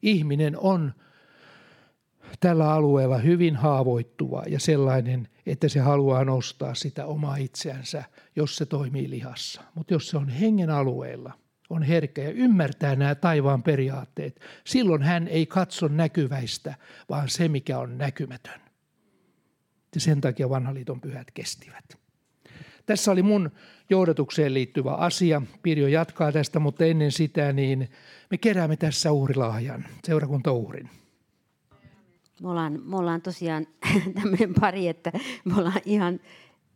Ihminen 0.02 0.58
on 0.58 0.94
tällä 2.40 2.72
alueella 2.72 3.18
hyvin 3.18 3.56
haavoittuva 3.56 4.42
ja 4.46 4.60
sellainen, 4.60 5.28
että 5.46 5.68
se 5.68 5.80
haluaa 5.80 6.24
nostaa 6.24 6.74
sitä 6.74 7.06
omaa 7.06 7.36
itseänsä, 7.36 8.04
jos 8.36 8.56
se 8.56 8.66
toimii 8.66 9.10
lihassa. 9.10 9.62
Mutta 9.74 9.94
jos 9.94 10.08
se 10.08 10.16
on 10.16 10.28
hengen 10.28 10.70
alueella– 10.70 11.32
on 11.70 11.82
herkkä 11.82 12.22
ja 12.22 12.30
ymmärtää 12.30 12.96
nämä 12.96 13.14
taivaan 13.14 13.62
periaatteet, 13.62 14.40
silloin 14.64 15.02
hän 15.02 15.28
ei 15.28 15.46
katso 15.46 15.88
näkyväistä, 15.88 16.74
vaan 17.08 17.28
se, 17.28 17.48
mikä 17.48 17.78
on 17.78 17.98
näkymätön. 17.98 18.60
Ja 19.94 20.00
sen 20.00 20.20
takia 20.20 20.50
vanhaliiton 20.50 21.00
pyhät 21.00 21.30
kestivät. 21.30 21.98
Tässä 22.86 23.12
oli 23.12 23.22
mun 23.22 23.50
johdatukseen 23.90 24.54
liittyvä 24.54 24.92
asia. 24.92 25.42
Pirjo 25.62 25.88
jatkaa 25.88 26.32
tästä, 26.32 26.58
mutta 26.58 26.84
ennen 26.84 27.12
sitä 27.12 27.52
niin 27.52 27.90
me 28.30 28.38
keräämme 28.38 28.76
tässä 28.76 29.12
uhrilahjan, 29.12 29.84
seurakuntauhrin. 30.04 30.90
Me 32.42 32.48
ollaan, 32.48 32.80
me 32.84 32.96
ollaan 32.96 33.22
tosiaan 33.22 33.66
tämmöinen 34.20 34.54
pari, 34.60 34.88
että 34.88 35.12
me 35.44 35.54
ollaan 35.58 35.80
ihan 35.84 36.20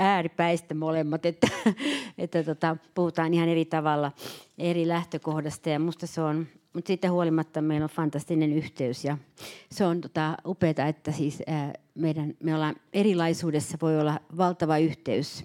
ääripäistä 0.00 0.74
molemmat, 0.74 1.26
että, 1.26 1.48
että 2.18 2.42
tota, 2.42 2.76
puhutaan 2.94 3.34
ihan 3.34 3.48
eri 3.48 3.64
tavalla 3.64 4.12
eri 4.58 4.88
lähtökohdasta 4.88 5.70
ja 5.70 5.78
musta 5.78 6.06
se 6.06 6.20
on, 6.20 6.46
mutta 6.72 6.86
siitä 6.88 7.10
huolimatta 7.10 7.62
meillä 7.62 7.84
on 7.84 7.90
fantastinen 7.90 8.52
yhteys 8.52 9.04
ja 9.04 9.18
se 9.70 9.86
on 9.86 10.00
tota, 10.00 10.36
upeaa, 10.46 10.88
että 10.88 11.12
siis 11.12 11.42
ää, 11.46 11.72
meidän, 11.94 12.34
me 12.42 12.54
ollaan 12.54 12.76
erilaisuudessa 12.92 13.78
voi 13.82 14.00
olla 14.00 14.20
valtava 14.36 14.78
yhteys 14.78 15.44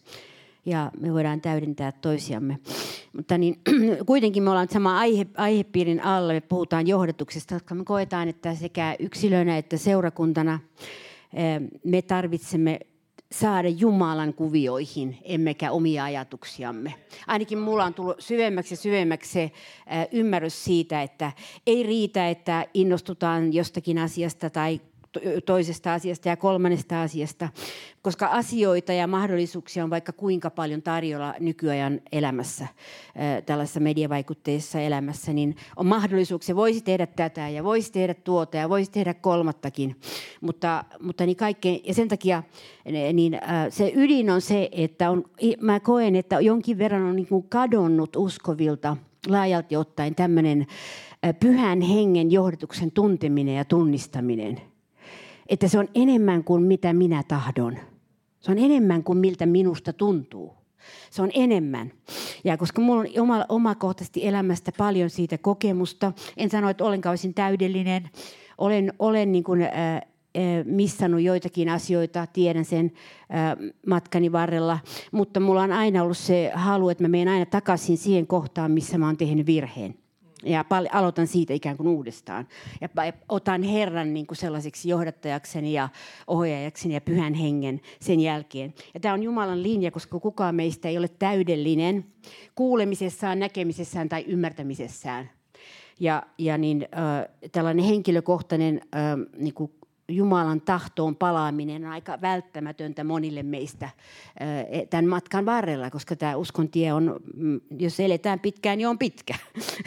ja 0.66 0.92
me 1.00 1.14
voidaan 1.14 1.42
täydentää 1.42 1.92
toisiamme. 1.92 2.60
Mutta 3.14 3.38
niin, 3.38 3.60
kuitenkin 4.06 4.44
me 4.44 4.50
ollaan 4.50 4.70
sama 4.70 5.00
aihe, 5.00 5.26
aihepiirin 5.38 6.04
alla, 6.04 6.34
me 6.34 6.42
puhutaan 6.42 6.88
johdatuksesta, 6.88 7.56
koska 7.56 7.76
me 7.76 7.84
koetaan, 7.84 8.28
että 8.28 8.56
sekä 8.56 8.96
yksilönä 9.00 9.58
että 9.58 9.78
seurakuntana 9.78 10.60
me 11.84 12.02
tarvitsemme 12.02 12.80
saada 13.40 13.70
Jumalan 13.70 14.34
kuvioihin, 14.34 15.18
emmekä 15.24 15.72
omia 15.72 16.04
ajatuksiamme. 16.04 16.94
Ainakin 17.28 17.58
mulla 17.58 17.84
on 17.84 17.94
tullut 17.94 18.16
syvemmäksi 18.20 18.74
ja 18.74 18.78
syvemmäksi 18.78 19.32
se 19.32 19.52
ymmärrys 20.12 20.64
siitä, 20.64 21.02
että 21.02 21.32
ei 21.68 21.84
riitä, 21.84 22.30
että 22.30 22.66
innostutaan 22.74 23.54
jostakin 23.54 23.98
asiasta 23.98 24.50
tai 24.50 24.82
toisesta 25.46 25.94
asiasta 25.94 26.30
ja 26.30 26.38
kolmannesta 26.38 27.02
asiasta, 27.02 27.50
koska 28.02 28.28
asioita 28.28 28.94
ja 28.94 29.08
mahdollisuuksia 29.08 29.84
on 29.84 29.90
vaikka 29.90 30.12
kuinka 30.12 30.50
paljon 30.50 30.82
tarjolla 30.82 31.34
nykyajan 31.40 32.02
elämässä, 32.12 32.68
tällaisessa 33.46 33.80
mediavaikutteisessa 33.80 34.80
elämässä, 34.80 35.34
niin 35.34 35.56
on 35.76 35.86
mahdollisuuksia. 35.86 36.56
Voisi 36.56 36.82
tehdä 36.82 37.06
tätä 37.06 37.50
ja 37.50 37.64
voisi 37.64 37.92
tehdä 37.92 38.14
tuota 38.14 38.58
ja 38.58 38.70
voisi 38.70 38.92
tehdä 38.92 39.14
kolmattakin, 39.14 39.96
mutta, 40.42 40.84
mutta 41.00 41.26
niin 41.26 41.38
kaikkein, 41.38 41.82
ja 41.84 41.94
sen 41.94 42.08
takia 42.08 42.44
niin, 43.14 43.40
se 43.70 43.92
ydin 43.96 44.30
on 44.30 44.42
se, 44.42 44.70
että 44.72 45.10
on, 45.10 45.24
mä 45.62 45.80
koen, 45.80 46.16
että 46.16 46.40
jonkin 46.40 46.78
verran 46.78 47.04
on 47.04 47.16
niin 47.16 47.28
kuin 47.28 47.50
kadonnut 47.50 48.16
uskovilta 48.16 48.98
laajalti 49.28 49.76
ottaen 49.76 50.16
tämmöinen 50.16 50.68
pyhän 51.40 51.82
hengen 51.82 52.32
johdatuksen 52.32 52.92
tunteminen 52.92 53.56
ja 53.56 53.66
tunnistaminen– 53.66 54.62
että 55.50 55.68
se 55.68 55.80
on 55.80 55.88
enemmän 55.96 56.44
kuin 56.44 56.64
mitä 56.64 56.94
minä 56.94 57.24
tahdon. 57.28 57.78
Se 58.40 58.52
on 58.52 58.58
enemmän 58.58 59.04
kuin 59.04 59.18
miltä 59.18 59.46
minusta 59.46 59.94
tuntuu. 59.94 60.54
Se 61.12 61.22
on 61.22 61.30
enemmän. 61.34 61.92
Ja 62.44 62.58
koska 62.58 62.82
minulla 62.82 63.02
on 63.02 63.22
oma, 63.22 63.46
omakohtaisesti 63.50 64.28
elämästä 64.28 64.72
paljon 64.78 65.10
siitä 65.10 65.38
kokemusta, 65.38 66.14
en 66.38 66.50
sano, 66.50 66.70
että 66.70 66.84
ollenkaan 66.84 67.12
olisin 67.12 67.34
täydellinen. 67.34 68.10
Olen, 68.58 68.94
olen 69.00 69.32
niin 69.32 69.44
kuin, 69.44 69.62
äh, 69.62 69.72
missannut 70.66 71.22
joitakin 71.22 71.70
asioita, 71.70 72.28
tiedän 72.28 72.66
sen 72.66 72.92
äh, 73.34 73.74
matkani 73.88 74.32
varrella, 74.32 74.80
mutta 75.12 75.40
mulla 75.40 75.62
on 75.62 75.72
aina 75.72 76.04
ollut 76.04 76.18
se 76.18 76.52
halu, 76.54 76.90
että 76.90 77.04
mä 77.04 77.08
menen 77.08 77.28
aina 77.28 77.46
takaisin 77.46 77.98
siihen 77.98 78.28
kohtaan, 78.28 78.72
missä 78.72 78.98
mä 78.98 79.06
oon 79.06 79.18
tehnyt 79.18 79.46
virheen 79.46 79.96
ja 80.46 80.66
aloitan 80.92 81.28
siitä 81.28 81.54
ikään 81.54 81.78
kuin 81.78 81.88
uudestaan. 81.88 82.48
Ja 82.82 82.90
otan 83.30 83.64
Herran 83.64 84.14
niin 84.14 84.28
kuin 84.28 84.38
sellaiseksi 84.38 84.90
johdattajakseni 84.90 85.74
ja 85.74 85.90
ohjaajakseni 86.28 86.94
ja 86.94 87.02
pyhän 87.02 87.34
hengen 87.34 87.82
sen 88.00 88.20
jälkeen. 88.20 88.74
Ja 88.94 89.00
tämä 89.00 89.14
on 89.14 89.24
Jumalan 89.24 89.64
linja, 89.64 89.92
koska 89.92 90.20
kukaan 90.20 90.56
meistä 90.56 90.90
ei 90.90 90.98
ole 90.98 91.08
täydellinen 91.08 92.06
kuulemisessaan, 92.56 93.40
näkemisessään 93.40 94.10
tai 94.10 94.26
ymmärtämisessään. 94.28 95.30
Ja, 96.00 96.24
ja 96.38 96.58
niin, 96.58 96.88
äh, 96.98 97.50
tällainen 97.52 97.86
henkilökohtainen 97.86 98.82
äh, 98.96 99.02
niin 99.38 99.54
kuin 99.54 99.72
Jumalan 100.10 100.62
tahtoon 100.62 101.16
palaaminen 101.16 101.86
on 101.86 101.92
aika 101.92 102.22
välttämätöntä 102.22 103.04
monille 103.04 103.44
meistä 103.44 103.90
e, 104.40 104.86
tämän 104.86 105.08
matkan 105.08 105.46
varrella, 105.46 105.90
koska 105.90 106.16
tämä 106.16 106.36
uskon 106.36 106.70
tie 106.70 106.94
on, 106.94 107.20
mm, 107.36 107.62
jos 107.80 108.00
eletään 108.00 108.40
pitkään, 108.40 108.78
niin 108.78 108.88
on 108.88 109.00
pitkä. 109.00 109.36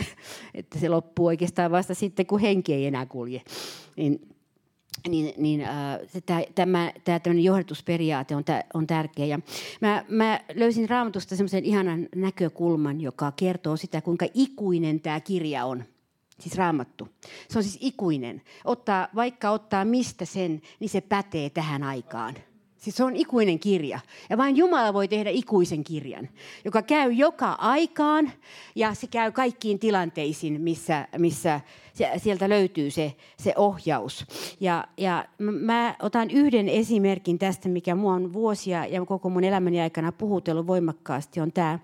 että 0.55 0.79
se 0.79 0.89
loppuu 0.89 1.27
oikeastaan 1.27 1.71
vasta 1.71 1.95
sitten, 1.95 2.27
kun 2.27 2.41
henki 2.41 2.75
ei 2.75 2.87
enää 2.87 3.07
kulje. 3.07 3.43
Niin, 3.97 4.29
niin, 5.09 5.35
niin 5.37 5.61
äh, 5.61 5.99
tämä, 6.55 6.93
tämä 7.05 7.35
johdatusperiaate 7.41 8.37
on, 8.37 8.45
on 8.75 8.87
tärkeä. 8.87 9.27
Ja 9.27 9.39
mä, 9.81 10.05
mä 10.09 10.41
löysin 10.55 10.89
raamatusta 10.89 11.37
semmoisen 11.37 11.65
ihanan 11.65 12.09
näkökulman, 12.15 13.01
joka 13.01 13.33
kertoo 13.33 13.77
sitä, 13.77 14.01
kuinka 14.01 14.27
ikuinen 14.35 15.01
tämä 15.01 15.21
kirja 15.21 15.65
on– 15.65 15.85
siis 16.41 16.57
raamattu. 16.57 17.09
Se 17.49 17.59
on 17.59 17.63
siis 17.65 17.79
ikuinen. 17.81 18.43
Ottaa, 18.65 19.09
vaikka 19.15 19.51
ottaa 19.51 19.85
mistä 19.85 20.25
sen, 20.25 20.63
niin 20.81 20.91
se 20.91 21.01
pätee 21.01 21.51
tähän 21.51 21.83
aikaan. 21.83 22.35
Siis 22.79 22.97
se 22.97 23.05
on 23.05 23.17
ikuinen 23.17 23.59
kirja. 23.59 24.01
Ja 24.31 24.39
vain 24.39 24.57
Jumala 24.57 24.95
voi 24.95 25.09
tehdä 25.09 25.31
ikuisen 25.31 25.85
kirjan, 25.85 26.29
joka 26.65 26.83
käy 26.83 27.13
joka 27.13 27.53
aikaan 27.53 28.33
ja 28.75 28.95
se 28.95 29.07
käy 29.07 29.33
kaikkiin 29.33 29.79
tilanteisiin, 29.79 30.61
missä, 30.61 31.09
missä 31.19 31.61
sieltä 32.17 32.49
löytyy 32.49 32.91
se, 32.91 33.15
se 33.39 33.53
ohjaus. 33.57 34.27
Ja, 34.61 34.85
ja 34.97 35.25
mä 35.39 35.97
otan 36.03 36.31
yhden 36.31 36.69
esimerkin 36.69 37.39
tästä, 37.39 37.69
mikä 37.69 37.95
mua 37.95 38.15
on 38.15 38.33
vuosia 38.33 38.87
ja 38.87 39.05
koko 39.05 39.31
mun 39.31 39.45
elämäni 39.45 39.81
aikana 39.81 40.13
puhutellut 40.13 40.67
voimakkaasti, 40.67 41.41
on 41.41 41.53
tämä, 41.53 41.79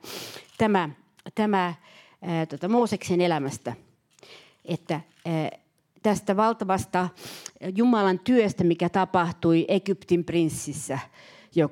tämä, 0.58 0.90
tämä 1.34 1.74
ää, 2.22 2.46
tota, 2.46 2.68
Mooseksen 2.68 3.20
elämästä– 3.20 3.72
että 4.64 5.00
tästä 6.02 6.36
valtavasta 6.36 7.08
Jumalan 7.76 8.18
työstä, 8.18 8.64
mikä 8.64 8.88
tapahtui 8.88 9.64
Egyptin 9.68 10.24
prinssissä, 10.24 10.98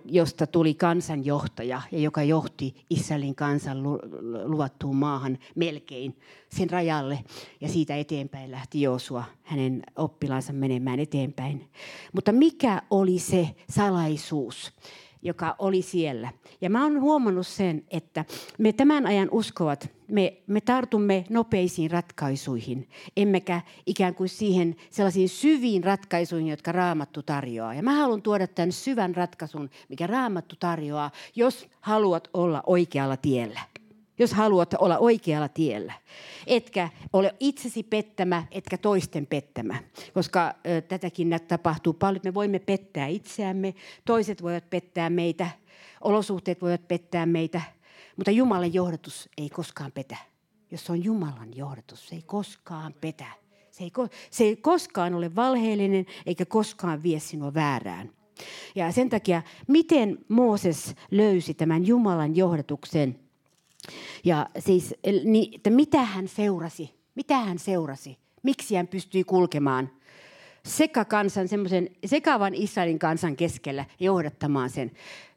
josta 0.05 0.47
tuli 0.47 0.75
kansanjohtaja 0.75 1.83
ja 1.93 1.99
joka 1.99 2.23
johti 2.23 2.75
Israelin 2.91 3.35
kansan 3.35 3.83
luvattuun 4.45 4.97
maahan 4.97 5.39
melkein 5.55 6.17
sen 6.49 6.71
rajalle. 6.71 7.19
Ja 7.61 7.69
siitä 7.69 7.97
eteenpäin 7.97 8.51
lähti 8.51 8.81
Joosua 8.81 9.25
hänen 9.43 9.83
oppilaansa 9.97 10.53
menemään 10.53 11.01
eteenpäin. 11.01 11.71
Mutta 12.13 12.33
mikä 12.33 12.83
oli 12.91 13.19
se 13.19 13.49
salaisuus, 13.71 14.73
joka 15.23 15.57
oli 15.59 15.83
siellä. 15.83 16.33
Ja 16.61 16.71
mä 16.71 16.83
oon 16.83 17.01
huomannut 17.01 17.47
sen, 17.47 17.85
että 17.91 18.25
me 18.59 18.73
tämän 18.73 19.07
ajan 19.07 19.29
uskovat, 19.31 19.91
me, 20.09 20.37
me 20.47 20.61
tartumme 20.61 21.25
nopeisiin 21.31 21.91
ratkaisuihin, 21.91 22.89
emmekä 23.17 23.61
ikään 23.87 24.15
kuin 24.15 24.29
siihen 24.29 24.77
sellaisiin 24.91 25.29
syviin 25.29 25.85
ratkaisuihin, 25.85 26.49
jotka 26.49 26.73
Raamattu 26.73 27.23
tarjoaa. 27.23 27.75
Ja 27.75 27.83
mä 27.83 27.95
haluan 27.95 28.23
tuoda 28.23 28.47
tämän 28.47 28.73
syvän 28.73 29.15
ratkaisun, 29.15 29.71
mikä 29.89 30.07
Raamattu 30.07 30.57
tarjoaa, 30.61 31.11
jos 31.37 31.69
haluat 31.81 32.29
olla 32.35 32.63
oikealla 32.67 33.17
tiellä 33.17 33.61
jos 34.19 34.33
haluat 34.33 34.75
olla 34.75 34.99
oikealla 34.99 35.49
tiellä. 35.49 35.93
Etkä 36.47 36.89
ole 37.13 37.35
itsesi 37.41 37.83
pettämä, 37.83 38.45
etkä 38.51 38.79
toisten 38.79 39.27
pettämä. 39.27 39.83
Koska 40.15 40.55
ö, 40.67 40.81
tätäkin 40.81 41.41
tapahtuu 41.49 41.93
paljon. 41.93 42.21
Me 42.25 42.35
voimme 42.35 42.59
pettää 42.59 43.07
itseämme, 43.07 43.75
toiset 44.05 44.43
voivat 44.43 44.71
pettää 44.71 45.11
meitä, 45.11 45.51
olosuhteet 46.01 46.63
voivat 46.63 46.89
pettää 46.89 47.27
meitä. 47.27 47.61
Mutta 48.17 48.31
Jumalan 48.31 48.75
johdatus 48.75 49.29
ei 49.39 49.49
koskaan 49.49 49.93
petä. 49.93 50.17
Jos 50.71 50.91
on 50.91 51.05
Jumalan 51.05 51.57
johdatus, 51.57 52.09
se 52.09 52.15
ei 52.15 52.23
koskaan 52.27 52.95
petä. 53.01 53.27
Se 53.71 53.85
ei, 53.85 53.93
se 54.31 54.45
ei 54.45 54.57
koskaan 54.57 55.15
ole 55.15 55.35
valheellinen 55.37 56.07
eikä 56.27 56.47
koskaan 56.47 57.03
vie 57.03 57.21
sinua 57.21 57.55
väärään. 57.55 58.11
Ja 58.75 58.93
sen 58.93 59.09
takia, 59.09 59.43
miten 59.69 60.19
Mooses 60.29 60.95
löysi 61.11 61.55
tämän 61.55 61.87
Jumalan 61.87 62.37
johdatuksen– 62.37 63.19
ja 64.25 64.47
siis, 64.59 64.95
niin, 65.25 65.55
että 65.55 65.71
mitä 65.71 66.03
hän 66.03 66.29
seurasi, 66.29 66.95
mitä 67.15 67.37
hän 67.37 67.59
seurasi, 67.59 68.19
miksi 68.43 68.75
hän 68.75 68.89
pystyi 68.89 69.25
kulkemaan 69.25 69.91
sekakansan, 70.67 71.49
semmoisen 71.49 71.91
sekavan 72.07 72.55
Israelin 72.55 72.99
kansan 72.99 73.37
keskellä 73.37 73.85
johdattamaan 74.01 74.71
sen. 74.71 74.91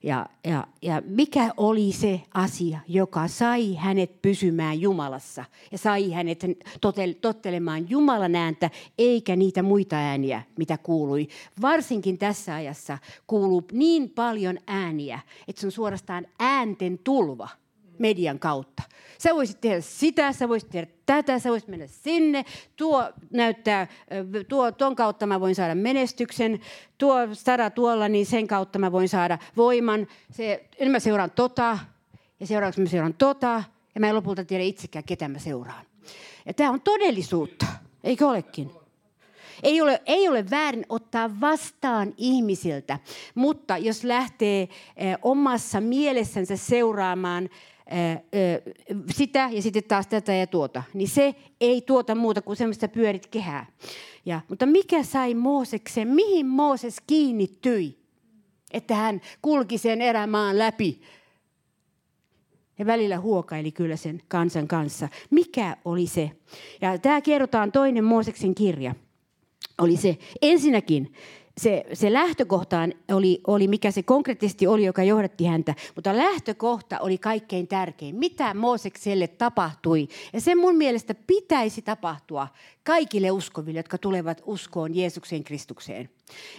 Ja, 0.03 0.29
ja, 0.43 0.67
ja 0.81 1.01
mikä 1.05 1.53
oli 1.57 1.91
se 1.91 2.21
asia, 2.33 2.79
joka 2.87 3.27
sai 3.27 3.75
hänet 3.75 4.21
pysymään 4.21 4.81
Jumalassa 4.81 5.45
ja 5.71 5.77
sai 5.77 6.11
hänet 6.11 6.45
tottelemaan 7.21 7.89
Jumalan 7.89 8.35
ääntä, 8.35 8.69
eikä 8.97 9.35
niitä 9.35 9.63
muita 9.63 9.95
ääniä, 9.95 10.41
mitä 10.57 10.77
kuului. 10.77 11.27
Varsinkin 11.61 12.17
tässä 12.17 12.55
ajassa 12.55 12.97
kuuluu 13.27 13.63
niin 13.71 14.09
paljon 14.09 14.57
ääniä, 14.67 15.19
että 15.47 15.59
se 15.61 15.67
on 15.67 15.71
suorastaan 15.71 16.27
äänten 16.39 16.99
tulva– 17.03 17.49
median 17.99 18.39
kautta. 18.39 18.83
Sä 19.17 19.35
voisit 19.35 19.61
tehdä 19.61 19.81
sitä, 19.81 20.33
sä 20.33 20.49
voisit 20.49 20.69
tehdä 20.69 20.87
tätä, 21.05 21.39
sä 21.39 21.49
voisit 21.49 21.69
mennä 21.69 21.87
sinne, 21.87 22.45
tuo 22.75 23.11
näyttää, 23.33 23.87
tuo, 24.47 24.71
ton 24.71 24.95
kautta 24.95 25.27
mä 25.27 25.39
voin 25.39 25.55
saada 25.55 25.75
menestyksen, 25.75 26.59
tuo 26.97 27.15
stada 27.33 27.69
tuolla, 27.69 28.07
niin 28.07 28.25
sen 28.25 28.47
kautta 28.47 28.79
mä 28.79 28.91
voin 28.91 29.09
saada 29.09 29.37
voiman. 29.57 30.07
Se, 30.31 30.65
nyt 30.79 30.91
mä 30.91 30.99
seuraan 30.99 31.31
tota, 31.31 31.79
ja 32.39 32.47
seuraavaksi 32.47 32.81
mä 32.81 32.87
seuraan 32.87 33.13
tota, 33.13 33.63
ja 33.95 34.01
mä 34.01 34.09
en 34.09 34.15
lopulta 34.15 34.45
tiedä 34.45 34.63
itsekään, 34.63 35.03
ketä 35.03 35.27
mä 35.27 35.39
seuraan. 35.39 35.85
Ja 36.45 36.53
tämä 36.53 36.71
on 36.71 36.81
todellisuutta, 36.81 37.65
eikö 38.03 38.27
olekin? 38.27 38.71
Ei 39.63 39.81
ole, 39.81 40.01
ei 40.05 40.27
ole 40.27 40.49
väärin 40.49 40.85
ottaa 40.89 41.41
vastaan 41.41 42.13
ihmisiltä, 42.17 42.99
mutta 43.35 43.77
jos 43.77 44.03
lähtee 44.03 44.67
omassa 45.21 45.81
mielessänsä 45.81 46.57
seuraamaan 46.57 47.49
sitä 49.13 49.49
ja 49.51 49.61
sitten 49.61 49.83
taas 49.83 50.07
tätä 50.07 50.33
ja 50.33 50.47
tuota, 50.47 50.83
niin 50.93 51.07
se 51.07 51.35
ei 51.61 51.81
tuota 51.81 52.15
muuta 52.15 52.41
kuin 52.41 52.55
semmoista 52.55 52.87
pyörit 52.87 53.27
kehää. 53.27 53.65
Ja, 54.25 54.41
mutta 54.49 54.65
mikä 54.65 55.03
sai 55.03 55.33
Mooseksen, 55.33 56.07
mihin 56.07 56.45
Mooses 56.45 56.97
kiinnittyi, 57.07 57.99
että 58.71 58.95
hän 58.95 59.21
kulki 59.41 59.77
sen 59.77 60.01
erämaan 60.01 60.59
läpi 60.59 61.01
ja 62.79 62.85
välillä 62.85 63.19
huokaili 63.19 63.71
kyllä 63.71 63.95
sen 63.95 64.21
kansan 64.27 64.67
kanssa. 64.67 65.09
Mikä 65.29 65.77
oli 65.85 66.07
se? 66.07 66.31
Ja 66.81 66.97
tämä 66.97 67.21
kerrotaan 67.21 67.71
toinen 67.71 68.03
Mooseksen 68.03 68.55
kirja. 68.55 68.95
Oli 69.77 69.97
se 69.97 70.17
ensinnäkin 70.41 71.13
se, 71.57 71.85
se 71.93 72.13
lähtökohtaan 72.13 72.93
oli, 73.11 73.41
oli, 73.47 73.67
mikä 73.67 73.91
se 73.91 74.03
konkreettisesti 74.03 74.67
oli, 74.67 74.85
joka 74.85 75.03
johdatti 75.03 75.45
häntä, 75.45 75.75
mutta 75.95 76.17
lähtökohta 76.17 76.99
oli 76.99 77.17
kaikkein 77.17 77.67
tärkein. 77.67 78.15
Mitä 78.15 78.53
Moosekselle 78.53 79.27
tapahtui? 79.27 80.07
Ja 80.33 80.41
se 80.41 80.55
mun 80.55 80.75
mielestä 80.75 81.15
pitäisi 81.27 81.81
tapahtua 81.81 82.47
kaikille 82.83 83.31
uskoville, 83.31 83.79
jotka 83.79 83.97
tulevat 83.97 84.41
uskoon 84.45 84.95
Jeesuksen 84.95 85.43
Kristukseen. 85.43 86.09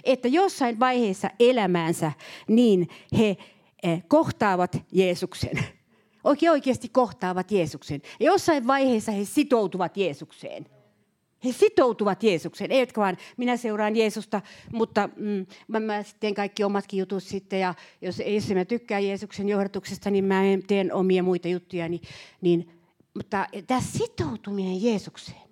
Että 0.04 0.28
jossain 0.28 0.80
vaiheessa 0.80 1.30
elämäänsä 1.40 2.12
niin 2.48 2.88
he 3.18 3.36
eh, 3.82 4.04
kohtaavat 4.08 4.76
Jeesuksen. 4.92 5.64
Oikein 6.24 6.52
oikeasti 6.52 6.88
kohtaavat 6.88 7.50
Jeesuksen. 7.50 8.02
Ja 8.20 8.26
jossain 8.26 8.66
vaiheessa 8.66 9.12
he 9.12 9.24
sitoutuvat 9.24 9.96
Jeesukseen. 9.96 10.66
He 11.46 11.52
sitoutuvat 11.52 12.22
Jeesukseen, 12.22 12.72
eivätkä 12.72 13.00
vaan 13.00 13.16
minä 13.36 13.56
seuraan 13.56 13.96
Jeesusta, 13.96 14.42
mutta 14.72 15.08
mm, 15.16 15.46
mä, 15.68 15.80
mä 15.80 16.02
kaikki 16.36 16.64
omatkin 16.64 16.98
jutut 16.98 17.22
sitten. 17.22 17.60
Ja 17.60 17.74
jos, 18.02 18.22
jos 18.26 18.48
mä 18.54 18.64
tykkään 18.64 19.06
Jeesuksen 19.06 19.48
johdatuksesta, 19.48 20.10
niin 20.10 20.24
mä 20.24 20.42
teen 20.66 20.92
omia 20.92 21.22
muita 21.22 21.48
juttuja. 21.48 21.88
Niin, 21.88 22.02
niin, 22.40 22.68
mutta 23.14 23.46
tämä 23.66 23.80
sitoutuminen 23.80 24.82
Jeesukseen. 24.82 25.45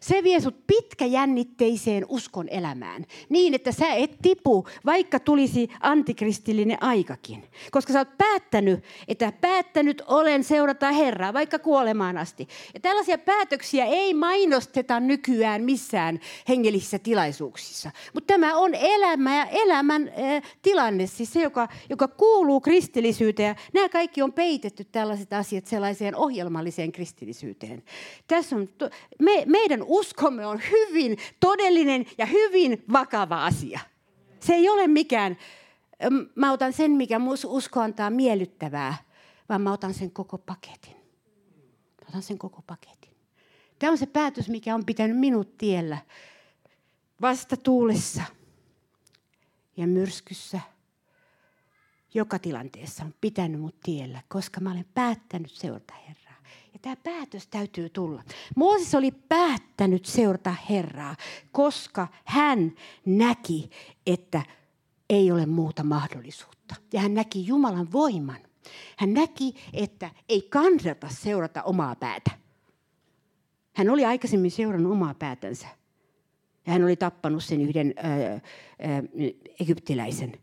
Se 0.00 0.22
vie 0.22 0.40
sut 0.40 0.66
pitkäjännitteiseen 0.66 2.06
uskon 2.08 2.48
elämään. 2.48 3.06
Niin, 3.28 3.54
että 3.54 3.72
sä 3.72 3.92
et 3.92 4.18
tipu, 4.22 4.66
vaikka 4.86 5.20
tulisi 5.20 5.68
antikristillinen 5.80 6.82
aikakin. 6.82 7.44
Koska 7.70 7.92
sä 7.92 7.98
oot 7.98 8.18
päättänyt, 8.18 8.84
että 9.08 9.32
päättänyt 9.40 10.02
olen 10.06 10.44
seurata 10.44 10.92
Herraa, 10.92 11.32
vaikka 11.32 11.58
kuolemaan 11.58 12.18
asti. 12.18 12.48
Ja 12.74 12.80
tällaisia 12.80 13.18
päätöksiä 13.18 13.84
ei 13.84 14.14
mainosteta 14.14 15.00
nykyään 15.00 15.62
missään 15.62 16.20
hengellisissä 16.48 16.98
tilaisuuksissa. 16.98 17.90
Mutta 18.14 18.34
tämä 18.34 18.56
on 18.56 18.74
elämä 18.74 19.36
ja 19.36 19.46
elämän 19.46 20.08
äh, 20.08 20.42
tilanne, 20.62 21.06
siis 21.06 21.32
se, 21.32 21.42
joka, 21.42 21.68
joka 21.88 22.08
kuuluu 22.08 22.60
kristillisyyteen. 22.60 23.48
Ja 23.48 23.54
nämä 23.74 23.88
kaikki 23.88 24.22
on 24.22 24.32
peitetty 24.32 24.84
tällaiset 24.84 25.32
asiat 25.32 25.66
sellaiseen 25.66 26.16
ohjelmalliseen 26.16 26.92
kristillisyyteen. 26.92 27.82
Tässä 28.26 28.56
on, 28.56 28.68
me, 29.18 29.42
meidän 29.46 29.71
uskomme 29.86 30.46
on 30.46 30.60
hyvin 30.70 31.18
todellinen 31.40 32.06
ja 32.18 32.26
hyvin 32.26 32.84
vakava 32.92 33.44
asia. 33.44 33.80
Se 34.40 34.54
ei 34.54 34.68
ole 34.68 34.86
mikään, 34.86 35.36
mä 36.34 36.52
otan 36.52 36.72
sen, 36.72 36.90
mikä 36.90 37.20
usko 37.46 37.80
antaa 37.80 38.10
miellyttävää, 38.10 38.96
vaan 39.48 39.60
mä 39.60 39.72
otan 39.72 39.94
sen 39.94 40.10
koko 40.10 40.38
paketin. 40.38 40.96
Mä 42.00 42.08
otan 42.08 42.22
sen 42.22 42.38
koko 42.38 42.62
paketin. 42.66 43.12
Tämä 43.78 43.90
on 43.90 43.98
se 43.98 44.06
päätös, 44.06 44.48
mikä 44.48 44.74
on 44.74 44.86
pitänyt 44.86 45.18
minut 45.18 45.58
tiellä 45.58 45.98
vasta 47.20 47.56
tuulessa 47.56 48.22
ja 49.76 49.86
myrskyssä. 49.86 50.60
Joka 52.14 52.38
tilanteessa 52.38 53.04
on 53.04 53.14
pitänyt 53.20 53.60
mut 53.60 53.80
tiellä, 53.82 54.22
koska 54.28 54.60
mä 54.60 54.70
olen 54.70 54.86
päättänyt 54.94 55.50
seurata 55.50 55.94
Herraa. 55.94 56.21
Tämä 56.82 56.96
päätös 56.96 57.46
täytyy 57.46 57.90
tulla. 57.90 58.22
Mooses 58.56 58.94
oli 58.94 59.10
päättänyt 59.10 60.04
seurata 60.04 60.54
Herraa, 60.70 61.16
koska 61.52 62.08
hän 62.24 62.72
näki, 63.06 63.70
että 64.06 64.42
ei 65.10 65.32
ole 65.32 65.46
muuta 65.46 65.82
mahdollisuutta. 65.82 66.74
Ja 66.92 67.00
hän 67.00 67.14
näki 67.14 67.46
Jumalan 67.46 67.92
voiman. 67.92 68.40
Hän 68.96 69.14
näki, 69.14 69.54
että 69.72 70.10
ei 70.28 70.42
kannata 70.42 71.08
seurata 71.08 71.62
omaa 71.62 71.96
päätä. 71.96 72.30
Hän 73.72 73.90
oli 73.90 74.04
aikaisemmin 74.04 74.50
seurannut 74.50 74.92
omaa 74.92 75.14
päätänsä. 75.14 75.66
Ja 76.66 76.72
hän 76.72 76.84
oli 76.84 76.96
tappanut 76.96 77.44
sen 77.44 77.60
yhden 77.60 77.94
ää, 77.96 78.12
ää, 78.12 78.40
egyptiläisen 79.60 80.41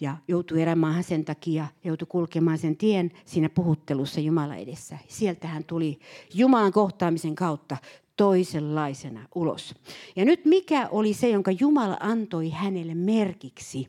ja 0.00 0.16
joutui 0.28 0.62
erämaahan 0.62 1.04
sen 1.04 1.24
takia, 1.24 1.66
joutui 1.84 2.06
kulkemaan 2.10 2.58
sen 2.58 2.76
tien 2.76 3.10
siinä 3.24 3.48
puhuttelussa 3.48 4.20
Jumala 4.20 4.56
edessä. 4.56 4.98
Sieltä 5.08 5.48
hän 5.48 5.64
tuli 5.64 5.98
Jumalan 6.34 6.72
kohtaamisen 6.72 7.34
kautta 7.34 7.76
toisenlaisena 8.16 9.28
ulos. 9.34 9.74
Ja 10.16 10.24
nyt 10.24 10.44
mikä 10.44 10.88
oli 10.88 11.14
se, 11.14 11.28
jonka 11.28 11.50
Jumala 11.60 11.96
antoi 12.00 12.50
hänelle 12.50 12.94
merkiksi, 12.94 13.88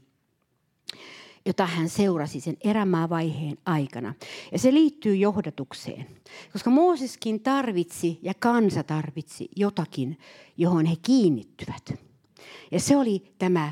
jota 1.45 1.65
hän 1.65 1.89
seurasi 1.89 2.39
sen 2.39 2.57
erämaavaiheen 2.63 3.57
aikana. 3.65 4.13
Ja 4.51 4.59
se 4.59 4.73
liittyy 4.73 5.15
johdatukseen, 5.15 6.07
koska 6.53 6.69
Mooseskin 6.69 7.39
tarvitsi 7.39 8.19
ja 8.21 8.33
kansa 8.39 8.83
tarvitsi 8.83 9.49
jotakin, 9.55 10.17
johon 10.57 10.85
he 10.85 10.95
kiinnittyvät. 11.01 11.93
Ja 12.71 12.79
se 12.79 12.97
oli 12.97 13.33
tämä 13.37 13.71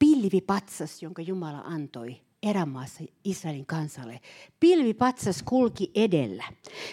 pilvipatsas, 0.00 1.02
jonka 1.02 1.22
Jumala 1.22 1.60
antoi 1.68 2.16
erämaassa 2.42 3.04
Israelin 3.24 3.66
kansalle. 3.66 4.20
Pilvipatsas 4.60 5.42
kulki 5.42 5.90
edellä. 5.94 6.44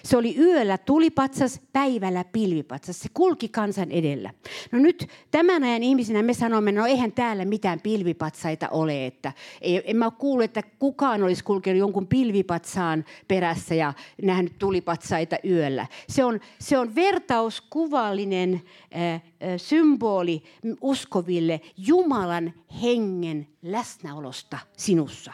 Se 0.03 0.17
oli 0.17 0.37
yöllä 0.37 0.77
tulipatsas, 0.77 1.61
päivällä 1.73 2.23
pilvipatsas. 2.23 2.99
Se 2.99 3.09
kulki 3.13 3.49
kansan 3.49 3.91
edellä. 3.91 4.33
No 4.71 4.79
nyt 4.79 5.07
tämän 5.31 5.63
ajan 5.63 5.83
ihmisinä 5.83 6.23
me 6.23 6.33
sanomme, 6.33 6.71
no 6.71 6.85
eihän 6.85 7.11
täällä 7.11 7.45
mitään 7.45 7.79
pilvipatsaita 7.79 8.69
ole. 8.69 9.05
Että 9.05 9.33
ei, 9.61 9.81
en 9.85 9.97
mä 9.97 10.05
ole 10.05 10.43
että 10.43 10.63
kukaan 10.79 11.23
olisi 11.23 11.43
kulkenut 11.43 11.79
jonkun 11.79 12.07
pilvipatsaan 12.07 13.05
perässä 13.27 13.75
ja 13.75 13.93
nähnyt 14.23 14.57
tulipatsaita 14.59 15.37
yöllä. 15.45 15.87
Se 16.09 16.23
on, 16.23 16.39
se 16.59 16.77
on 16.77 16.95
vertauskuvallinen 16.95 18.61
äh, 18.95 19.21
symboli 19.57 20.43
uskoville 20.81 21.61
Jumalan 21.77 22.53
hengen 22.81 23.47
läsnäolosta 23.61 24.59
sinussa. 24.77 25.33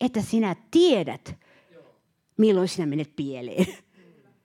Että 0.00 0.22
sinä 0.22 0.56
tiedät, 0.70 1.34
milloin 2.36 2.68
sinä 2.68 2.86
menet 2.86 3.16
pieleen. 3.16 3.66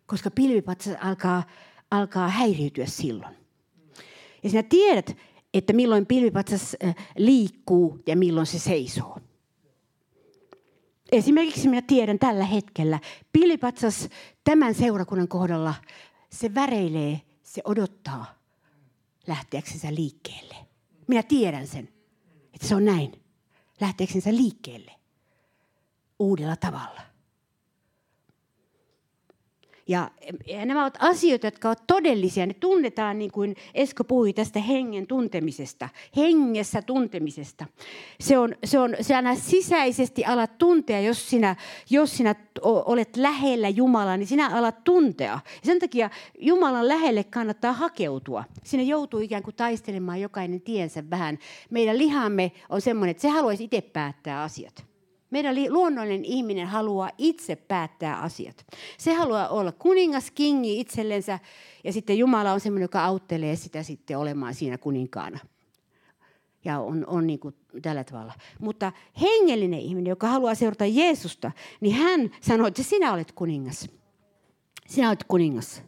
Koska 0.05 0.31
pilvipatsas 0.31 0.97
alkaa, 1.01 1.43
alkaa 1.91 2.29
häiriytyä 2.29 2.85
silloin. 2.85 3.35
Ja 4.43 4.49
sinä 4.49 4.63
tiedät, 4.63 5.17
että 5.53 5.73
milloin 5.73 6.05
pilvipatsas 6.05 6.75
liikkuu 7.17 7.99
ja 8.07 8.15
milloin 8.15 8.47
se 8.47 8.59
seisoo. 8.59 9.19
Esimerkiksi 11.11 11.67
minä 11.67 11.81
tiedän 11.81 12.19
tällä 12.19 12.45
hetkellä, 12.45 12.99
pilvipatsas 13.33 14.09
tämän 14.43 14.75
seurakunnan 14.75 15.27
kohdalla, 15.27 15.73
se 16.31 16.55
väreilee, 16.55 17.21
se 17.43 17.61
odottaa 17.65 18.39
lähteäksensä 19.27 19.95
liikkeelle. 19.95 20.55
Minä 21.07 21.23
tiedän 21.23 21.67
sen, 21.67 21.89
että 22.53 22.67
se 22.67 22.75
on 22.75 22.85
näin. 22.85 23.21
Lähteäksensä 23.81 24.35
liikkeelle 24.35 24.91
uudella 26.19 26.55
tavalla. 26.55 27.13
Ja, 29.87 30.11
ja 30.47 30.65
nämä 30.65 30.81
ovat 30.81 30.97
asioita, 30.99 31.47
jotka 31.47 31.67
ovat 31.67 31.87
todellisia. 31.87 32.45
Ne 32.45 32.53
tunnetaan 32.53 33.19
niin 33.19 33.31
kuin 33.31 33.55
Esko 33.73 34.03
puhui 34.03 34.33
tästä 34.33 34.59
hengen 34.59 35.07
tuntemisesta, 35.07 35.89
hengessä 36.15 36.81
tuntemisesta. 36.81 37.65
Se 38.19 38.37
on, 38.37 38.55
se 38.63 38.79
on, 38.79 38.95
se 39.01 39.15
aina 39.15 39.35
sisäisesti 39.35 40.25
alat 40.25 40.57
tuntea, 40.57 40.99
jos 40.99 41.29
sinä, 41.29 41.55
jos 41.89 42.17
sinä 42.17 42.35
olet 42.61 43.17
lähellä 43.17 43.69
Jumalaa, 43.69 44.17
niin 44.17 44.27
sinä 44.27 44.57
alat 44.57 44.83
tuntea. 44.83 45.31
Ja 45.31 45.39
sen 45.63 45.79
takia 45.79 46.09
Jumalan 46.39 46.87
lähelle 46.87 47.23
kannattaa 47.23 47.73
hakeutua. 47.73 48.43
Sinne 48.63 48.83
joutuu 48.83 49.19
ikään 49.19 49.43
kuin 49.43 49.55
taistelemaan 49.55 50.21
jokainen 50.21 50.61
tiensä 50.61 51.03
vähän. 51.09 51.39
Meidän 51.69 51.97
lihamme 51.97 52.51
on 52.69 52.81
semmoinen, 52.81 53.11
että 53.11 53.21
se 53.21 53.29
haluaisi 53.29 53.63
itse 53.63 53.81
päättää 53.81 54.41
asiat. 54.41 54.92
Meidän 55.33 55.55
luonnollinen 55.69 56.25
ihminen 56.25 56.67
haluaa 56.67 57.09
itse 57.17 57.55
päättää 57.55 58.19
asiat. 58.19 58.65
Se 58.97 59.13
haluaa 59.13 59.47
olla 59.47 59.71
kuningas, 59.71 60.31
kingi 60.31 60.79
itsellensä 60.79 61.39
ja 61.83 61.93
sitten 61.93 62.17
Jumala 62.17 62.53
on 62.53 62.59
sellainen, 62.59 62.83
joka 62.83 63.05
auttelee 63.05 63.55
sitä 63.55 63.83
sitten 63.83 64.17
olemaan 64.17 64.53
siinä 64.53 64.77
kuninkaana. 64.77 65.39
Ja 66.65 66.79
on, 66.79 67.05
on 67.07 67.27
niin 67.27 67.39
kuin 67.39 67.55
tällä 67.81 68.03
tavalla. 68.03 68.33
Mutta 68.59 68.91
hengellinen 69.21 69.79
ihminen, 69.79 70.09
joka 70.09 70.27
haluaa 70.27 70.55
seurata 70.55 70.85
Jeesusta, 70.85 71.51
niin 71.81 71.95
hän 71.95 72.31
sanoo, 72.41 72.67
että 72.67 72.83
sinä 72.83 73.13
olet 73.13 73.31
kuningas. 73.31 73.89
Sinä 74.87 75.07
olet 75.07 75.23
kuningas. 75.23 75.83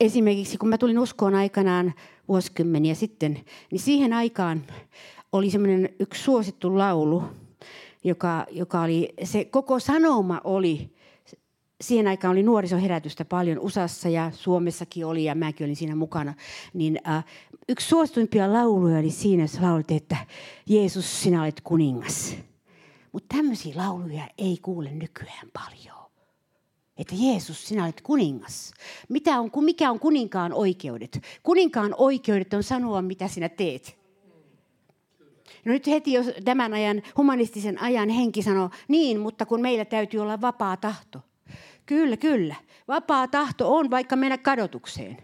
Esimerkiksi 0.00 0.58
kun 0.58 0.68
mä 0.68 0.78
tulin 0.78 0.98
uskoon 0.98 1.34
aikanaan 1.34 1.94
vuosikymmeniä 2.28 2.94
sitten, 2.94 3.44
niin 3.70 3.80
siihen 3.80 4.12
aikaan 4.12 4.62
oli 5.32 5.50
semmoinen 5.50 5.88
yksi 6.00 6.22
suosittu 6.22 6.78
laulu, 6.78 7.22
joka, 8.04 8.46
joka 8.50 8.82
oli, 8.82 9.14
se 9.24 9.44
koko 9.44 9.80
sanoma 9.80 10.40
oli, 10.44 10.94
siihen 11.80 12.08
aikaan 12.08 12.32
oli 12.32 12.42
nuorisoherätystä 12.42 13.24
paljon 13.24 13.58
USAssa 13.58 14.08
ja 14.08 14.30
Suomessakin 14.34 15.06
oli 15.06 15.24
ja 15.24 15.34
mäkin 15.34 15.64
olin 15.64 15.76
siinä 15.76 15.94
mukana. 15.94 16.34
Niin 16.74 17.00
äh, 17.08 17.24
yksi 17.68 17.88
suosituimpia 17.88 18.52
lauluja 18.52 18.98
oli 18.98 19.10
siinä, 19.10 19.42
jossa 19.42 19.62
laulettiin, 19.62 19.96
että 19.96 20.16
Jeesus, 20.66 21.22
sinä 21.22 21.42
olet 21.42 21.60
kuningas. 21.60 22.36
Mutta 23.12 23.36
tämmöisiä 23.36 23.74
lauluja 23.76 24.28
ei 24.38 24.58
kuule 24.62 24.90
nykyään 24.90 25.50
paljon. 25.52 26.04
Että 26.96 27.14
Jeesus, 27.18 27.68
sinä 27.68 27.84
olet 27.84 28.00
kuningas. 28.00 28.74
Mitä 29.08 29.40
on, 29.40 29.50
mikä 29.60 29.90
on 29.90 30.00
kuninkaan 30.00 30.52
oikeudet? 30.52 31.20
Kuninkaan 31.42 31.94
oikeudet 31.98 32.54
on 32.54 32.62
sanoa, 32.62 33.02
mitä 33.02 33.28
sinä 33.28 33.48
teet. 33.48 34.03
No 35.64 35.72
nyt 35.72 35.86
heti 35.86 36.12
jos 36.12 36.26
tämän 36.44 36.74
ajan, 36.74 37.02
humanistisen 37.16 37.82
ajan 37.82 38.08
henki 38.08 38.42
sanoo, 38.42 38.70
niin, 38.88 39.20
mutta 39.20 39.46
kun 39.46 39.60
meillä 39.60 39.84
täytyy 39.84 40.20
olla 40.20 40.40
vapaa 40.40 40.76
tahto. 40.76 41.20
Kyllä, 41.86 42.16
kyllä. 42.16 42.54
Vapaa 42.88 43.28
tahto 43.28 43.76
on 43.76 43.90
vaikka 43.90 44.16
mennä 44.16 44.38
kadotukseen. 44.38 45.16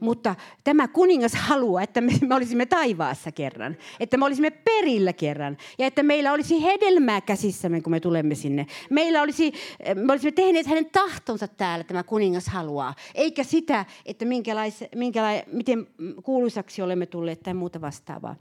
Mutta 0.00 0.34
tämä 0.64 0.88
kuningas 0.88 1.34
haluaa, 1.34 1.82
että 1.82 2.00
me, 2.00 2.12
me 2.28 2.34
olisimme 2.34 2.66
taivaassa 2.66 3.32
kerran, 3.32 3.76
että 4.00 4.16
me 4.16 4.24
olisimme 4.24 4.50
perillä 4.50 5.12
kerran 5.12 5.56
ja 5.78 5.86
että 5.86 6.02
meillä 6.02 6.32
olisi 6.32 6.62
hedelmää 6.62 7.20
käsissämme, 7.20 7.80
kun 7.80 7.90
me 7.90 8.00
tulemme 8.00 8.34
sinne. 8.34 8.66
Meillä 8.90 9.22
olisi, 9.22 9.52
me 9.94 10.12
olisimme 10.12 10.32
tehneet 10.32 10.66
hänen 10.66 10.90
tahtonsa 10.90 11.48
täällä, 11.48 11.84
tämä 11.84 12.02
kuningas 12.02 12.46
haluaa, 12.46 12.94
eikä 13.14 13.44
sitä, 13.44 13.84
että 14.06 14.24
minkälais, 14.24 14.84
minkälais, 14.94 15.42
miten 15.52 15.86
kuuluisaksi 16.22 16.82
olemme 16.82 17.06
tulleet 17.06 17.40
tai 17.40 17.54
muuta 17.54 17.80
vastaavaa. 17.80 18.36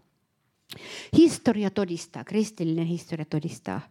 Historia 1.17 1.69
todistaa, 1.69 2.23
kristillinen 2.23 2.85
historia 2.85 3.25
todistaa, 3.25 3.81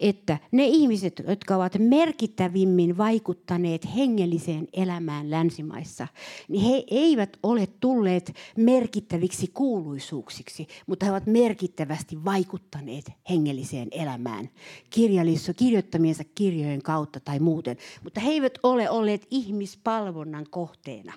että 0.00 0.38
ne 0.52 0.66
ihmiset, 0.66 1.22
jotka 1.28 1.56
ovat 1.56 1.72
merkittävimmin 1.78 2.98
vaikuttaneet 2.98 3.94
hengelliseen 3.96 4.68
elämään 4.72 5.30
länsimaissa, 5.30 6.08
niin 6.48 6.64
he 6.64 6.84
eivät 6.90 7.38
ole 7.42 7.68
tulleet 7.80 8.34
merkittäviksi 8.56 9.50
kuuluisuuksiksi, 9.54 10.66
mutta 10.86 11.06
he 11.06 11.12
ovat 11.12 11.26
merkittävästi 11.26 12.24
vaikuttaneet 12.24 13.12
hengelliseen 13.30 13.88
elämään 13.90 14.50
kirjallisissa 14.90 15.54
kirjoittamiensa 15.54 16.24
kirjojen 16.34 16.82
kautta 16.82 17.20
tai 17.20 17.38
muuten. 17.38 17.76
Mutta 18.02 18.20
he 18.20 18.30
eivät 18.30 18.58
ole 18.62 18.90
olleet 18.90 19.26
ihmispalvonnan 19.30 20.46
kohteena. 20.50 21.12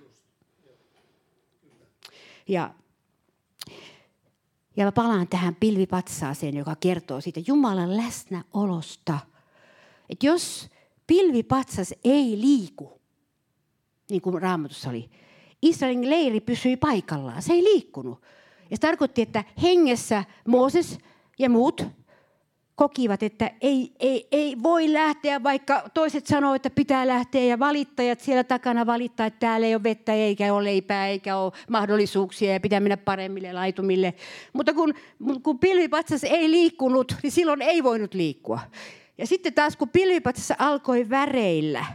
Ja 2.47 2.73
ja 4.77 4.85
mä 4.85 4.91
palaan 4.91 5.27
tähän 5.27 5.55
pilvipatsaaseen, 5.55 6.57
joka 6.57 6.75
kertoo 6.75 7.21
siitä 7.21 7.39
Jumalan 7.47 7.97
läsnäolosta. 7.97 9.19
Että 10.09 10.25
jos 10.25 10.69
pilvipatsas 11.07 11.93
ei 12.03 12.41
liiku, 12.41 13.01
niin 14.09 14.21
kuin 14.21 14.41
Raamatussa 14.41 14.89
oli, 14.89 15.09
Israelin 15.61 16.09
leiri 16.09 16.39
pysyi 16.39 16.77
paikallaan. 16.77 17.41
Se 17.41 17.53
ei 17.53 17.63
liikkunut. 17.63 18.21
Ja 18.69 18.77
se 18.77 18.81
tarkoitti, 18.81 19.21
että 19.21 19.43
hengessä 19.61 20.23
Mooses 20.47 20.97
ja 21.39 21.49
muut 21.49 21.85
kokivat, 22.77 23.23
että 23.23 23.51
ei, 23.61 23.91
ei, 23.99 24.27
ei 24.31 24.57
voi 24.63 24.93
lähteä, 24.93 25.43
vaikka 25.43 25.89
toiset 25.93 26.27
sanoivat, 26.27 26.55
että 26.55 26.69
pitää 26.69 27.07
lähteä 27.07 27.43
ja 27.43 27.59
valittajat 27.59 28.19
siellä 28.19 28.43
takana 28.43 28.85
valittaa, 28.85 29.25
että 29.25 29.39
täällä 29.39 29.67
ei 29.67 29.75
ole 29.75 29.83
vettä 29.83 30.13
eikä 30.13 30.53
ole 30.53 30.63
leipää 30.63 31.07
eikä 31.07 31.37
ole 31.37 31.51
mahdollisuuksia 31.69 32.53
ja 32.53 32.59
pitää 32.59 32.79
mennä 32.79 32.97
paremmille 32.97 33.53
laitumille. 33.53 34.13
Mutta 34.53 34.73
kun, 34.73 34.93
kun 35.43 35.59
pilvipatsas 35.59 36.23
ei 36.23 36.51
liikkunut, 36.51 37.15
niin 37.23 37.31
silloin 37.31 37.61
ei 37.61 37.83
voinut 37.83 38.13
liikkua. 38.13 38.59
Ja 39.17 39.27
sitten 39.27 39.53
taas 39.53 39.77
kun 39.77 39.89
pilvipatsas 39.89 40.57
alkoi 40.59 41.09
väreillä, 41.09 41.85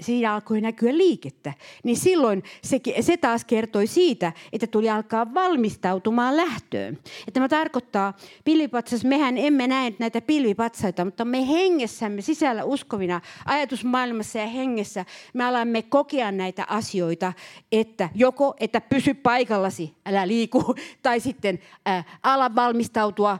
siinä 0.00 0.34
alkoi 0.34 0.60
näkyä 0.60 0.96
liikettä, 0.96 1.52
niin 1.84 1.96
silloin 1.96 2.42
se, 2.62 2.80
se 3.00 3.16
taas 3.16 3.44
kertoi 3.44 3.86
siitä, 3.86 4.32
että 4.52 4.66
tuli 4.66 4.90
alkaa 4.90 5.34
valmistautumaan 5.34 6.36
lähtöön. 6.36 6.94
Että 6.94 7.32
tämä 7.32 7.48
tarkoittaa, 7.48 8.14
pilvipatsas, 8.44 9.04
mehän 9.04 9.38
emme 9.38 9.66
näe 9.66 9.92
näitä 9.98 10.20
pilvipatsaita, 10.20 11.04
mutta 11.04 11.24
me 11.24 11.48
hengessämme 11.48 12.22
sisällä 12.22 12.64
uskovina, 12.64 13.20
ajatusmaailmassa 13.44 14.38
ja 14.38 14.46
hengessä, 14.46 15.04
me 15.34 15.44
alamme 15.44 15.82
kokea 15.82 16.32
näitä 16.32 16.64
asioita, 16.68 17.32
että 17.72 18.08
joko, 18.14 18.54
että 18.60 18.80
pysy 18.80 19.14
paikallasi, 19.14 19.94
älä 20.06 20.28
liiku, 20.28 20.74
tai 21.02 21.20
sitten 21.20 21.58
ää, 21.86 22.04
ala 22.22 22.54
valmistautua 22.54 23.38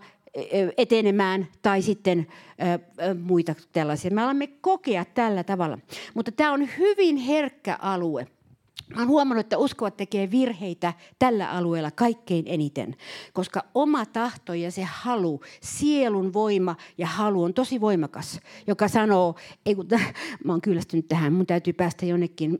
etenemään 0.76 1.48
tai 1.62 1.82
sitten 1.82 2.26
muita 3.22 3.54
tällaisia. 3.72 4.10
Me 4.10 4.22
alamme 4.22 4.46
kokea 4.46 5.04
tällä 5.04 5.44
tavalla. 5.44 5.78
Mutta 6.14 6.32
tämä 6.32 6.52
on 6.52 6.68
hyvin 6.78 7.16
herkkä 7.16 7.78
alue. 7.82 8.26
Mä 8.94 8.96
olen 8.96 9.08
huomannut, 9.08 9.46
että 9.46 9.58
uskovat 9.58 9.96
tekee 9.96 10.30
virheitä 10.30 10.92
tällä 11.18 11.50
alueella 11.50 11.90
kaikkein 11.90 12.44
eniten, 12.46 12.96
koska 13.32 13.64
oma 13.74 14.06
tahto 14.06 14.54
ja 14.54 14.70
se 14.70 14.82
halu, 14.82 15.40
sielun 15.60 16.32
voima 16.32 16.76
ja 16.98 17.06
halu 17.06 17.42
on 17.42 17.54
tosi 17.54 17.80
voimakas, 17.80 18.40
joka 18.66 18.88
sanoo, 18.88 19.34
ei 19.66 19.74
kun 19.74 19.86
mä 20.44 20.52
oon 20.52 20.60
kyllästynyt 20.60 21.08
tähän, 21.08 21.32
mun 21.32 21.46
täytyy 21.46 21.72
päästä 21.72 22.06
jonnekin, 22.06 22.58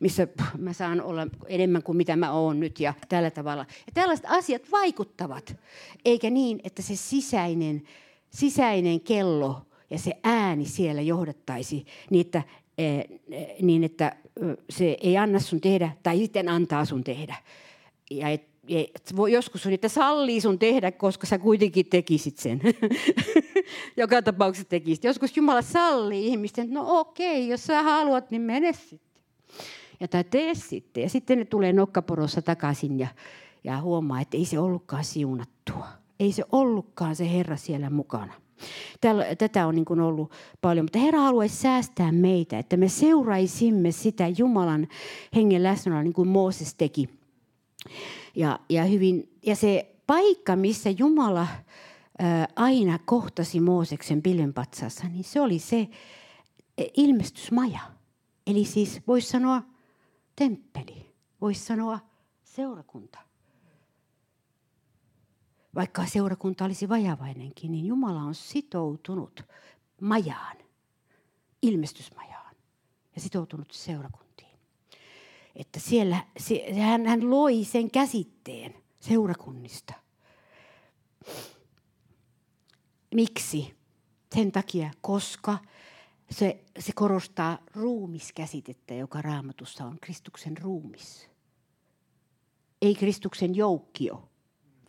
missä 0.00 0.28
mä 0.58 0.72
saan 0.72 1.02
olla 1.02 1.26
enemmän 1.46 1.82
kuin 1.82 1.96
mitä 1.96 2.16
mä 2.16 2.32
oon 2.32 2.60
nyt 2.60 2.80
ja 2.80 2.94
tällä 3.08 3.30
tavalla. 3.30 3.66
Ja 3.86 3.92
tällaiset 3.94 4.26
asiat 4.28 4.62
vaikuttavat, 4.72 5.56
eikä 6.04 6.30
niin, 6.30 6.60
että 6.64 6.82
se 6.82 6.96
sisäinen, 6.96 7.82
sisäinen 8.30 9.00
kello 9.00 9.62
ja 9.90 9.98
se 9.98 10.12
ääni 10.24 10.66
siellä 10.66 11.02
johdattaisi 11.02 11.86
niin, 12.10 12.26
että 12.26 12.42
Eh, 12.80 13.04
niin, 13.62 13.84
että 13.84 14.16
se 14.70 14.96
ei 15.00 15.16
anna 15.16 15.38
sun 15.38 15.60
tehdä 15.60 15.90
tai 16.02 16.18
sitten 16.18 16.48
antaa 16.48 16.84
sun 16.84 17.04
tehdä. 17.04 17.36
Ja 18.10 18.28
et, 18.28 18.46
et, 18.68 19.12
joskus 19.30 19.66
on, 19.66 19.72
että 19.72 19.88
sallii 19.88 20.40
sun 20.40 20.58
tehdä, 20.58 20.92
koska 20.92 21.26
sä 21.26 21.38
kuitenkin 21.38 21.86
tekisit 21.86 22.38
sen. 22.38 22.60
Joka 23.96 24.22
tapauksessa 24.22 24.68
tekisit. 24.68 25.04
Joskus 25.04 25.36
Jumala 25.36 25.62
sallii 25.62 26.26
ihmisten, 26.26 26.64
että 26.64 26.74
no 26.74 27.00
okei, 27.00 27.48
jos 27.48 27.66
sä 27.66 27.82
haluat, 27.82 28.30
niin 28.30 28.42
mene 28.42 28.72
sitten. 28.72 29.10
Ja 30.00 30.08
tai 30.08 30.24
tee 30.24 30.54
sitten. 30.54 31.02
Ja 31.02 31.08
sitten 31.08 31.38
ne 31.38 31.44
tulee 31.44 31.72
nokkaporossa 31.72 32.42
takaisin 32.42 32.98
ja, 32.98 33.08
ja 33.64 33.80
huomaa, 33.80 34.20
että 34.20 34.36
ei 34.36 34.44
se 34.44 34.58
ollutkaan 34.58 35.04
siunattua. 35.04 35.86
Ei 36.20 36.32
se 36.32 36.44
ollutkaan 36.52 37.16
se 37.16 37.32
Herra 37.32 37.56
siellä 37.56 37.90
mukana. 37.90 38.32
Tätä 39.38 39.66
on 39.66 39.74
niin 39.74 39.84
kuin 39.84 40.00
ollut 40.00 40.32
paljon, 40.60 40.84
mutta 40.84 40.98
Herra 40.98 41.20
haluaisi 41.20 41.56
säästää 41.56 42.12
meitä, 42.12 42.58
että 42.58 42.76
me 42.76 42.88
seuraisimme 42.88 43.92
sitä 43.92 44.28
Jumalan 44.38 44.88
hengen 45.34 45.62
läsnäoloa 45.62 46.02
niin 46.02 46.12
kuin 46.12 46.28
Mooses 46.28 46.74
teki. 46.74 47.08
Ja, 48.36 48.58
ja, 48.68 48.84
hyvin, 48.84 49.36
ja 49.46 49.56
se 49.56 49.94
paikka, 50.06 50.56
missä 50.56 50.90
Jumala 50.90 51.46
aina 52.56 52.98
kohtasi 53.04 53.60
Mooseksen 53.60 54.22
pilvenpatsassa, 54.22 55.08
niin 55.08 55.24
se 55.24 55.40
oli 55.40 55.58
se 55.58 55.88
e, 56.78 56.84
ilmestysmaja. 56.96 57.80
Eli 58.46 58.64
siis 58.64 59.00
voisi 59.06 59.28
sanoa 59.28 59.62
temppeli, 60.36 61.06
voisi 61.40 61.64
sanoa 61.64 61.98
seurakunta 62.44 63.29
vaikka 65.74 66.06
seurakunta 66.06 66.64
olisi 66.64 66.88
vajavainenkin, 66.88 67.72
niin 67.72 67.86
Jumala 67.86 68.20
on 68.20 68.34
sitoutunut 68.34 69.42
majaan, 70.00 70.56
ilmestysmajaan 71.62 72.56
ja 73.14 73.20
sitoutunut 73.20 73.72
seurakuntiin. 73.72 74.58
Että 75.56 75.80
siellä 75.80 76.24
hän, 76.82 77.06
hän 77.06 77.30
loi 77.30 77.64
sen 77.64 77.90
käsitteen 77.90 78.74
seurakunnista. 79.00 79.94
Miksi? 83.14 83.74
Sen 84.34 84.52
takia, 84.52 84.90
koska 85.00 85.58
se, 86.30 86.64
se 86.78 86.92
korostaa 86.94 87.58
ruumiskäsitettä, 87.74 88.94
joka 88.94 89.22
raamatussa 89.22 89.84
on 89.84 89.98
Kristuksen 90.00 90.56
ruumis. 90.58 91.30
Ei 92.82 92.94
Kristuksen 92.94 93.56
joukkio, 93.56 94.29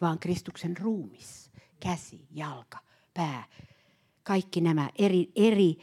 vaan 0.02 0.20
Kristuksen 0.20 0.78
ruumis, 0.78 1.52
käsi, 1.80 2.28
jalka, 2.32 2.78
pää. 3.14 3.44
Kaikki 4.24 4.62
nämä 4.62 4.90
eri, 4.98 5.32
eri 5.36 5.78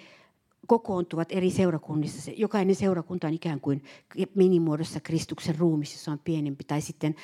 kokoontuvat 0.67 1.29
eri 1.33 1.51
seurakunnissa. 1.51 2.31
Jokainen 2.37 2.75
seurakunta 2.75 3.27
on 3.27 3.35
ikään 3.35 3.61
kuin 3.61 3.83
minimuodossa 4.35 5.01
Kristuksen 5.01 5.59
ruumis, 5.59 5.93
jossa 5.93 6.13
on 6.13 6.19
pienempi. 6.19 6.65
Tai 6.65 6.81
sitten 6.81 7.15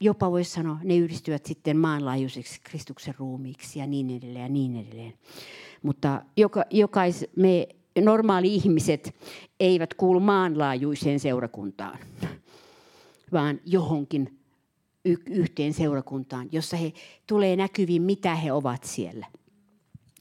jopa 0.00 0.30
voisi 0.30 0.50
sanoa, 0.50 0.78
ne 0.84 0.96
yhdistyvät 0.96 1.46
sitten 1.46 1.76
maanlaajuiseksi 1.76 2.60
Kristuksen 2.64 3.14
ruumiiksi 3.18 3.78
ja 3.78 3.86
niin 3.86 4.10
edelleen 4.10 4.42
ja 4.42 4.48
niin 4.48 4.76
edelleen. 4.76 5.14
Mutta 5.82 6.22
joka, 6.36 6.64
jokais, 6.70 7.26
me 7.36 7.68
normaali-ihmiset 8.00 9.14
eivät 9.60 9.94
kuulu 9.94 10.20
maanlaajuiseen 10.20 11.20
seurakuntaan, 11.20 11.98
vaan 13.32 13.60
johonkin 13.64 14.39
yhteen 15.26 15.74
seurakuntaan, 15.74 16.48
jossa 16.52 16.76
he 16.76 16.92
tulee 17.26 17.56
näkyviin, 17.56 18.02
mitä 18.02 18.34
he 18.34 18.52
ovat 18.52 18.84
siellä. 18.84 19.26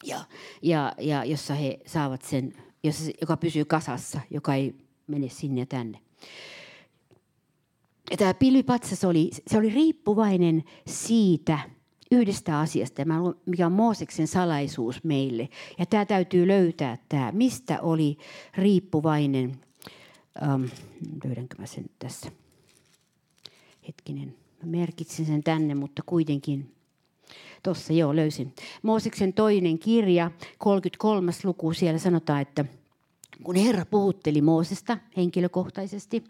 Ja, 0.04 0.20
ja, 0.62 0.94
ja 0.98 1.26
jossa 1.26 1.54
he 1.54 1.80
saavat 1.86 2.22
sen, 2.22 2.54
jossa, 2.84 3.12
joka 3.22 3.38
pysyy 3.38 3.66
kasassa, 3.66 4.20
joka 4.32 4.56
ei 4.56 4.76
mene 5.08 5.30
sinne 5.30 5.62
ja 5.62 5.66
tänne. 5.66 6.00
Ja 8.12 8.18
tämä 8.18 8.34
pilvipatsas 8.34 9.04
oli, 9.04 9.30
se 9.48 9.58
oli 9.58 9.70
riippuvainen 9.70 10.64
siitä 10.88 11.60
yhdestä 12.12 12.60
asiasta, 12.60 13.02
mikä 13.46 13.66
on 13.66 13.72
Mooseksen 13.72 14.28
salaisuus 14.28 15.04
meille. 15.04 15.50
Ja 15.78 15.86
tämä 15.86 16.06
täytyy 16.06 16.48
löytää, 16.48 16.98
tämä, 17.10 17.32
mistä 17.32 17.82
oli 17.82 18.18
riippuvainen. 18.58 19.60
Ähm, 20.44 20.64
löydänkö 21.24 21.56
mä 21.60 21.66
sen 21.66 21.86
tässä? 22.00 22.32
Hetkinen. 23.88 24.36
Mä 24.64 24.72
merkitsin 24.72 25.26
sen 25.26 25.44
tänne, 25.44 25.76
mutta 25.76 26.02
kuitenkin. 26.06 26.76
Tuossa 27.64 27.94
joo, 27.94 28.16
löysin. 28.16 28.54
Mooseksen 28.82 29.34
toinen 29.34 29.80
kirja, 29.80 30.32
33. 30.58 31.32
luku, 31.44 31.74
siellä 31.74 32.00
sanotaan, 32.00 32.42
että 32.42 32.66
kun 33.44 33.56
Herra 33.56 33.86
puhutteli 33.86 34.42
Moosesta 34.42 34.98
henkilökohtaisesti, 35.18 36.24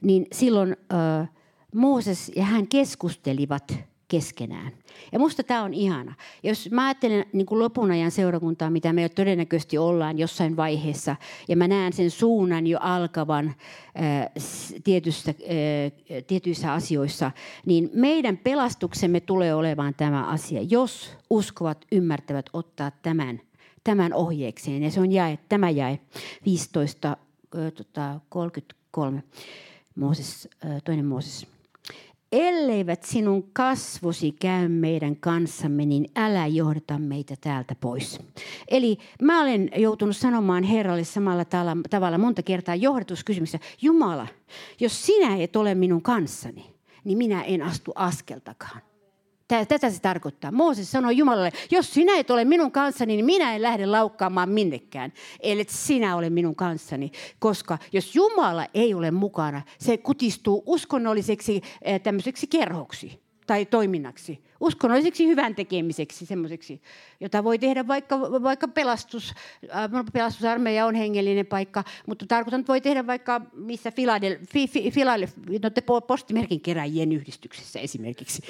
niin 0.00 0.26
silloin 0.32 0.76
äh, 0.92 1.28
Mooses 1.74 2.32
ja 2.36 2.44
hän 2.44 2.68
keskustelivat 2.68 3.74
keskenään. 4.08 4.72
Ja 5.12 5.18
musta 5.18 5.42
tämä 5.42 5.62
on 5.62 5.74
ihana. 5.74 6.14
Jos 6.42 6.70
mä 6.70 6.86
ajattelen 6.86 7.26
niin 7.32 7.46
kuin 7.46 7.58
lopun 7.58 7.90
ajan 7.90 8.10
seurakuntaa, 8.10 8.70
mitä 8.70 8.92
me 8.92 9.02
jo 9.02 9.08
todennäköisesti 9.08 9.78
ollaan 9.78 10.18
jossain 10.18 10.56
vaiheessa, 10.56 11.16
ja 11.48 11.56
mä 11.56 11.68
näen 11.68 11.92
sen 11.92 12.10
suunnan 12.10 12.66
jo 12.66 12.78
alkavan 12.80 13.54
ää, 13.94 14.30
tietystä, 14.84 15.34
ää, 15.38 16.20
tietyissä 16.26 16.72
asioissa, 16.72 17.30
niin 17.66 17.90
meidän 17.94 18.36
pelastuksemme 18.36 19.20
tulee 19.20 19.54
olemaan 19.54 19.94
tämä 19.94 20.26
asia, 20.26 20.62
jos 20.62 21.10
uskovat 21.30 21.84
ymmärtävät 21.92 22.46
ottaa 22.52 22.90
tämän, 22.90 23.40
tämän 23.84 24.14
ohjeekseen. 24.14 24.82
Ja 24.82 24.90
se 24.90 25.00
on 25.00 25.12
jae, 25.12 25.38
tämä 25.48 25.70
jae 25.70 25.98
15, 26.44 27.08
ää, 27.08 27.70
tota, 27.70 28.20
33, 28.28 29.22
Mooses, 29.96 30.48
toinen 30.84 31.04
Mooses 31.04 31.53
elleivät 32.34 33.02
sinun 33.02 33.50
kasvosi 33.52 34.32
käy 34.32 34.68
meidän 34.68 35.16
kanssamme, 35.16 35.86
niin 35.86 36.10
älä 36.16 36.46
johdata 36.46 36.98
meitä 36.98 37.34
täältä 37.40 37.74
pois. 37.74 38.20
Eli 38.68 38.98
mä 39.22 39.42
olen 39.42 39.70
joutunut 39.76 40.16
sanomaan 40.16 40.62
Herralle 40.62 41.04
samalla 41.04 41.44
tavalla 41.90 42.18
monta 42.18 42.42
kertaa 42.42 42.74
johdatuskysymyksessä, 42.74 43.66
Jumala, 43.82 44.26
jos 44.80 45.06
sinä 45.06 45.36
et 45.36 45.56
ole 45.56 45.74
minun 45.74 46.02
kanssani, 46.02 46.74
niin 47.04 47.18
minä 47.18 47.42
en 47.42 47.62
astu 47.62 47.92
askeltakaan. 47.94 48.80
Tätä 49.48 49.90
se 49.90 50.00
tarkoittaa. 50.00 50.52
Mooses 50.52 50.90
sanoi 50.90 51.16
Jumalalle, 51.16 51.52
jos 51.70 51.94
sinä 51.94 52.18
et 52.18 52.30
ole 52.30 52.44
minun 52.44 52.72
kanssani, 52.72 53.16
niin 53.16 53.24
minä 53.24 53.54
en 53.54 53.62
lähde 53.62 53.86
laukkaamaan 53.86 54.48
minnekään, 54.48 55.12
ellei 55.40 55.66
sinä 55.68 56.16
ole 56.16 56.30
minun 56.30 56.56
kanssani. 56.56 57.10
Koska 57.38 57.78
jos 57.92 58.14
Jumala 58.14 58.66
ei 58.74 58.94
ole 58.94 59.10
mukana, 59.10 59.62
se 59.78 59.96
kutistuu 59.96 60.62
uskonnolliseksi 60.66 61.60
eh, 61.82 62.00
tämmöiseksi 62.00 62.46
kerhoksi 62.46 63.24
tai 63.46 63.66
toiminnaksi. 63.66 64.44
Uskonnolliseksi 64.60 65.26
hyvän 65.26 65.54
tekemiseksi, 65.54 66.26
semmoiseksi, 66.26 66.82
jota 67.20 67.44
voi 67.44 67.58
tehdä 67.58 67.86
vaikka, 67.86 68.20
vaikka 68.20 68.68
pelastus. 68.68 69.34
Äh, 69.74 70.04
pelastusarmeija 70.12 70.86
on 70.86 70.94
hengellinen 70.94 71.46
paikka, 71.46 71.84
mutta 72.06 72.26
tarkoitan, 72.26 72.60
että 72.60 72.72
voi 72.72 72.80
tehdä 72.80 73.06
vaikka 73.06 73.40
missä 73.52 73.90
Filadelfia, 73.90 75.58
no 75.62 76.00
postimerkin 76.06 76.60
keräjien 76.60 77.12
yhdistyksessä 77.12 77.80
esimerkiksi. 77.80 78.42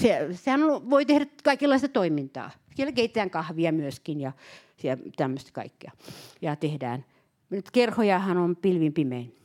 Se, 0.00 0.28
sehän 0.32 0.62
on, 0.62 0.90
voi 0.90 1.06
tehdä 1.06 1.26
kaikenlaista 1.44 1.88
toimintaa. 1.88 2.50
Siellä 2.74 2.92
keitetään 2.92 3.30
kahvia 3.30 3.72
myöskin 3.72 4.20
ja, 4.20 4.32
ja 4.82 4.96
tämmöistä 5.16 5.50
kaikkea. 5.52 5.92
Ja 6.42 6.56
tehdään. 6.56 7.04
Nyt 7.50 7.70
kerhojahan 7.70 8.36
on 8.36 8.56
pilvin 8.56 8.92
pimein. 8.92 9.36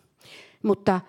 Mutta, 0.64 1.02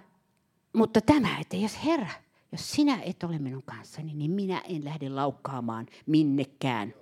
mutta 0.72 1.00
tämä, 1.00 1.38
että 1.40 1.56
jos 1.56 1.84
Herra, 1.84 2.10
jos 2.52 2.72
sinä 2.72 2.98
et 3.02 3.22
ole 3.22 3.38
minun 3.38 3.62
kanssani, 3.62 4.14
niin 4.14 4.30
minä 4.30 4.62
en 4.68 4.84
lähde 4.84 5.08
laukkaamaan 5.08 5.86
minnekään. 6.06 6.94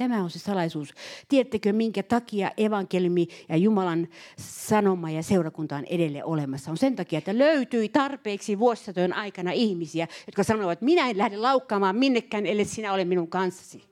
Tämä 0.00 0.22
on 0.22 0.30
se 0.30 0.38
salaisuus. 0.38 0.94
Tiedättekö, 1.28 1.72
minkä 1.72 2.02
takia 2.02 2.50
evankeliumi 2.56 3.28
ja 3.48 3.56
Jumalan 3.56 4.08
sanoma 4.38 5.10
ja 5.10 5.22
seurakunta 5.22 5.76
on 5.76 5.84
edelleen 5.84 6.24
olemassa? 6.24 6.70
On 6.70 6.76
sen 6.76 6.96
takia, 6.96 7.18
että 7.18 7.38
löytyi 7.38 7.88
tarpeeksi 7.88 8.58
vuosisatojen 8.58 9.12
aikana 9.12 9.52
ihmisiä, 9.52 10.08
jotka 10.26 10.44
sanovat, 10.44 10.72
että 10.72 10.84
minä 10.84 11.10
en 11.10 11.18
lähde 11.18 11.36
laukkaamaan 11.36 11.96
minnekään, 11.96 12.46
ellei 12.46 12.64
sinä 12.64 12.92
ole 12.92 13.04
minun 13.04 13.28
kanssasi. 13.28 13.84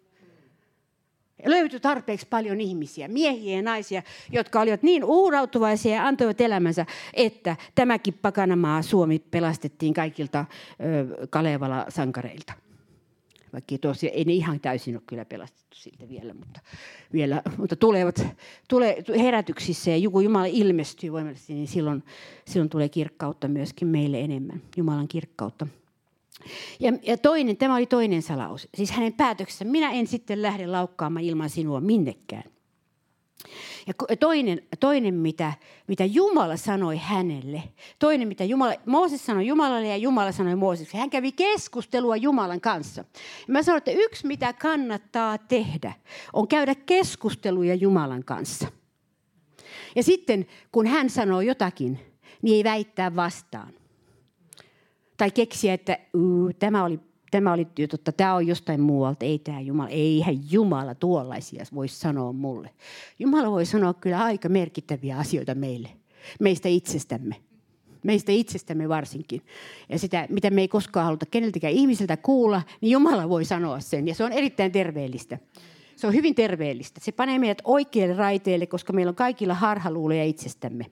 Löytyi 1.46 1.80
tarpeeksi 1.80 2.26
paljon 2.30 2.60
ihmisiä, 2.60 3.08
miehiä 3.08 3.56
ja 3.56 3.62
naisia, 3.62 4.02
jotka 4.32 4.60
olivat 4.60 4.82
niin 4.82 5.04
uhrautuvaisia 5.04 5.94
ja 5.94 6.06
antoivat 6.06 6.40
elämänsä, 6.40 6.86
että 7.14 7.56
tämäkin 7.74 8.14
pakanamaa 8.14 8.82
Suomi 8.82 9.18
pelastettiin 9.18 9.94
kaikilta 9.94 10.44
Kalevala-sankareilta. 11.30 12.67
Vaikka 13.58 13.88
tosiaan 13.88 14.16
ei 14.16 14.24
ne 14.24 14.32
ihan 14.32 14.60
täysin 14.60 14.96
ole 14.96 15.02
kyllä 15.06 15.24
pelastettu 15.24 15.76
siltä 15.76 16.08
vielä, 16.08 16.34
mutta, 16.34 16.60
vielä, 17.12 17.42
mutta 17.56 17.76
tulevat 17.76 18.26
tulee 18.68 19.04
herätyksissä 19.18 19.90
ja 19.90 19.96
joku 19.96 20.20
Jumala 20.20 20.46
ilmestyy 20.46 21.12
voimallisesti, 21.12 21.54
niin 21.54 21.68
silloin, 21.68 22.04
silloin 22.44 22.68
tulee 22.68 22.88
kirkkautta 22.88 23.48
myöskin 23.48 23.88
meille 23.88 24.20
enemmän, 24.20 24.62
Jumalan 24.76 25.08
kirkkautta. 25.08 25.66
Ja, 26.80 26.92
ja 27.02 27.16
toinen, 27.16 27.56
tämä 27.56 27.74
oli 27.74 27.86
toinen 27.86 28.22
salaus, 28.22 28.68
siis 28.74 28.90
hänen 28.90 29.12
päätöksensä, 29.12 29.64
minä 29.64 29.90
en 29.90 30.06
sitten 30.06 30.42
lähde 30.42 30.66
laukkaamaan 30.66 31.24
ilman 31.24 31.50
sinua 31.50 31.80
minnekään. 31.80 32.44
Ja 33.86 34.16
toinen, 34.16 34.62
toinen 34.80 35.14
mitä, 35.14 35.52
mitä 35.86 36.04
Jumala 36.04 36.56
sanoi 36.56 36.96
hänelle, 36.96 37.62
toinen 37.98 38.28
mitä 38.28 38.44
Jumala, 38.44 38.74
Mooses 38.86 39.26
sanoi 39.26 39.46
Jumalalle 39.46 39.88
ja 39.88 39.96
Jumala 39.96 40.32
sanoi 40.32 40.56
Moosekselle. 40.56 41.00
Hän 41.00 41.10
kävi 41.10 41.32
keskustelua 41.32 42.16
Jumalan 42.16 42.60
kanssa. 42.60 43.04
Ja 43.48 43.52
mä 43.52 43.62
sanoin, 43.62 43.78
että 43.78 43.90
yksi 43.90 44.26
mitä 44.26 44.52
kannattaa 44.52 45.38
tehdä 45.38 45.92
on 46.32 46.48
käydä 46.48 46.74
keskusteluja 46.74 47.74
Jumalan 47.74 48.24
kanssa. 48.24 48.68
Ja 49.96 50.02
sitten 50.02 50.46
kun 50.72 50.86
hän 50.86 51.10
sanoo 51.10 51.40
jotakin, 51.40 51.98
niin 52.42 52.56
ei 52.56 52.64
väittää 52.64 53.16
vastaan. 53.16 53.72
Tai 55.16 55.30
keksiä, 55.30 55.74
että 55.74 55.98
tämä 56.58 56.84
oli 56.84 57.00
tämä 57.30 57.52
oli 57.52 57.66
totta, 57.90 58.12
tämä 58.12 58.34
on 58.34 58.46
jostain 58.46 58.80
muualta, 58.80 59.24
ei 59.24 59.38
tämä 59.38 59.60
Jumala, 59.60 59.88
eihän 59.88 60.36
Jumala 60.50 60.94
tuollaisia 60.94 61.64
voi 61.74 61.88
sanoa 61.88 62.32
mulle. 62.32 62.70
Jumala 63.18 63.50
voi 63.50 63.66
sanoa 63.66 63.94
kyllä 63.94 64.24
aika 64.24 64.48
merkittäviä 64.48 65.18
asioita 65.18 65.54
meille, 65.54 65.88
meistä 66.40 66.68
itsestämme. 66.68 67.36
Meistä 68.04 68.32
itsestämme 68.32 68.88
varsinkin. 68.88 69.42
Ja 69.88 69.98
sitä, 69.98 70.26
mitä 70.30 70.50
me 70.50 70.60
ei 70.60 70.68
koskaan 70.68 71.06
haluta 71.06 71.26
keneltäkään 71.26 71.72
ihmiseltä 71.72 72.16
kuulla, 72.16 72.62
niin 72.80 72.90
Jumala 72.90 73.28
voi 73.28 73.44
sanoa 73.44 73.80
sen. 73.80 74.08
Ja 74.08 74.14
se 74.14 74.24
on 74.24 74.32
erittäin 74.32 74.72
terveellistä. 74.72 75.38
Se 75.96 76.06
on 76.06 76.14
hyvin 76.14 76.34
terveellistä. 76.34 77.00
Se 77.02 77.12
panee 77.12 77.38
meidät 77.38 77.62
oikealle 77.64 78.14
raiteelle, 78.14 78.66
koska 78.66 78.92
meillä 78.92 79.10
on 79.10 79.16
kaikilla 79.16 79.54
harhaluuleja 79.54 80.24
itsestämme. 80.24 80.86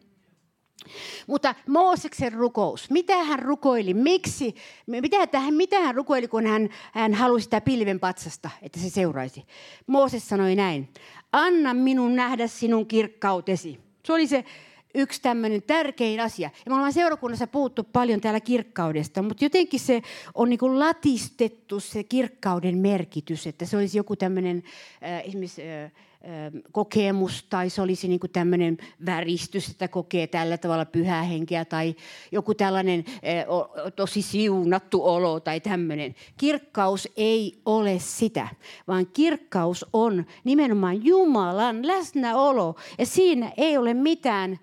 Mutta 1.27 1.55
Mooseksen 1.69 2.33
rukous, 2.33 2.91
mitä 2.91 3.25
hän 3.25 3.39
rukoili, 3.39 3.95
miksi, 3.95 4.55
mitä 4.87 5.41
hän, 5.41 5.55
mitä 5.55 5.81
hän 5.81 5.95
rukoili, 5.95 6.29
kun 6.29 6.47
hän, 6.47 6.69
hän 6.93 7.15
halusi 7.15 7.45
sitä 7.45 7.61
pilven 7.61 8.01
patsasta, 8.01 8.51
että 8.63 8.81
se 8.81 8.91
seuraisi. 8.91 9.45
Mooses 9.87 10.29
sanoi 10.29 10.55
näin, 10.55 10.89
anna 11.33 11.75
minun 11.75 12.17
nähdä 12.17 12.47
sinun 12.47 12.87
kirkkautesi. 12.87 13.79
Se 14.05 14.13
oli 14.13 14.27
se 14.27 14.45
yksi 14.95 15.23
tämmöinen 15.23 15.63
tärkein 15.63 16.21
asia. 16.21 16.51
Ja 16.65 16.71
me 16.71 16.75
ollaan 16.75 16.93
seurakunnassa 16.93 17.47
puhuttu 17.47 17.85
paljon 17.85 18.21
täällä 18.21 18.41
kirkkaudesta, 18.41 19.23
mutta 19.23 19.45
jotenkin 19.45 19.81
se 19.81 20.03
on 20.35 20.49
niin 20.49 20.79
latistettu 20.79 21.81
se 21.81 22.05
kirkkauden 22.05 22.79
merkitys, 22.79 23.47
että 23.47 23.65
se 23.65 23.77
olisi 23.77 23.99
joku 23.99 24.17
tämmöinen 24.17 24.63
äh, 25.03 25.21
esimerkiksi 25.25 25.63
äh, 25.63 25.93
kokemus 26.73 27.43
tai 27.51 27.71
se 27.71 27.83
olisi 27.83 28.09
niin 28.09 28.21
tämmöinen 28.33 28.79
väristys, 29.07 29.69
että 29.69 29.89
kokee 29.89 30.27
tällä 30.27 30.59
tavalla 30.59 30.85
pyhää 30.85 31.23
henkeä 31.23 31.65
tai 31.65 31.95
joku 32.33 32.55
tällainen 32.55 33.05
tosi 33.97 34.23
siunattu 34.23 35.05
olo 35.05 35.41
tai 35.41 35.61
tämmöinen. 35.61 36.15
Kirkkaus 36.37 37.09
ei 37.17 37.61
ole 37.65 37.99
sitä, 37.99 38.49
vaan 38.89 39.07
kirkkaus 39.07 39.87
on 39.93 40.27
nimenomaan 40.45 41.05
Jumalan 41.05 41.87
läsnäolo 41.87 42.75
ja 42.99 43.07
siinä 43.07 43.53
ei 43.57 43.77
ole 43.77 43.95
mitään, 43.95 44.59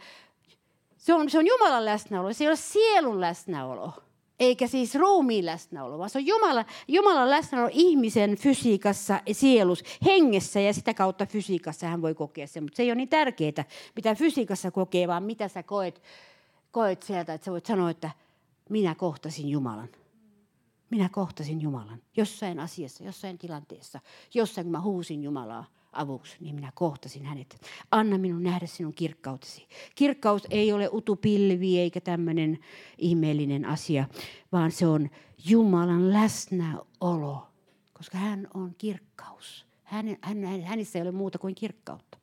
se 0.97 1.13
on, 1.13 1.29
se 1.29 1.37
on 1.37 1.47
Jumalan 1.47 1.85
läsnäolo, 1.85 2.33
se 2.33 2.43
ei 2.43 2.47
ole 2.47 2.55
sielun 2.55 3.21
läsnäolo 3.21 3.93
eikä 4.39 4.67
siis 4.67 4.95
ruumiin 4.95 5.45
läsnäolo, 5.45 5.97
vaan 5.97 6.09
se 6.09 6.17
on 6.17 6.25
Jumala, 6.25 6.65
Jumalan 6.87 7.29
läsnäolo 7.29 7.69
ihmisen 7.71 8.35
fysiikassa, 8.35 9.21
sielus, 9.31 9.83
hengessä 10.05 10.59
ja 10.59 10.73
sitä 10.73 10.93
kautta 10.93 11.25
fysiikassa 11.25 11.87
hän 11.87 12.01
voi 12.01 12.15
kokea 12.15 12.47
sen. 12.47 12.63
Mutta 12.63 12.77
se 12.77 12.83
ei 12.83 12.89
ole 12.89 12.95
niin 12.95 13.09
tärkeää, 13.09 13.65
mitä 13.95 14.15
fysiikassa 14.15 14.71
kokee, 14.71 15.07
vaan 15.07 15.23
mitä 15.23 15.47
sä 15.47 15.63
koet, 15.63 16.01
koet 16.71 17.03
sieltä, 17.03 17.33
että 17.33 17.45
sä 17.45 17.51
voit 17.51 17.65
sanoa, 17.65 17.89
että 17.89 18.11
minä 18.69 18.95
kohtasin 18.95 19.49
Jumalan. 19.49 19.89
Minä 20.89 21.09
kohtasin 21.09 21.61
Jumalan 21.61 22.01
jossain 22.17 22.59
asiassa, 22.59 23.03
jossain 23.03 23.37
tilanteessa, 23.37 23.99
jossain 24.33 24.65
kun 24.65 24.71
mä 24.71 24.81
huusin 24.81 25.23
Jumalaa 25.23 25.65
avuksi, 25.93 26.37
niin 26.39 26.55
minä 26.55 26.71
kohtasin 26.75 27.25
hänet. 27.25 27.61
Anna 27.91 28.17
minun 28.17 28.43
nähdä 28.43 28.65
sinun 28.65 28.93
kirkkautesi. 28.93 29.67
Kirkkaus 29.95 30.47
ei 30.49 30.73
ole 30.73 30.89
utupilvi 30.93 31.79
eikä 31.79 32.01
tämmöinen 32.01 32.59
ihmeellinen 32.97 33.65
asia, 33.65 34.05
vaan 34.51 34.71
se 34.71 34.87
on 34.87 35.09
Jumalan 35.45 36.13
läsnäolo, 36.13 37.47
koska 37.93 38.17
hän 38.17 38.47
on 38.53 38.75
kirkkaus. 38.77 39.65
Hän, 39.83 40.17
hän, 40.21 40.61
hänessä 40.61 40.99
ei 40.99 41.03
ole 41.03 41.11
muuta 41.11 41.37
kuin 41.37 41.55
kirkkautta. 41.55 42.17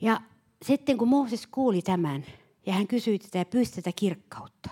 Ja 0.00 0.20
sitten 0.62 0.98
kun 0.98 1.08
Mooses 1.08 1.46
kuuli 1.46 1.82
tämän 1.82 2.24
ja 2.66 2.72
hän 2.72 2.86
kysyi 2.86 3.18
tätä 3.18 3.38
ja 3.38 3.44
pyysi 3.44 3.74
tätä 3.74 3.90
kirkkautta, 3.96 4.70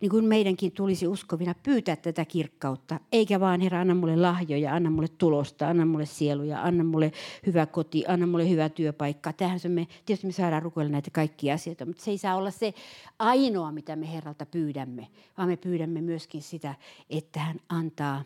niin 0.00 0.10
kuin 0.10 0.24
meidänkin 0.24 0.72
tulisi 0.72 1.06
uskovina 1.06 1.54
pyytää 1.62 1.96
tätä 1.96 2.24
kirkkautta. 2.24 3.00
Eikä 3.12 3.40
vaan, 3.40 3.60
Herra, 3.60 3.80
anna 3.80 3.94
mulle 3.94 4.16
lahjoja, 4.16 4.74
anna 4.74 4.90
mulle 4.90 5.08
tulosta, 5.08 5.68
anna 5.68 5.86
mulle 5.86 6.06
sieluja, 6.06 6.62
anna 6.62 6.84
mulle 6.84 7.12
hyvä 7.46 7.66
koti, 7.66 8.04
anna 8.08 8.26
mulle 8.26 8.48
hyvä 8.48 8.68
työpaikka. 8.68 9.32
Tähän 9.32 9.60
me, 9.68 9.88
tietysti 10.06 10.26
me 10.26 10.32
saadaan 10.32 10.62
rukoilla 10.62 10.92
näitä 10.92 11.10
kaikkia 11.10 11.54
asioita, 11.54 11.86
mutta 11.86 12.04
se 12.04 12.10
ei 12.10 12.18
saa 12.18 12.36
olla 12.36 12.50
se 12.50 12.74
ainoa, 13.18 13.72
mitä 13.72 13.96
me 13.96 14.12
Herralta 14.12 14.46
pyydämme, 14.46 15.08
vaan 15.38 15.48
me 15.48 15.56
pyydämme 15.56 16.00
myöskin 16.00 16.42
sitä, 16.42 16.74
että 17.10 17.40
hän 17.40 17.56
antaa 17.68 18.24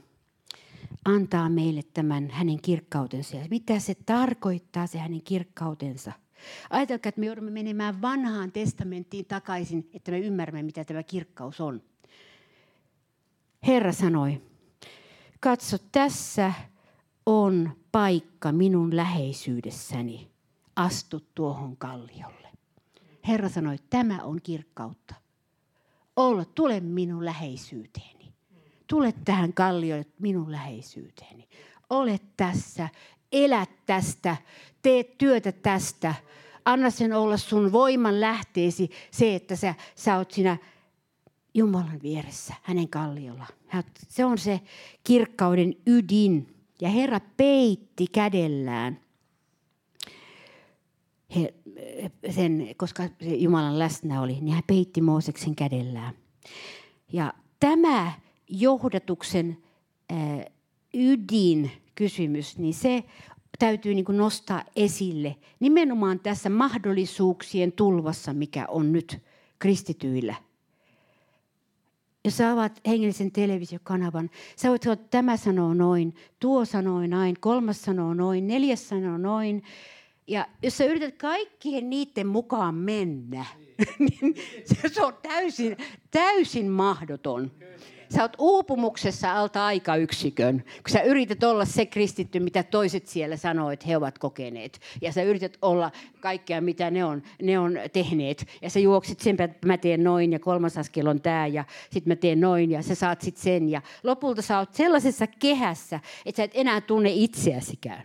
antaa 1.05 1.49
meille 1.49 1.83
tämän 1.95 2.31
hänen 2.31 2.63
kirkkautensa. 2.63 3.37
Ja 3.37 3.47
mitä 3.51 3.79
se 3.79 3.95
tarkoittaa, 4.07 4.87
se 4.87 4.99
hänen 4.99 5.23
kirkkautensa? 5.23 6.13
Ajatelkaa, 6.71 7.09
että 7.09 7.21
me 7.21 7.27
joudumme 7.27 7.51
menemään 7.51 8.03
vanhaan 8.03 8.53
testamenttiin 8.53 9.25
takaisin, 9.25 9.91
että 9.95 10.11
me 10.11 10.19
ymmärrämme, 10.19 10.63
mitä 10.63 10.85
tämä 10.85 11.03
kirkkaus 11.03 11.61
on. 11.61 11.83
Herra 13.67 13.93
sanoi, 13.93 14.43
katso 15.41 15.77
tässä 15.93 16.53
on 17.27 17.71
paikka 17.93 18.53
minun 18.53 18.97
läheisyydessäni. 18.97 20.31
Astu 20.77 21.23
tuohon 21.35 21.77
kalliolle. 21.77 22.49
Herra 23.29 23.49
sanoi, 23.49 23.77
tämä 23.91 24.23
on 24.23 24.43
kirkkautta. 24.43 25.15
Olla, 26.17 26.45
tule 26.45 26.81
minun 26.81 27.25
läheisyyteeni. 27.25 28.33
Tule 28.87 29.15
tähän 29.25 29.53
kalliolle 29.53 30.07
minun 30.19 30.53
läheisyyteeni. 30.53 31.49
Ole 31.91 32.21
tässä, 32.37 32.89
elä 33.33 33.67
tästä, 33.87 34.37
tee 34.83 35.05
työtä 35.05 35.53
tästä. 35.53 36.15
Anna 36.65 36.91
sen 36.91 37.13
olla 37.13 37.37
sun 37.37 37.73
voiman 37.73 38.21
lähteesi, 38.21 38.91
se, 39.11 39.35
että 39.35 39.57
sä, 39.57 39.75
sä 39.95 40.17
oot 40.17 40.31
siinä 40.31 40.57
Jumalan 41.55 42.03
vieressä, 42.03 42.55
hänen 42.63 42.89
kalliolla. 42.89 43.47
Se 44.09 44.25
on 44.25 44.39
se 44.39 44.61
kirkkauden 45.05 45.75
ydin. 45.87 46.55
Ja 46.81 46.89
Herra 46.89 47.21
peitti 47.37 48.07
kädellään 48.07 49.01
he, 51.37 51.55
sen, 52.31 52.69
koska 52.77 53.03
Jumalan 53.21 53.79
läsnä 53.79 54.23
oli, 54.23 54.41
niin 54.41 54.55
hän 54.55 54.63
peitti 54.67 55.01
Mooseksen 55.01 55.55
kädellään. 55.55 56.15
Ja 57.13 57.35
tämä 57.61 58.13
johdatuksen 58.49 59.59
ydin 60.95 61.71
kysymys, 62.03 62.59
niin 62.59 62.75
se 62.75 63.05
täytyy 63.59 63.95
niin 63.95 64.05
nostaa 64.09 64.65
esille 64.77 65.37
nimenomaan 65.61 66.21
tässä 66.21 66.51
mahdollisuuksien 66.51 67.73
tulvassa, 67.73 68.33
mikä 68.33 68.67
on 68.69 68.93
nyt 68.93 69.19
kristityillä. 69.59 70.35
Jos 72.25 72.37
sä 72.37 72.51
avaat 72.51 72.81
hengellisen 72.87 73.33
televisiokanavan, 73.33 74.31
sä 74.57 74.69
voit 74.69 74.83
sanoa, 74.83 74.93
että 74.93 75.09
tämä 75.11 75.37
sanoo 75.37 75.75
noin, 75.75 76.15
tuo 76.41 76.65
sanoo 76.65 77.07
noin, 77.07 77.37
kolmas 77.41 77.83
sanoo 77.83 78.15
noin, 78.15 78.47
neljäs 78.47 78.89
sanoo 78.89 79.19
noin. 79.19 79.63
Ja 80.27 80.47
jos 80.63 80.79
sä 80.79 80.85
yrität 80.85 81.19
kaikkien 81.19 81.91
niiden 81.91 82.27
mukaan 82.27 82.75
mennä, 82.75 83.45
niin 83.99 84.35
se 84.93 85.05
on 85.05 85.15
täysin, 85.23 85.77
täysin 86.11 86.71
mahdoton. 86.71 87.51
Sä 88.15 88.23
oot 88.23 88.37
uupumuksessa 88.39 89.33
alta 89.33 89.67
aikayksikön, 89.67 90.65
kun 90.65 90.93
sä 90.93 91.03
yrität 91.03 91.43
olla 91.43 91.65
se 91.65 91.87
kristitty, 91.87 92.41
mitä 92.41 92.63
toiset 92.63 93.07
siellä 93.07 93.37
sanoo, 93.37 93.71
että 93.71 93.87
he 93.87 93.97
ovat 93.97 94.19
kokeneet. 94.19 94.81
Ja 95.01 95.13
sä 95.13 95.23
yrität 95.23 95.59
olla 95.63 95.91
kaikkea, 96.21 96.61
mitä 96.61 96.91
ne 96.91 97.05
on, 97.05 97.23
ne 97.43 97.59
on 97.59 97.79
tehneet. 97.93 98.47
Ja 98.63 98.71
sä 98.71 98.79
juoksit 98.79 99.21
sen, 99.21 99.37
että 99.43 99.67
mä 99.67 99.77
teen 99.77 100.05
noin 100.05 100.33
ja 100.33 100.39
kolmas 100.39 100.79
askel 100.79 101.07
on 101.07 101.21
tämä 101.21 101.47
ja 101.47 101.65
sitten 101.91 102.11
mä 102.11 102.17
teen 102.17 102.41
noin 102.41 102.71
ja 102.71 102.83
sä 102.83 102.95
saat 102.95 103.21
sitten 103.21 103.43
sen. 103.43 103.69
Ja 103.69 103.83
lopulta 104.03 104.43
sä 104.43 104.59
oot 104.59 104.75
sellaisessa 104.75 105.27
kehässä, 105.27 106.01
että 106.27 106.37
sä 106.37 106.45
et 106.45 106.53
enää 106.55 106.81
tunne 106.81 107.11
itseäsikään. 107.13 108.03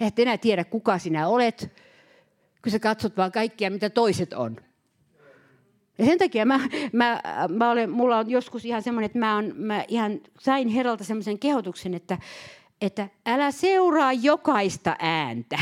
Et 0.00 0.18
enää 0.18 0.38
tiedä, 0.38 0.64
kuka 0.64 0.98
sinä 0.98 1.28
olet, 1.28 1.72
kun 2.62 2.72
sä 2.72 2.78
katsot 2.78 3.16
vaan 3.16 3.32
kaikkia, 3.32 3.70
mitä 3.70 3.90
toiset 3.90 4.32
on. 4.32 4.65
Ja 5.98 6.04
sen 6.04 6.18
takia 6.18 6.46
mä, 6.46 6.60
mä, 6.92 7.20
mä 7.48 7.70
olen, 7.70 7.90
mulla 7.90 8.18
on 8.18 8.30
joskus 8.30 8.64
ihan 8.64 8.82
semmoinen, 8.82 9.06
että 9.06 9.18
mä, 9.18 9.36
on, 9.36 9.52
mä 9.56 9.84
ihan 9.88 10.20
sain 10.40 10.68
herralta 10.68 11.04
semmoisen 11.04 11.38
kehotuksen, 11.38 11.94
että, 11.94 12.18
että 12.80 13.08
älä 13.26 13.50
seuraa 13.50 14.12
jokaista 14.12 14.96
ääntä, 14.98 15.58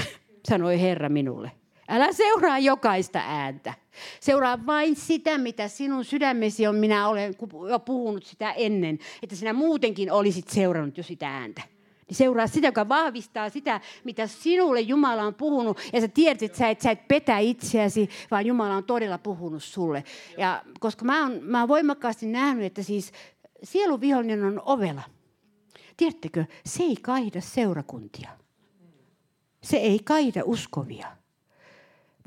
sanoi 0.48 0.80
Herra 0.80 1.08
minulle. 1.08 1.50
Älä 1.88 2.12
seuraa 2.12 2.58
jokaista 2.58 3.20
ääntä. 3.26 3.74
Seuraa 4.20 4.66
vain 4.66 4.96
sitä, 4.96 5.38
mitä 5.38 5.68
sinun 5.68 6.04
sydämesi 6.04 6.66
on. 6.66 6.76
Minä 6.76 7.08
olen 7.08 7.34
jo 7.70 7.78
puhunut 7.78 8.24
sitä 8.24 8.52
ennen, 8.52 8.98
että 9.22 9.36
sinä 9.36 9.52
muutenkin 9.52 10.12
olisit 10.12 10.48
seurannut 10.48 10.96
jo 10.96 11.02
sitä 11.02 11.28
ääntä. 11.28 11.73
Niin 12.08 12.16
seuraa 12.16 12.46
sitä, 12.46 12.66
joka 12.66 12.88
vahvistaa 12.88 13.50
sitä, 13.50 13.80
mitä 14.04 14.26
sinulle 14.26 14.80
Jumala 14.80 15.22
on 15.22 15.34
puhunut. 15.34 15.78
Ja 15.92 16.00
sä 16.00 16.08
tiedät, 16.08 16.42
että 16.42 16.58
sä 16.58 16.68
et, 16.68 16.80
sä 16.80 16.90
et 16.90 17.08
petä 17.08 17.38
itseäsi, 17.38 18.08
vaan 18.30 18.46
Jumala 18.46 18.76
on 18.76 18.84
todella 18.84 19.18
puhunut 19.18 19.62
sulle. 19.62 20.04
Ja 20.38 20.64
koska 20.80 21.04
mä 21.04 21.22
oon, 21.22 21.38
mä 21.42 21.60
oon 21.60 21.68
voimakkaasti 21.68 22.26
nähnyt, 22.26 22.64
että 22.64 22.82
siis 22.82 23.12
sielun 23.62 24.00
vihollinen 24.00 24.44
on 24.44 24.62
ovella. 24.64 25.02
Tiedättekö, 25.96 26.44
se 26.66 26.82
ei 26.82 26.96
kaida 26.96 27.40
seurakuntia. 27.40 28.30
Se 29.62 29.76
ei 29.76 29.98
kaida 30.04 30.42
uskovia. 30.44 31.16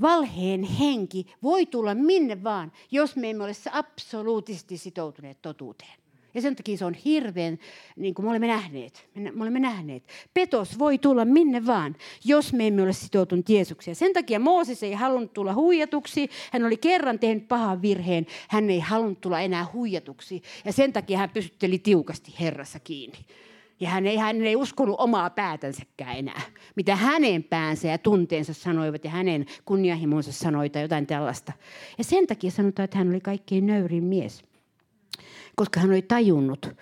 Valheen 0.01 0.63
henki 0.63 1.35
voi 1.43 1.65
tulla 1.65 1.95
minne 1.95 2.43
vaan, 2.43 2.71
jos 2.91 3.15
me 3.15 3.29
emme 3.29 3.43
ole 3.43 3.53
absoluuttisesti 3.71 4.77
sitoutuneet 4.77 5.41
totuuteen. 5.41 6.06
Ja 6.37 6.41
sen 6.41 6.55
takia 6.55 6.77
se 6.77 6.85
on 6.85 6.93
hirveän, 6.93 7.59
niin 7.95 8.13
kuin 8.13 8.25
me 8.25 8.29
olemme 8.29 8.47
nähneet. 8.47 9.09
Me 9.15 9.41
olemme 9.41 9.59
nähneet. 9.59 10.03
Petos 10.33 10.79
voi 10.79 10.97
tulla 10.97 11.25
minne 11.25 11.65
vaan, 11.65 11.95
jos 12.25 12.53
me 12.53 12.67
emme 12.67 12.81
ole 12.81 12.93
sitoutunut 12.93 13.49
Jeesukseen. 13.49 13.95
Sen 13.95 14.13
takia 14.13 14.39
Mooses 14.39 14.83
ei 14.83 14.93
halunnut 14.93 15.33
tulla 15.33 15.53
huijatuksi. 15.53 16.29
Hän 16.51 16.65
oli 16.65 16.77
kerran 16.77 17.19
tehnyt 17.19 17.47
pahan 17.47 17.81
virheen. 17.81 18.25
Hän 18.47 18.69
ei 18.69 18.79
halunnut 18.79 19.21
tulla 19.21 19.39
enää 19.39 19.65
huijatuksi. 19.73 20.41
Ja 20.65 20.73
sen 20.73 20.93
takia 20.93 21.17
hän 21.17 21.29
pysytteli 21.29 21.79
tiukasti 21.79 22.35
Herrassa 22.39 22.79
kiinni. 22.79 23.17
Ja 23.79 23.89
hän 23.89 24.07
ei, 24.07 24.17
hän 24.17 24.41
ei 24.41 24.55
uskonut 24.55 24.95
omaa 24.99 25.29
päätänsäkään 25.29 26.17
enää. 26.17 26.41
Mitä 26.75 26.95
hänen 26.95 27.43
päänsä 27.43 27.87
ja 27.87 27.97
tunteensa 27.97 28.53
sanoivat 28.53 29.03
ja 29.03 29.09
hänen 29.11 29.45
kunnianhimonsa 29.65 30.31
sanoi 30.31 30.69
tai 30.69 30.81
jotain 30.81 31.07
tällaista. 31.07 31.53
Ja 31.97 32.03
sen 32.03 32.27
takia 32.27 32.51
sanotaan, 32.51 32.83
että 32.83 32.97
hän 32.97 33.09
oli 33.09 33.21
kaikkein 33.21 33.65
nöyrin 33.67 34.03
mies 34.03 34.46
koska 35.57 35.79
hän 35.79 35.89
oli 35.89 36.01
tajunnut, 36.01 36.75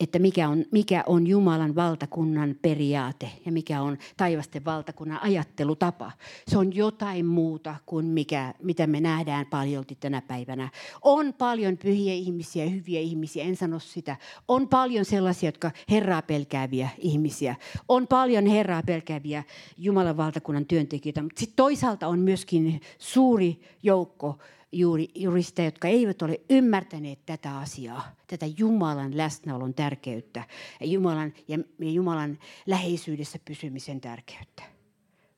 että 0.00 0.18
mikä 0.18 0.48
on, 0.48 0.64
mikä 0.70 1.04
on 1.06 1.26
Jumalan 1.26 1.74
valtakunnan 1.74 2.54
periaate 2.62 3.30
ja 3.46 3.52
mikä 3.52 3.82
on 3.82 3.98
taivasten 4.16 4.64
valtakunnan 4.64 5.22
ajattelutapa. 5.22 6.12
Se 6.48 6.58
on 6.58 6.74
jotain 6.74 7.26
muuta 7.26 7.76
kuin 7.86 8.06
mikä, 8.06 8.54
mitä 8.62 8.86
me 8.86 9.00
nähdään 9.00 9.46
paljolti 9.46 9.96
tänä 10.00 10.22
päivänä. 10.22 10.68
On 11.02 11.34
paljon 11.34 11.78
pyhiä 11.78 12.12
ihmisiä, 12.12 12.68
hyviä 12.68 13.00
ihmisiä, 13.00 13.44
en 13.44 13.56
sano 13.56 13.78
sitä. 13.78 14.16
On 14.48 14.68
paljon 14.68 15.04
sellaisia, 15.04 15.48
jotka 15.48 15.70
Herraa 15.90 16.22
pelkääviä 16.22 16.88
ihmisiä. 16.98 17.56
On 17.88 18.06
paljon 18.06 18.46
Herraa 18.46 18.82
pelkääviä 18.82 19.44
Jumalan 19.78 20.16
valtakunnan 20.16 20.66
työntekijöitä, 20.66 21.22
mutta 21.22 21.40
sitten 21.40 21.56
toisaalta 21.56 22.08
on 22.08 22.18
myöskin 22.18 22.80
suuri 22.98 23.60
joukko 23.82 24.38
juuri, 24.72 25.42
sitä, 25.42 25.62
jotka 25.62 25.88
eivät 25.88 26.22
ole 26.22 26.40
ymmärtäneet 26.50 27.26
tätä 27.26 27.58
asiaa, 27.58 28.14
tätä 28.26 28.46
Jumalan 28.58 29.16
läsnäolon 29.16 29.74
tärkeyttä 29.74 30.44
ja 30.80 30.86
Jumalan, 30.86 31.32
ja 31.48 31.58
Jumalan 31.78 32.38
läheisyydessä 32.66 33.38
pysymisen 33.44 34.00
tärkeyttä, 34.00 34.62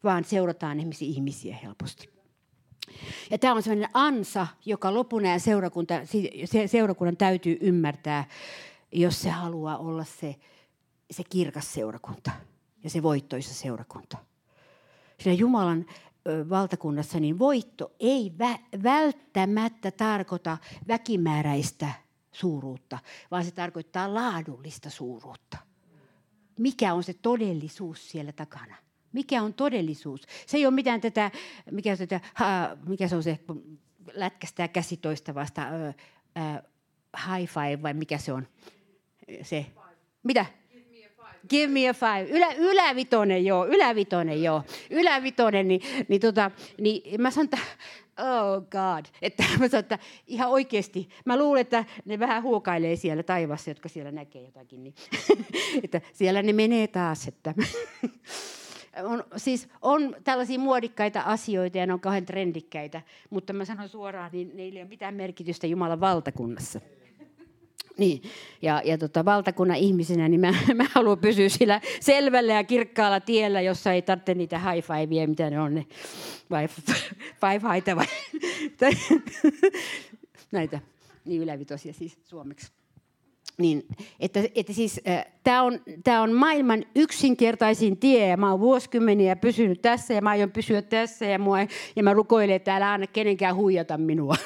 vaan 0.05 0.25
seurataan 0.25 0.81
ihmisiä, 0.81 1.09
ihmisiä 1.09 1.57
helposti. 1.57 2.15
Ja 3.31 3.39
tämä 3.39 3.55
on 3.55 3.63
sellainen 3.63 3.91
ansa, 3.95 4.47
joka 4.67 4.95
lopun 4.95 5.25
ja 5.25 5.39
seurakunta, 5.39 5.95
seurakunnan 6.67 7.17
täytyy 7.17 7.59
ymmärtää, 7.61 8.25
jos 8.93 9.23
se 9.23 9.31
haluaa 9.31 9.79
olla 9.79 10.05
se, 10.05 10.37
se 11.11 11.25
kirkas 11.25 11.75
seurakunta 11.75 12.31
ja 12.85 12.91
se 12.91 13.03
voittoisa 13.03 13.55
seurakunta. 13.55 14.17
Sillä 15.21 15.37
Jumalan 15.37 15.87
valtakunnassa, 16.49 17.21
niin 17.21 17.39
voitto 17.39 17.93
ei 18.01 18.33
vä- 18.39 18.83
välttämättä 18.83 19.91
tarkoita 19.91 20.59
väkimääräistä 20.89 21.89
suuruutta, 22.33 22.99
vaan 23.31 23.45
se 23.45 23.51
tarkoittaa 23.51 24.15
laadullista 24.15 24.91
suuruutta. 24.91 25.59
Mikä 26.59 26.95
on 26.95 27.03
se 27.03 27.15
todellisuus 27.15 28.11
siellä 28.11 28.33
takana? 28.33 28.75
Mikä 29.13 29.43
on 29.43 29.55
todellisuus? 29.55 30.23
Se 30.47 30.57
ei 30.57 30.67
ole 30.67 30.75
mitään 30.75 31.01
tätä, 31.01 31.31
mikä, 31.71 31.97
tätä, 31.97 32.21
ha, 32.35 32.47
mikä 32.87 33.09
se 33.09 33.17
on 33.17 33.23
se, 33.23 33.39
lätkästää 34.15 34.69
käsi 34.69 34.97
toista 34.97 35.35
vasta, 35.35 35.63
äh, 36.39 36.63
high 37.27 37.53
five 37.53 37.83
vai 37.83 37.95
mikä 37.95 38.19
se 38.19 38.33
on? 38.33 38.49
Se. 39.43 39.67
Mitä? 40.23 40.47
Give 41.49 41.73
me 41.73 41.89
a 41.89 41.95
five. 41.95 42.27
Ylä, 42.31 42.53
ylävitonen, 42.53 43.45
joo. 43.45 43.67
Ylävitonen, 43.67 44.43
joo. 44.43 44.63
Ylävitonen, 44.91 45.69
niin, 45.69 45.81
niin, 46.09 46.21
tota, 46.21 46.51
niin 46.81 47.21
mä 47.21 47.31
sanon, 47.31 47.45
että 47.45 47.59
oh 48.19 48.63
god. 48.71 49.05
Että 49.23 49.43
mä 49.61 49.69
sanoin, 49.69 49.85
että 49.85 49.99
ihan 50.27 50.51
oikeasti, 50.51 51.09
mä 51.25 51.39
luulen, 51.39 51.61
että 51.61 51.85
ne 52.05 52.19
vähän 52.19 52.43
huokailee 52.43 52.97
siellä 52.97 53.23
taivassa, 53.23 53.71
jotka 53.71 53.89
siellä 53.89 54.13
näkee 54.13 54.43
jotakin. 54.43 54.85
Niin. 54.85 54.95
että 55.85 56.01
siellä 56.13 56.43
ne 56.43 56.53
menee 56.53 56.87
taas. 56.87 57.29
Että 57.29 57.55
on, 59.03 59.25
siis 59.37 59.69
on 59.83 60.17
tällaisia 60.25 60.59
muodikkaita 60.59 61.21
asioita 61.21 61.79
ja 61.79 61.87
ne 61.87 61.93
on 61.93 62.01
kauhean 62.01 62.27
trendikkäitä, 62.27 63.03
mutta 63.31 63.53
mä 63.53 63.65
sanon 63.65 63.89
suoraan, 63.89 64.31
niin 64.33 64.51
niillä 64.55 64.79
ei 64.79 64.83
ole 64.83 64.89
mitään 64.89 65.15
merkitystä 65.15 65.67
Jumalan 65.67 66.01
valtakunnassa. 66.01 66.81
Niin. 67.99 68.23
Ja, 68.63 68.83
ja 68.85 68.99
tota, 68.99 69.25
valtakunnan 69.25 69.77
ihmisenä 69.77 70.29
niin 70.29 70.41
mä, 70.41 70.55
mä 70.75 70.87
haluan 70.93 71.19
pysyä 71.19 71.49
sillä 71.49 71.81
selvällä 72.01 72.53
ja 72.53 72.65
kirkkaalla 72.65 73.21
tiellä, 73.21 73.61
jossa 73.61 73.93
ei 73.93 74.03
tarvitse 74.03 74.35
niitä 74.35 74.59
high 74.59 74.87
fiveja, 74.87 75.29
mitä 75.29 75.51
ne 75.51 75.61
on 75.61 75.75
ne. 75.75 75.87
Vai 76.51 76.69
five 77.41 77.59
haita 77.63 77.97
vai 77.97 78.07
näitä 80.53 80.81
niin 81.25 81.43
ylävitosia 81.43 81.93
siis 81.93 82.19
suomeksi. 82.25 82.73
Niin, 83.59 83.87
että, 84.21 84.41
että 84.55 84.73
siis, 84.73 85.01
äh, 85.09 85.27
tämä 85.45 85.63
on, 85.63 85.81
on 86.23 86.33
maailman 86.33 86.85
yksinkertaisin 86.95 87.97
tie 87.97 88.29
ja 88.29 88.37
mä 88.37 88.51
oon 88.51 88.61
vuosikymmeniä 88.61 89.37
pysynyt 89.37 89.83
tässä 89.83 90.15
ja 90.15 90.23
mä 90.23 90.31
aion 90.31 90.51
pysyä 90.51 90.83
tässä 90.83 91.25
ja, 91.25 91.39
mua, 91.39 91.59
ja 91.97 92.03
mä 92.03 92.13
rukoilen, 92.13 92.57
että 92.57 92.77
älä 92.77 92.93
anna 92.93 93.07
kenenkään 93.07 93.57
huijata 93.57 93.99
minua. 93.99 94.37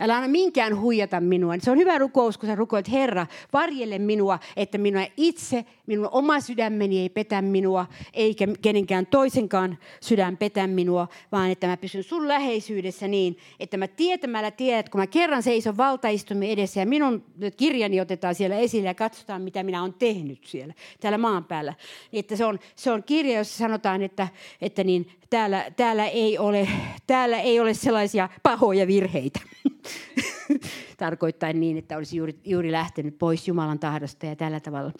Älä 0.00 0.16
anna 0.16 0.28
minkään 0.28 0.80
huijata 0.80 1.20
minua. 1.20 1.54
Se 1.58 1.70
on 1.70 1.78
hyvä 1.78 1.98
rukous, 1.98 2.38
kun 2.38 2.46
sä 2.46 2.54
rukoilet, 2.54 2.90
Herra, 2.92 3.26
varjelle 3.52 3.98
minua, 3.98 4.38
että 4.56 4.78
minua 4.78 5.06
itse, 5.16 5.64
minun 5.86 6.08
oma 6.12 6.40
sydämeni 6.40 7.00
ei 7.00 7.08
petä 7.08 7.42
minua, 7.42 7.86
eikä 8.14 8.46
kenenkään 8.62 9.06
toisenkaan 9.06 9.78
sydän 10.00 10.36
petä 10.36 10.66
minua, 10.66 11.08
vaan 11.32 11.50
että 11.50 11.66
mä 11.66 11.76
pysyn 11.76 12.02
sun 12.02 12.28
läheisyydessä 12.28 13.08
niin, 13.08 13.38
että 13.60 13.76
mä 13.76 13.88
tietämällä 13.88 14.50
tiedät, 14.50 14.88
kun 14.88 15.00
mä 15.00 15.06
kerran 15.06 15.42
seison 15.42 15.76
valtaistumme 15.76 16.52
edessä 16.52 16.80
ja 16.80 16.86
minun 16.86 17.24
kirjani 17.56 18.00
otetaan 18.00 18.34
siellä 18.34 18.56
esille 18.56 18.88
ja 18.88 18.94
katsotaan, 18.94 19.42
mitä 19.42 19.62
minä 19.62 19.82
olen 19.82 19.94
tehnyt 19.94 20.44
siellä, 20.44 20.74
täällä 21.00 21.18
maan 21.18 21.44
päällä. 21.44 21.74
Niin 22.12 22.20
että 22.20 22.36
se 22.36 22.44
on, 22.44 22.58
se 22.76 22.90
on 22.90 23.02
kirja, 23.02 23.38
jossa 23.38 23.58
sanotaan, 23.58 24.02
että, 24.02 24.28
että 24.60 24.84
niin, 24.84 25.10
täällä, 25.30 25.70
täällä, 25.76 26.06
ei 26.06 26.38
ole, 26.38 26.68
täällä 27.06 27.40
ei 27.40 27.60
ole 27.60 27.74
sellaisia 27.74 28.28
pahoja 28.42 28.86
virheitä. 28.86 29.40
Tarkoittain 30.96 31.60
niin, 31.60 31.78
että 31.78 31.96
olisi 31.96 32.16
juuri, 32.16 32.40
juuri 32.44 32.72
lähtenyt 32.72 33.18
pois 33.18 33.48
Jumalan 33.48 33.78
tahdosta 33.78 34.26
ja 34.26 34.36
tällä 34.36 34.60
tavalla. 34.60 34.92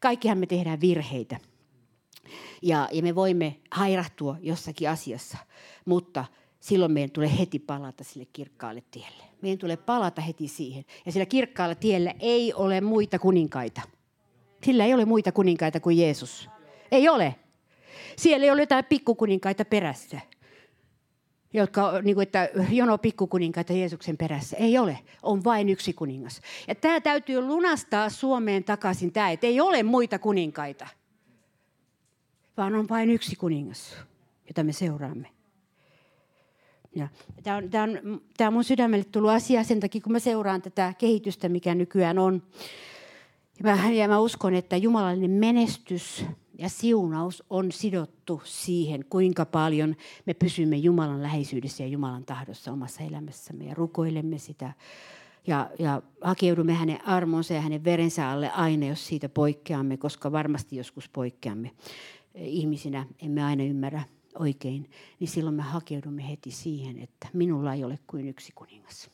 Kaikkihan 0.00 0.38
me 0.38 0.46
tehdään 0.46 0.80
virheitä. 0.80 1.36
Ja, 2.62 2.88
ja 2.92 3.02
me 3.02 3.14
voimme 3.14 3.56
hairahtua 3.70 4.36
jossakin 4.40 4.90
asiassa, 4.90 5.38
mutta 5.84 6.24
silloin 6.60 6.92
meidän 6.92 7.10
tulee 7.10 7.38
heti 7.38 7.58
palata 7.58 8.04
sille 8.04 8.26
kirkkaalle 8.32 8.82
tielle. 8.90 9.24
Meidän 9.42 9.58
tulee 9.58 9.76
palata 9.76 10.20
heti 10.20 10.48
siihen. 10.48 10.84
Ja 11.06 11.12
sillä 11.12 11.26
kirkkaalla 11.26 11.74
tiellä 11.74 12.14
ei 12.20 12.54
ole 12.54 12.80
muita 12.80 13.18
kuninkaita. 13.18 13.80
Sillä 14.64 14.84
ei 14.84 14.94
ole 14.94 15.04
muita 15.04 15.32
kuninkaita 15.32 15.80
kuin 15.80 15.98
Jeesus. 15.98 16.48
Ei 16.92 17.08
ole. 17.08 17.34
Siellä 18.16 18.44
ei 18.44 18.50
ole 18.50 18.62
jotain 18.62 18.84
pikkukuninkaita 18.84 19.64
perässä 19.64 20.20
jotka, 21.54 22.02
niin 22.02 22.14
kuin, 22.14 22.22
että 22.22 22.48
jono 22.70 22.98
pikkukuninkaita 22.98 23.72
Jeesuksen 23.72 24.16
perässä. 24.16 24.56
Ei 24.56 24.78
ole, 24.78 24.98
on 25.22 25.44
vain 25.44 25.68
yksi 25.68 25.92
kuningas. 25.92 26.40
Ja 26.68 26.74
tämä 26.74 27.00
täytyy 27.00 27.40
lunastaa 27.40 28.10
Suomeen 28.10 28.64
takaisin, 28.64 29.12
tämä, 29.12 29.30
että 29.30 29.46
ei 29.46 29.60
ole 29.60 29.82
muita 29.82 30.18
kuninkaita, 30.18 30.86
vaan 32.56 32.74
on 32.74 32.88
vain 32.88 33.10
yksi 33.10 33.36
kuningas, 33.36 33.96
jota 34.48 34.64
me 34.64 34.72
seuraamme. 34.72 35.28
Ja 36.96 37.08
tämä, 37.42 37.56
on, 37.56 37.70
tämä, 37.70 37.84
on, 37.84 38.20
tämä 38.36 38.48
on 38.48 38.54
mun 38.54 38.64
sydämelle 38.64 39.04
tullut 39.04 39.30
asia 39.30 39.64
sen 39.64 39.80
takia, 39.80 40.00
kun 40.00 40.12
mä 40.12 40.18
seuraan 40.18 40.62
tätä 40.62 40.94
kehitystä, 40.98 41.48
mikä 41.48 41.74
nykyään 41.74 42.18
on. 42.18 42.42
Ja 43.58 43.64
mä, 43.64 43.90
ja 43.90 44.08
mä 44.08 44.18
uskon, 44.18 44.54
että 44.54 44.76
jumalallinen 44.76 45.30
menestys 45.30 46.24
ja 46.58 46.68
siunaus 46.68 47.42
on 47.50 47.72
sidottu 47.72 48.42
siihen, 48.44 49.04
kuinka 49.04 49.44
paljon 49.44 49.96
me 50.26 50.34
pysymme 50.34 50.76
Jumalan 50.76 51.22
läheisyydessä 51.22 51.82
ja 51.82 51.88
Jumalan 51.88 52.24
tahdossa 52.24 52.72
omassa 52.72 53.02
elämässämme 53.02 53.64
ja 53.64 53.74
rukoilemme 53.74 54.38
sitä. 54.38 54.72
Ja, 55.46 55.70
ja 55.78 56.02
hakeudumme 56.20 56.74
hänen 56.74 57.08
armonsa 57.08 57.54
ja 57.54 57.60
hänen 57.60 57.84
verensä 57.84 58.30
alle 58.30 58.50
aina, 58.50 58.86
jos 58.86 59.06
siitä 59.06 59.28
poikkeamme, 59.28 59.96
koska 59.96 60.32
varmasti 60.32 60.76
joskus 60.76 61.08
poikkeamme 61.08 61.70
ihmisinä, 62.34 63.06
emme 63.22 63.44
aina 63.44 63.64
ymmärrä 63.64 64.02
oikein, 64.38 64.90
niin 65.20 65.28
silloin 65.28 65.56
me 65.56 65.62
hakeudumme 65.62 66.28
heti 66.28 66.50
siihen, 66.50 66.98
että 66.98 67.28
minulla 67.32 67.74
ei 67.74 67.84
ole 67.84 67.98
kuin 68.06 68.28
yksi 68.28 68.52
kuningas. 68.54 69.10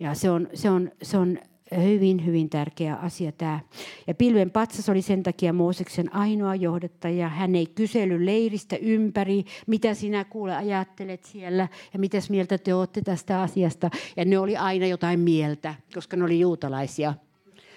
Ja 0.00 0.14
se 0.14 0.30
on, 0.30 0.48
se 0.54 0.70
on, 0.70 0.90
se 1.02 1.18
on 1.18 1.38
hyvin, 1.76 2.26
hyvin 2.26 2.50
tärkeä 2.50 2.94
asia 2.94 3.32
tämä. 3.32 3.60
Ja 4.06 4.14
pilven 4.14 4.50
patsas 4.50 4.88
oli 4.88 5.02
sen 5.02 5.22
takia 5.22 5.52
Mooseksen 5.52 6.14
ainoa 6.14 6.54
johdattaja. 6.54 7.28
Hän 7.28 7.54
ei 7.54 7.66
kysely 7.66 8.26
leiristä 8.26 8.76
ympäri, 8.76 9.44
mitä 9.66 9.94
sinä 9.94 10.24
kuule 10.24 10.56
ajattelet 10.56 11.24
siellä 11.24 11.68
ja 11.92 11.98
mitäs 11.98 12.30
mieltä 12.30 12.58
te 12.58 12.74
olette 12.74 13.00
tästä 13.02 13.42
asiasta. 13.42 13.90
Ja 14.16 14.24
ne 14.24 14.38
oli 14.38 14.56
aina 14.56 14.86
jotain 14.86 15.20
mieltä, 15.20 15.74
koska 15.94 16.16
ne 16.16 16.24
oli 16.24 16.40
juutalaisia. 16.40 17.14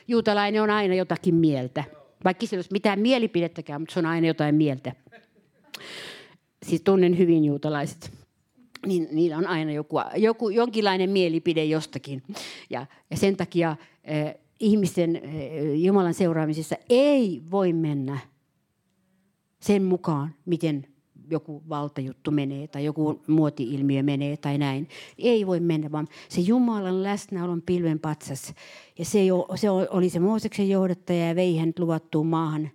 Juutalainen 0.07 0.61
on 0.61 0.69
aina 0.69 0.95
jotakin 0.95 1.35
mieltä. 1.35 1.83
Vaikka 2.23 2.45
se 2.45 2.55
ei 2.55 2.57
olisi 2.57 2.69
mitään 2.71 2.99
mielipidettäkään, 2.99 3.81
mutta 3.81 3.93
se 3.93 3.99
on 3.99 4.05
aina 4.05 4.27
jotain 4.27 4.55
mieltä. 4.55 4.91
Siis 6.63 6.81
tunnen 6.81 7.17
hyvin 7.17 7.45
juutalaiset 7.45 8.22
niin 8.85 9.07
niillä 9.11 9.37
on 9.37 9.47
aina 9.47 9.71
joku, 9.71 9.95
joku, 10.15 10.49
jonkinlainen 10.49 11.09
mielipide 11.09 11.65
jostakin. 11.65 12.23
Ja, 12.69 12.85
ja 13.09 13.17
sen 13.17 13.37
takia 13.37 13.69
äh, 13.69 14.35
ihmisten 14.59 15.15
äh, 15.15 15.21
Jumalan 15.75 16.13
seuraamisessa 16.13 16.75
ei 16.89 17.41
voi 17.51 17.73
mennä 17.73 18.19
sen 19.59 19.83
mukaan, 19.83 20.35
miten 20.45 20.87
joku 21.29 21.63
valtajuttu 21.69 22.31
menee 22.31 22.67
tai 22.67 22.85
joku 22.85 23.21
muoti-ilmiö 23.27 24.03
menee 24.03 24.37
tai 24.37 24.57
näin. 24.57 24.87
Ei 25.17 25.47
voi 25.47 25.59
mennä, 25.59 25.91
vaan 25.91 26.07
se 26.29 26.41
Jumalan 26.41 27.03
läsnäolon 27.03 27.61
pilven 27.61 27.99
patsas. 27.99 28.53
Ja 28.99 29.05
se, 29.05 29.25
jo, 29.25 29.47
se 29.55 29.69
oli 29.69 30.09
se 30.09 30.19
Mooseksen 30.19 30.69
johdattaja 30.69 31.27
ja 31.27 31.35
vei 31.35 31.57
hänet 31.57 31.79
luvattuun 31.79 32.27
maahan 32.27 32.69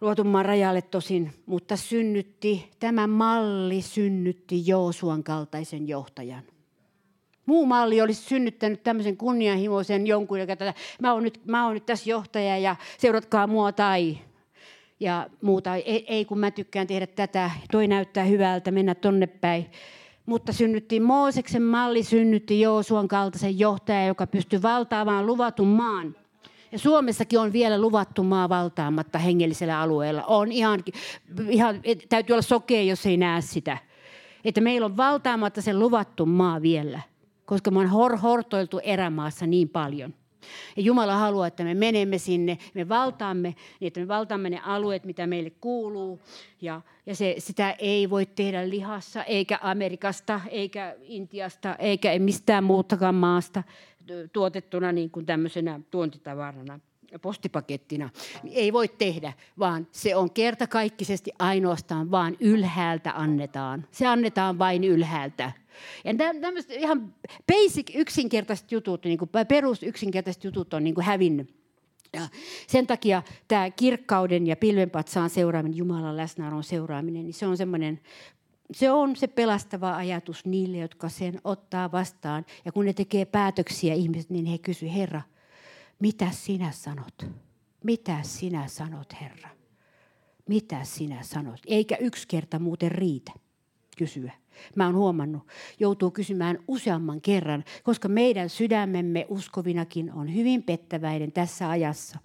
luotumman 0.00 0.44
rajalle 0.44 0.82
tosin, 0.82 1.32
mutta 1.46 1.76
synnytti, 1.76 2.70
tämä 2.80 3.06
malli 3.06 3.82
synnytti 3.82 4.66
Joosuan 4.66 5.24
kaltaisen 5.24 5.88
johtajan. 5.88 6.42
Muu 7.46 7.66
malli 7.66 8.00
olisi 8.00 8.22
synnyttänyt 8.22 8.82
tämmöisen 8.82 9.16
kunnianhimoisen 9.16 10.06
jonkun, 10.06 10.40
joka 10.40 10.56
tätä, 10.56 10.74
mä 11.00 11.12
oon 11.12 11.22
nyt, 11.22 11.40
mä 11.46 11.64
oon 11.64 11.74
nyt 11.74 11.86
tässä 11.86 12.10
johtaja 12.10 12.58
ja 12.58 12.76
seuratkaa 12.98 13.46
mua 13.46 13.72
tai 13.72 14.18
ja 15.00 15.30
muuta. 15.42 15.74
Ei, 15.74 16.04
ei 16.08 16.24
kun 16.24 16.38
mä 16.38 16.50
tykkään 16.50 16.86
tehdä 16.86 17.06
tätä, 17.06 17.50
toi 17.72 17.88
näyttää 17.88 18.24
hyvältä, 18.24 18.70
mennä 18.70 18.94
tonne 18.94 19.26
päin. 19.26 19.66
Mutta 20.26 20.52
synnytti 20.52 21.00
Mooseksen 21.00 21.62
malli, 21.62 22.02
synnytti 22.02 22.60
Joosuan 22.60 23.08
kaltaisen 23.08 23.58
johtajan, 23.58 24.06
joka 24.06 24.26
pystyi 24.26 24.62
valtaamaan 24.62 25.26
luvatun 25.26 25.68
maan. 25.68 26.16
Ja 26.72 26.78
Suomessakin 26.78 27.38
on 27.38 27.52
vielä 27.52 27.80
luvattu 27.80 28.22
maa 28.22 28.48
valtaamatta 28.48 29.18
hengellisellä 29.18 29.80
alueella. 29.80 30.24
On 30.24 30.52
ihan, 30.52 30.80
ihan, 31.48 31.82
täytyy 32.08 32.34
olla 32.34 32.42
sokea, 32.42 32.82
jos 32.82 33.06
ei 33.06 33.16
näe 33.16 33.40
sitä. 33.40 33.78
Että 34.44 34.60
meillä 34.60 34.84
on 34.84 34.96
valtaamatta 34.96 35.62
sen 35.62 35.78
luvattu 35.78 36.26
maa 36.26 36.62
vielä, 36.62 37.00
koska 37.44 37.70
me 37.70 37.78
on 37.78 37.90
hor- 37.90 38.16
hortoiltu 38.16 38.78
erämaassa 38.78 39.46
niin 39.46 39.68
paljon. 39.68 40.14
Ja 40.76 40.82
Jumala 40.82 41.14
haluaa, 41.14 41.46
että 41.46 41.64
me 41.64 41.74
menemme 41.74 42.18
sinne, 42.18 42.58
me 42.74 42.88
valtaamme, 42.88 43.54
niin 43.80 43.86
että 43.86 44.00
me 44.00 44.08
valtaamme 44.08 44.50
ne 44.50 44.60
alueet, 44.64 45.04
mitä 45.04 45.26
meille 45.26 45.50
kuuluu. 45.50 46.20
Ja, 46.60 46.80
ja 47.06 47.14
se, 47.14 47.34
sitä 47.38 47.70
ei 47.70 48.10
voi 48.10 48.26
tehdä 48.26 48.68
lihassa, 48.68 49.24
eikä 49.24 49.58
Amerikasta, 49.62 50.40
eikä 50.50 50.96
Intiasta, 51.02 51.74
eikä 51.74 52.18
mistään 52.18 52.64
muutakaan 52.64 53.14
maasta 53.14 53.62
tuotettuna 54.32 54.92
niin 54.92 55.10
kuin 55.10 55.26
tämmöisenä 55.26 55.80
tuontitavarana 55.90 56.80
postipakettina, 57.22 58.10
niin 58.42 58.56
ei 58.56 58.72
voi 58.72 58.88
tehdä, 58.88 59.32
vaan 59.58 59.86
se 59.92 60.16
on 60.16 60.30
kertakaikkisesti 60.30 61.30
ainoastaan 61.38 62.10
vaan 62.10 62.36
ylhäältä 62.40 63.12
annetaan. 63.16 63.86
Se 63.90 64.06
annetaan 64.06 64.58
vain 64.58 64.84
ylhäältä. 64.84 65.52
Ja 66.04 66.14
tämmöiset 66.40 66.70
ihan 66.70 67.14
basic 67.52 67.90
yksinkertaiset 67.94 68.72
jutut, 68.72 69.04
niin 69.04 69.18
kuin 69.18 69.30
perus 69.48 69.82
yksinkertaiset 69.82 70.44
jutut 70.44 70.74
on 70.74 70.84
niin 70.84 70.94
kuin 70.94 71.04
hävinnyt. 71.04 71.54
Ja 72.12 72.28
sen 72.66 72.86
takia 72.86 73.22
tämä 73.48 73.70
kirkkauden 73.70 74.46
ja 74.46 74.56
pilvenpatsaan 74.56 75.30
seuraaminen, 75.30 75.78
Jumalan 75.78 76.16
läsnäolon 76.16 76.64
seuraaminen, 76.64 77.22
niin 77.22 77.34
se 77.34 77.46
on 77.46 77.56
semmoinen 77.56 78.00
se 78.72 78.90
on 78.90 79.16
se 79.16 79.26
pelastava 79.26 79.96
ajatus 79.96 80.44
niille, 80.44 80.76
jotka 80.76 81.08
sen 81.08 81.40
ottaa 81.44 81.92
vastaan. 81.92 82.46
Ja 82.64 82.72
kun 82.72 82.84
ne 82.84 82.92
tekee 82.92 83.24
päätöksiä 83.24 83.94
ihmiset, 83.94 84.30
niin 84.30 84.46
he 84.46 84.58
kysyvät, 84.58 84.94
Herra, 84.94 85.22
mitä 85.98 86.30
sinä 86.30 86.70
sanot? 86.72 87.26
Mitä 87.84 88.22
sinä 88.22 88.68
sanot, 88.68 89.20
Herra? 89.20 89.48
Mitä 90.48 90.84
sinä 90.84 91.22
sanot? 91.22 91.60
Eikä 91.66 91.96
yksi 91.96 92.28
kerta 92.28 92.58
muuten 92.58 92.92
riitä. 92.92 93.32
kysyä. 93.96 94.32
Mä 94.76 94.86
oon 94.86 94.94
huomannut, 94.94 95.42
joutuu 95.78 96.10
kysymään 96.10 96.58
useamman 96.68 97.20
kerran, 97.20 97.64
koska 97.82 98.08
meidän 98.08 98.48
sydämemme 98.48 99.26
uskovinakin 99.28 100.12
on 100.12 100.34
hyvin 100.34 100.62
pettäväinen 100.62 101.32
tässä 101.32 101.70
ajassa. 101.70 102.18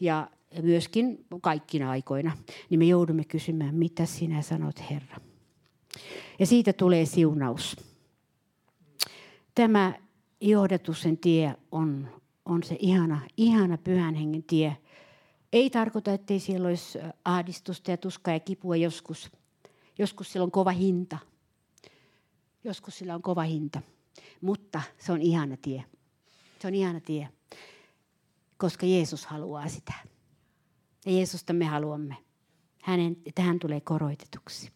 Ja 0.00 0.30
myöskin 0.62 1.24
kaikkina 1.40 1.90
aikoina, 1.90 2.32
niin 2.70 2.78
me 2.78 2.84
joudumme 2.84 3.24
kysymään, 3.24 3.74
mitä 3.74 4.06
sinä 4.06 4.42
sanot 4.42 4.90
Herra. 4.90 5.31
Ja 6.38 6.46
siitä 6.46 6.72
tulee 6.72 7.06
siunaus. 7.06 7.76
Tämä 9.54 9.94
johdatuksen 10.40 11.18
tie 11.18 11.54
on, 11.72 12.08
on 12.44 12.62
se 12.62 12.76
ihana, 12.78 13.20
ihana 13.36 13.78
pyhän 13.78 14.14
hengen 14.14 14.42
tie. 14.42 14.76
Ei 15.52 15.70
tarkoita, 15.70 16.12
ettei 16.12 16.40
siellä 16.40 16.68
olisi 16.68 16.98
ahdistusta 17.24 17.90
ja 17.90 17.96
tuskaa 17.96 18.34
ja 18.34 18.40
kipua 18.40 18.76
joskus. 18.76 19.30
Joskus 19.98 20.32
sillä 20.32 20.44
on 20.44 20.50
kova 20.50 20.70
hinta. 20.70 21.18
Joskus 22.64 22.98
sillä 22.98 23.14
on 23.14 23.22
kova 23.22 23.42
hinta. 23.42 23.82
Mutta 24.40 24.82
se 24.98 25.12
on 25.12 25.22
ihana 25.22 25.56
tie. 25.56 25.84
Se 26.60 26.68
on 26.68 26.74
ihana 26.74 27.00
tie, 27.00 27.28
koska 28.56 28.86
Jeesus 28.86 29.26
haluaa 29.26 29.68
sitä. 29.68 29.92
Ja 31.06 31.12
Jeesusta 31.12 31.52
me 31.52 31.64
haluamme. 31.64 32.16
Hänen, 32.82 33.16
että 33.26 33.42
hän 33.42 33.58
tulee 33.58 33.80
koroitetuksi. 33.80 34.70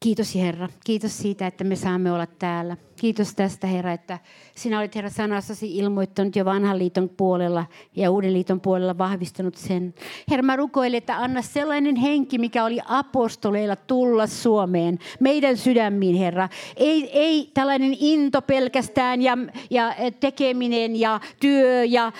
Kiitos 0.00 0.34
Herra. 0.34 0.68
Kiitos 0.84 1.18
siitä, 1.18 1.46
että 1.46 1.64
me 1.64 1.76
saamme 1.76 2.12
olla 2.12 2.26
täällä. 2.26 2.76
Kiitos 3.02 3.34
tästä 3.34 3.66
Herra, 3.66 3.92
että 3.92 4.18
sinä 4.56 4.78
olet 4.78 4.94
Herra 4.94 5.10
sanassasi 5.10 5.76
ilmoittanut 5.76 6.36
jo 6.36 6.44
vanhan 6.44 6.78
liiton 6.78 7.08
puolella 7.08 7.66
ja 7.96 8.10
uuden 8.10 8.32
liiton 8.32 8.60
puolella 8.60 8.98
vahvistanut 8.98 9.56
sen. 9.56 9.94
Herra, 10.30 10.42
mä 10.42 10.56
rukoilen, 10.56 10.98
että 10.98 11.16
anna 11.16 11.42
sellainen 11.42 11.96
henki, 11.96 12.38
mikä 12.38 12.64
oli 12.64 12.78
apostoleilla 12.84 13.76
tulla 13.76 14.26
Suomeen, 14.26 14.98
meidän 15.20 15.56
sydämiin 15.56 16.16
Herra. 16.16 16.48
Ei, 16.76 17.10
ei 17.12 17.50
tällainen 17.54 17.96
into 18.00 18.42
pelkästään 18.42 19.22
ja, 19.22 19.38
ja 19.70 19.94
tekeminen 20.20 20.96
ja 21.00 21.20
työ 21.40 21.84
ja 21.84 22.06
äh, 22.06 22.12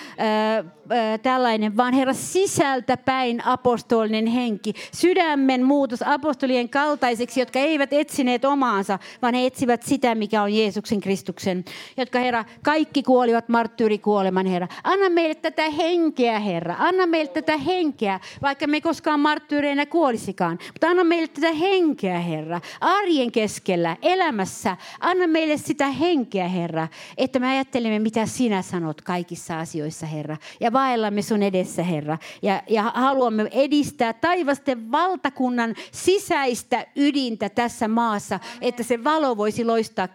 tällainen, 1.21 1.77
vaan 1.77 1.93
Herra 1.93 2.13
sisältä 2.13 2.97
päin 2.97 3.45
apostolinen 3.45 4.27
henki. 4.27 4.73
Sydämen 4.93 5.63
muutos 5.63 6.01
apostolien 6.05 6.69
kaltaiseksi, 6.69 7.39
jotka 7.39 7.59
eivät 7.59 7.93
etsineet 7.93 8.45
omaansa, 8.45 8.99
vaan 9.21 9.33
he 9.33 9.45
etsivät 9.45 9.83
sitä, 9.83 10.15
mikä 10.15 10.43
on 10.43 10.53
Jeesuksen 10.73 11.01
Kristuksen. 11.01 11.65
Jotka 11.97 12.19
Herra, 12.19 12.45
kaikki 12.63 13.03
kuolivat 13.03 13.49
marttyyrikuoleman 13.49 14.45
Herra. 14.45 14.67
Anna 14.83 15.09
meille 15.09 15.35
tätä 15.35 15.69
henkeä 15.69 16.39
Herra. 16.39 16.75
Anna 16.79 17.07
meille 17.07 17.31
tätä 17.31 17.57
henkeä, 17.57 18.19
vaikka 18.41 18.67
me 18.67 18.77
ei 18.77 18.81
koskaan 18.81 19.19
marttyyreinä 19.19 19.85
kuolisikaan. 19.85 20.59
Mutta 20.67 20.87
anna 20.87 21.03
meille 21.03 21.27
tätä 21.27 21.51
henkeä 21.51 22.19
Herra. 22.19 22.61
Arjen 22.81 23.31
keskellä, 23.31 23.97
elämässä. 24.01 24.77
Anna 24.99 25.27
meille 25.27 25.57
sitä 25.57 25.87
henkeä 25.87 26.47
Herra, 26.47 26.87
että 27.17 27.39
me 27.39 27.47
ajattelemme, 27.47 27.99
mitä 27.99 28.25
sinä 28.25 28.61
sanot 28.61 29.01
kaikissa 29.01 29.59
asioissa 29.59 30.05
Herra. 30.05 30.37
Ja 30.59 30.73
vaellamme 30.73 31.21
sun 31.21 31.43
edessä, 31.43 31.83
Herra. 31.83 32.17
Ja, 32.41 32.63
ja 32.69 32.83
haluamme 32.83 33.47
edistää 33.51 34.13
taivasten 34.13 34.91
valtakunnan 34.91 35.75
sisäistä 35.91 36.85
ydintä 36.95 37.49
tässä 37.49 37.87
maassa, 37.87 38.39
että 38.61 38.83
se 38.83 39.03
valo 39.03 39.37
voisi 39.37 39.65
loistaa 39.65 40.07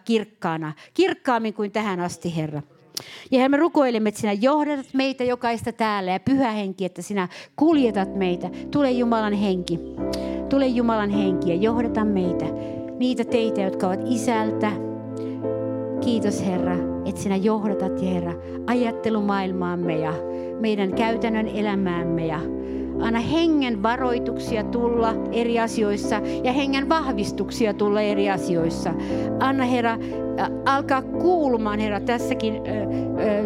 kirkkaana, 0.49 0.73
kirkkaammin 0.93 1.53
kuin 1.53 1.71
tähän 1.71 1.99
asti, 1.99 2.35
Herra. 2.35 2.61
Ja 3.31 3.49
me 3.49 3.57
rukoilemme, 3.57 4.09
että 4.09 4.21
sinä 4.21 4.33
johdatat 4.33 4.93
meitä 4.93 5.23
jokaista 5.23 5.71
täällä 5.71 6.11
ja 6.11 6.19
pyhä 6.19 6.51
henki, 6.51 6.85
että 6.85 7.01
sinä 7.01 7.27
kuljetat 7.55 8.15
meitä. 8.15 8.49
Tule 8.71 8.91
Jumalan 8.91 9.33
henki. 9.33 9.79
Tule 10.49 10.67
Jumalan 10.67 11.09
henki 11.09 11.49
ja 11.49 11.55
johdata 11.55 12.05
meitä. 12.05 12.45
Niitä 12.99 13.23
teitä, 13.23 13.61
jotka 13.61 13.87
ovat 13.87 13.99
isältä. 14.05 14.71
Kiitos 16.01 16.45
Herra, 16.45 16.75
että 17.05 17.21
sinä 17.21 17.35
johdatat, 17.35 18.01
Herra, 18.01 18.33
ajattelumaailmaamme 18.67 19.97
ja 19.97 20.13
meidän 20.59 20.93
käytännön 20.93 21.47
elämäämme 21.47 22.25
ja 22.25 22.39
anna 22.99 23.19
hengen 23.19 23.83
varoituksia 23.83 24.63
tulla 24.63 25.13
eri 25.31 25.59
asioissa 25.59 26.21
ja 26.43 26.53
hengen 26.53 26.89
vahvistuksia 26.89 27.73
tulla 27.73 28.01
eri 28.01 28.29
asioissa. 28.29 28.93
Anna 29.39 29.63
Herra, 29.63 29.97
alkaa 30.65 31.01
kuulumaan 31.01 31.79
Herra 31.79 31.99
tässäkin 31.99 32.61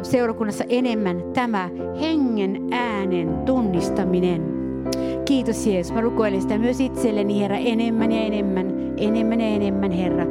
seurakunnassa 0.03 0.63
enemmän 0.69 1.23
tämä 1.34 1.69
hengen 2.01 2.67
äänen 2.71 3.38
tunnistaminen. 3.45 4.53
Kiitos 5.25 5.67
Jeesus. 5.67 5.93
Mä 5.93 6.01
rukoilen 6.01 6.41
sitä 6.41 6.57
myös 6.57 6.80
itselleni 6.80 7.41
Herra 7.41 7.57
enemmän 7.57 8.11
ja 8.11 8.21
enemmän, 8.21 8.73
enemmän 8.97 9.41
ja 9.41 9.47
enemmän 9.47 9.91
Herra. 9.91 10.25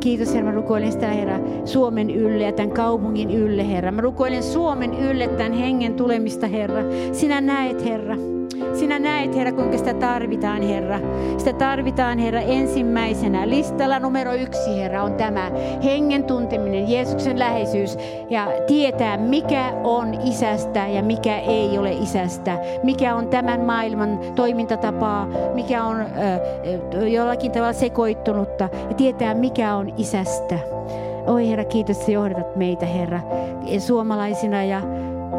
Kiitos 0.00 0.34
Herra, 0.34 0.50
mä 0.50 0.54
rukoilen 0.56 0.92
sitä 0.92 1.08
Herra 1.08 1.38
Suomen 1.64 2.10
ylle 2.10 2.44
ja 2.44 2.52
tämän 2.52 2.72
kaupungin 2.72 3.30
ylle 3.30 3.68
Herra. 3.68 3.92
Mä 3.92 4.00
rukoilen 4.00 4.42
Suomen 4.42 4.94
ylle 4.94 5.28
tämän 5.28 5.52
hengen 5.52 5.94
tulemista 5.94 6.46
Herra. 6.46 6.82
Sinä 7.12 7.40
näet 7.40 7.84
Herra. 7.84 8.16
Sinä 8.72 8.98
näet, 8.98 9.36
Herra, 9.36 9.52
kuinka 9.52 9.78
sitä 9.78 9.94
tarvitaan, 9.94 10.62
Herra. 10.62 11.00
Sitä 11.38 11.52
tarvitaan, 11.52 12.18
Herra, 12.18 12.40
ensimmäisenä. 12.40 13.48
Listalla 13.48 13.98
numero 13.98 14.32
yksi, 14.34 14.76
Herra, 14.76 15.02
on 15.02 15.14
tämä 15.14 15.50
hengen 15.84 16.24
tunteminen, 16.24 16.90
Jeesuksen 16.90 17.38
läheisyys 17.38 17.98
ja 18.30 18.48
tietää, 18.66 19.16
mikä 19.16 19.72
on 19.84 20.14
isästä 20.14 20.86
ja 20.88 21.02
mikä 21.02 21.38
ei 21.38 21.78
ole 21.78 21.92
isästä. 21.92 22.58
Mikä 22.82 23.16
on 23.16 23.28
tämän 23.28 23.60
maailman 23.60 24.20
toimintatapaa, 24.34 25.28
mikä 25.54 25.84
on 25.84 26.00
ö, 26.00 27.08
jollakin 27.08 27.52
tavalla 27.52 27.72
sekoittunutta 27.72 28.68
ja 28.88 28.94
tietää, 28.94 29.34
mikä 29.34 29.74
on 29.74 29.92
isästä. 29.96 30.58
Oi 31.26 31.48
Herra, 31.48 31.64
kiitos, 31.64 31.98
että 31.98 32.12
johdatat 32.12 32.56
meitä, 32.56 32.86
Herra, 32.86 33.20
suomalaisina 33.78 34.64
ja 34.64 34.82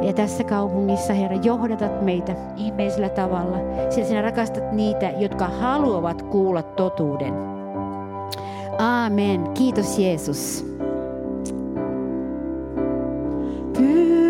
ja 0.01 0.13
tässä 0.13 0.43
kaupungissa, 0.43 1.13
Herra, 1.13 1.37
johdatat 1.43 2.01
meitä 2.01 2.35
ihmeisellä 2.57 3.09
tavalla, 3.09 3.57
sillä 3.89 4.07
sinä 4.07 4.21
rakastat 4.21 4.71
niitä, 4.71 5.09
jotka 5.09 5.47
haluavat 5.47 6.21
kuulla 6.21 6.63
totuuden. 6.63 7.33
Amen. 8.77 9.43
Kiitos 9.53 9.99
Jeesus. 9.99 10.65
Ja 13.79 14.24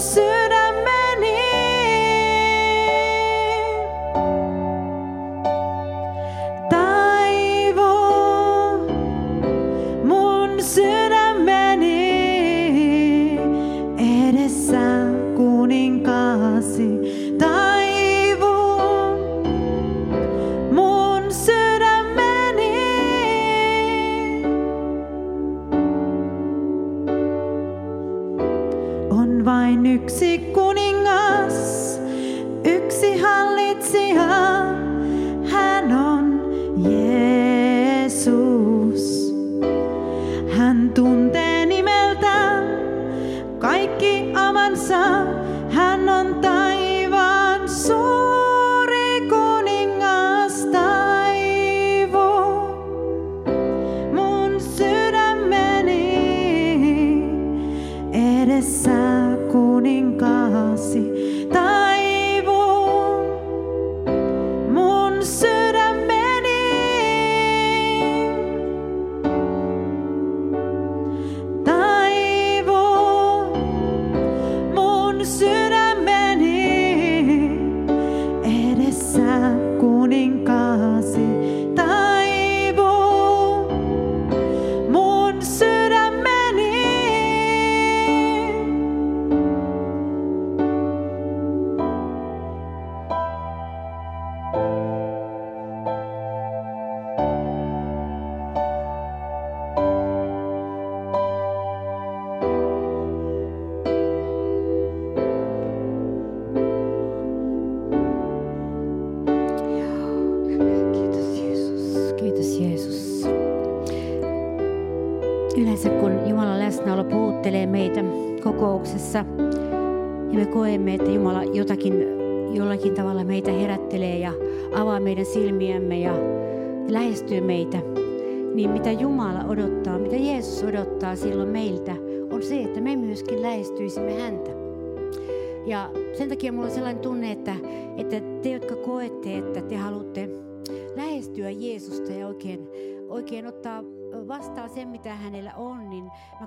Mun 0.00 0.39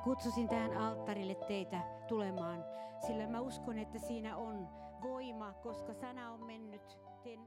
kutsusin 0.04 0.48
tähän 0.48 0.78
alttarille 0.78 1.36
teitä 1.36 1.82
tulemaan, 2.08 2.66
sillä 3.08 3.28
mä 3.28 3.40
uskon, 3.42 3.78
että 3.78 4.00
siinä 4.00 4.38
on 4.38 4.68
voima, 5.02 5.54
koska 5.54 5.94
sana 5.94 6.32
on 6.32 6.46
mennyt. 6.46 6.98
Teen 7.24 7.40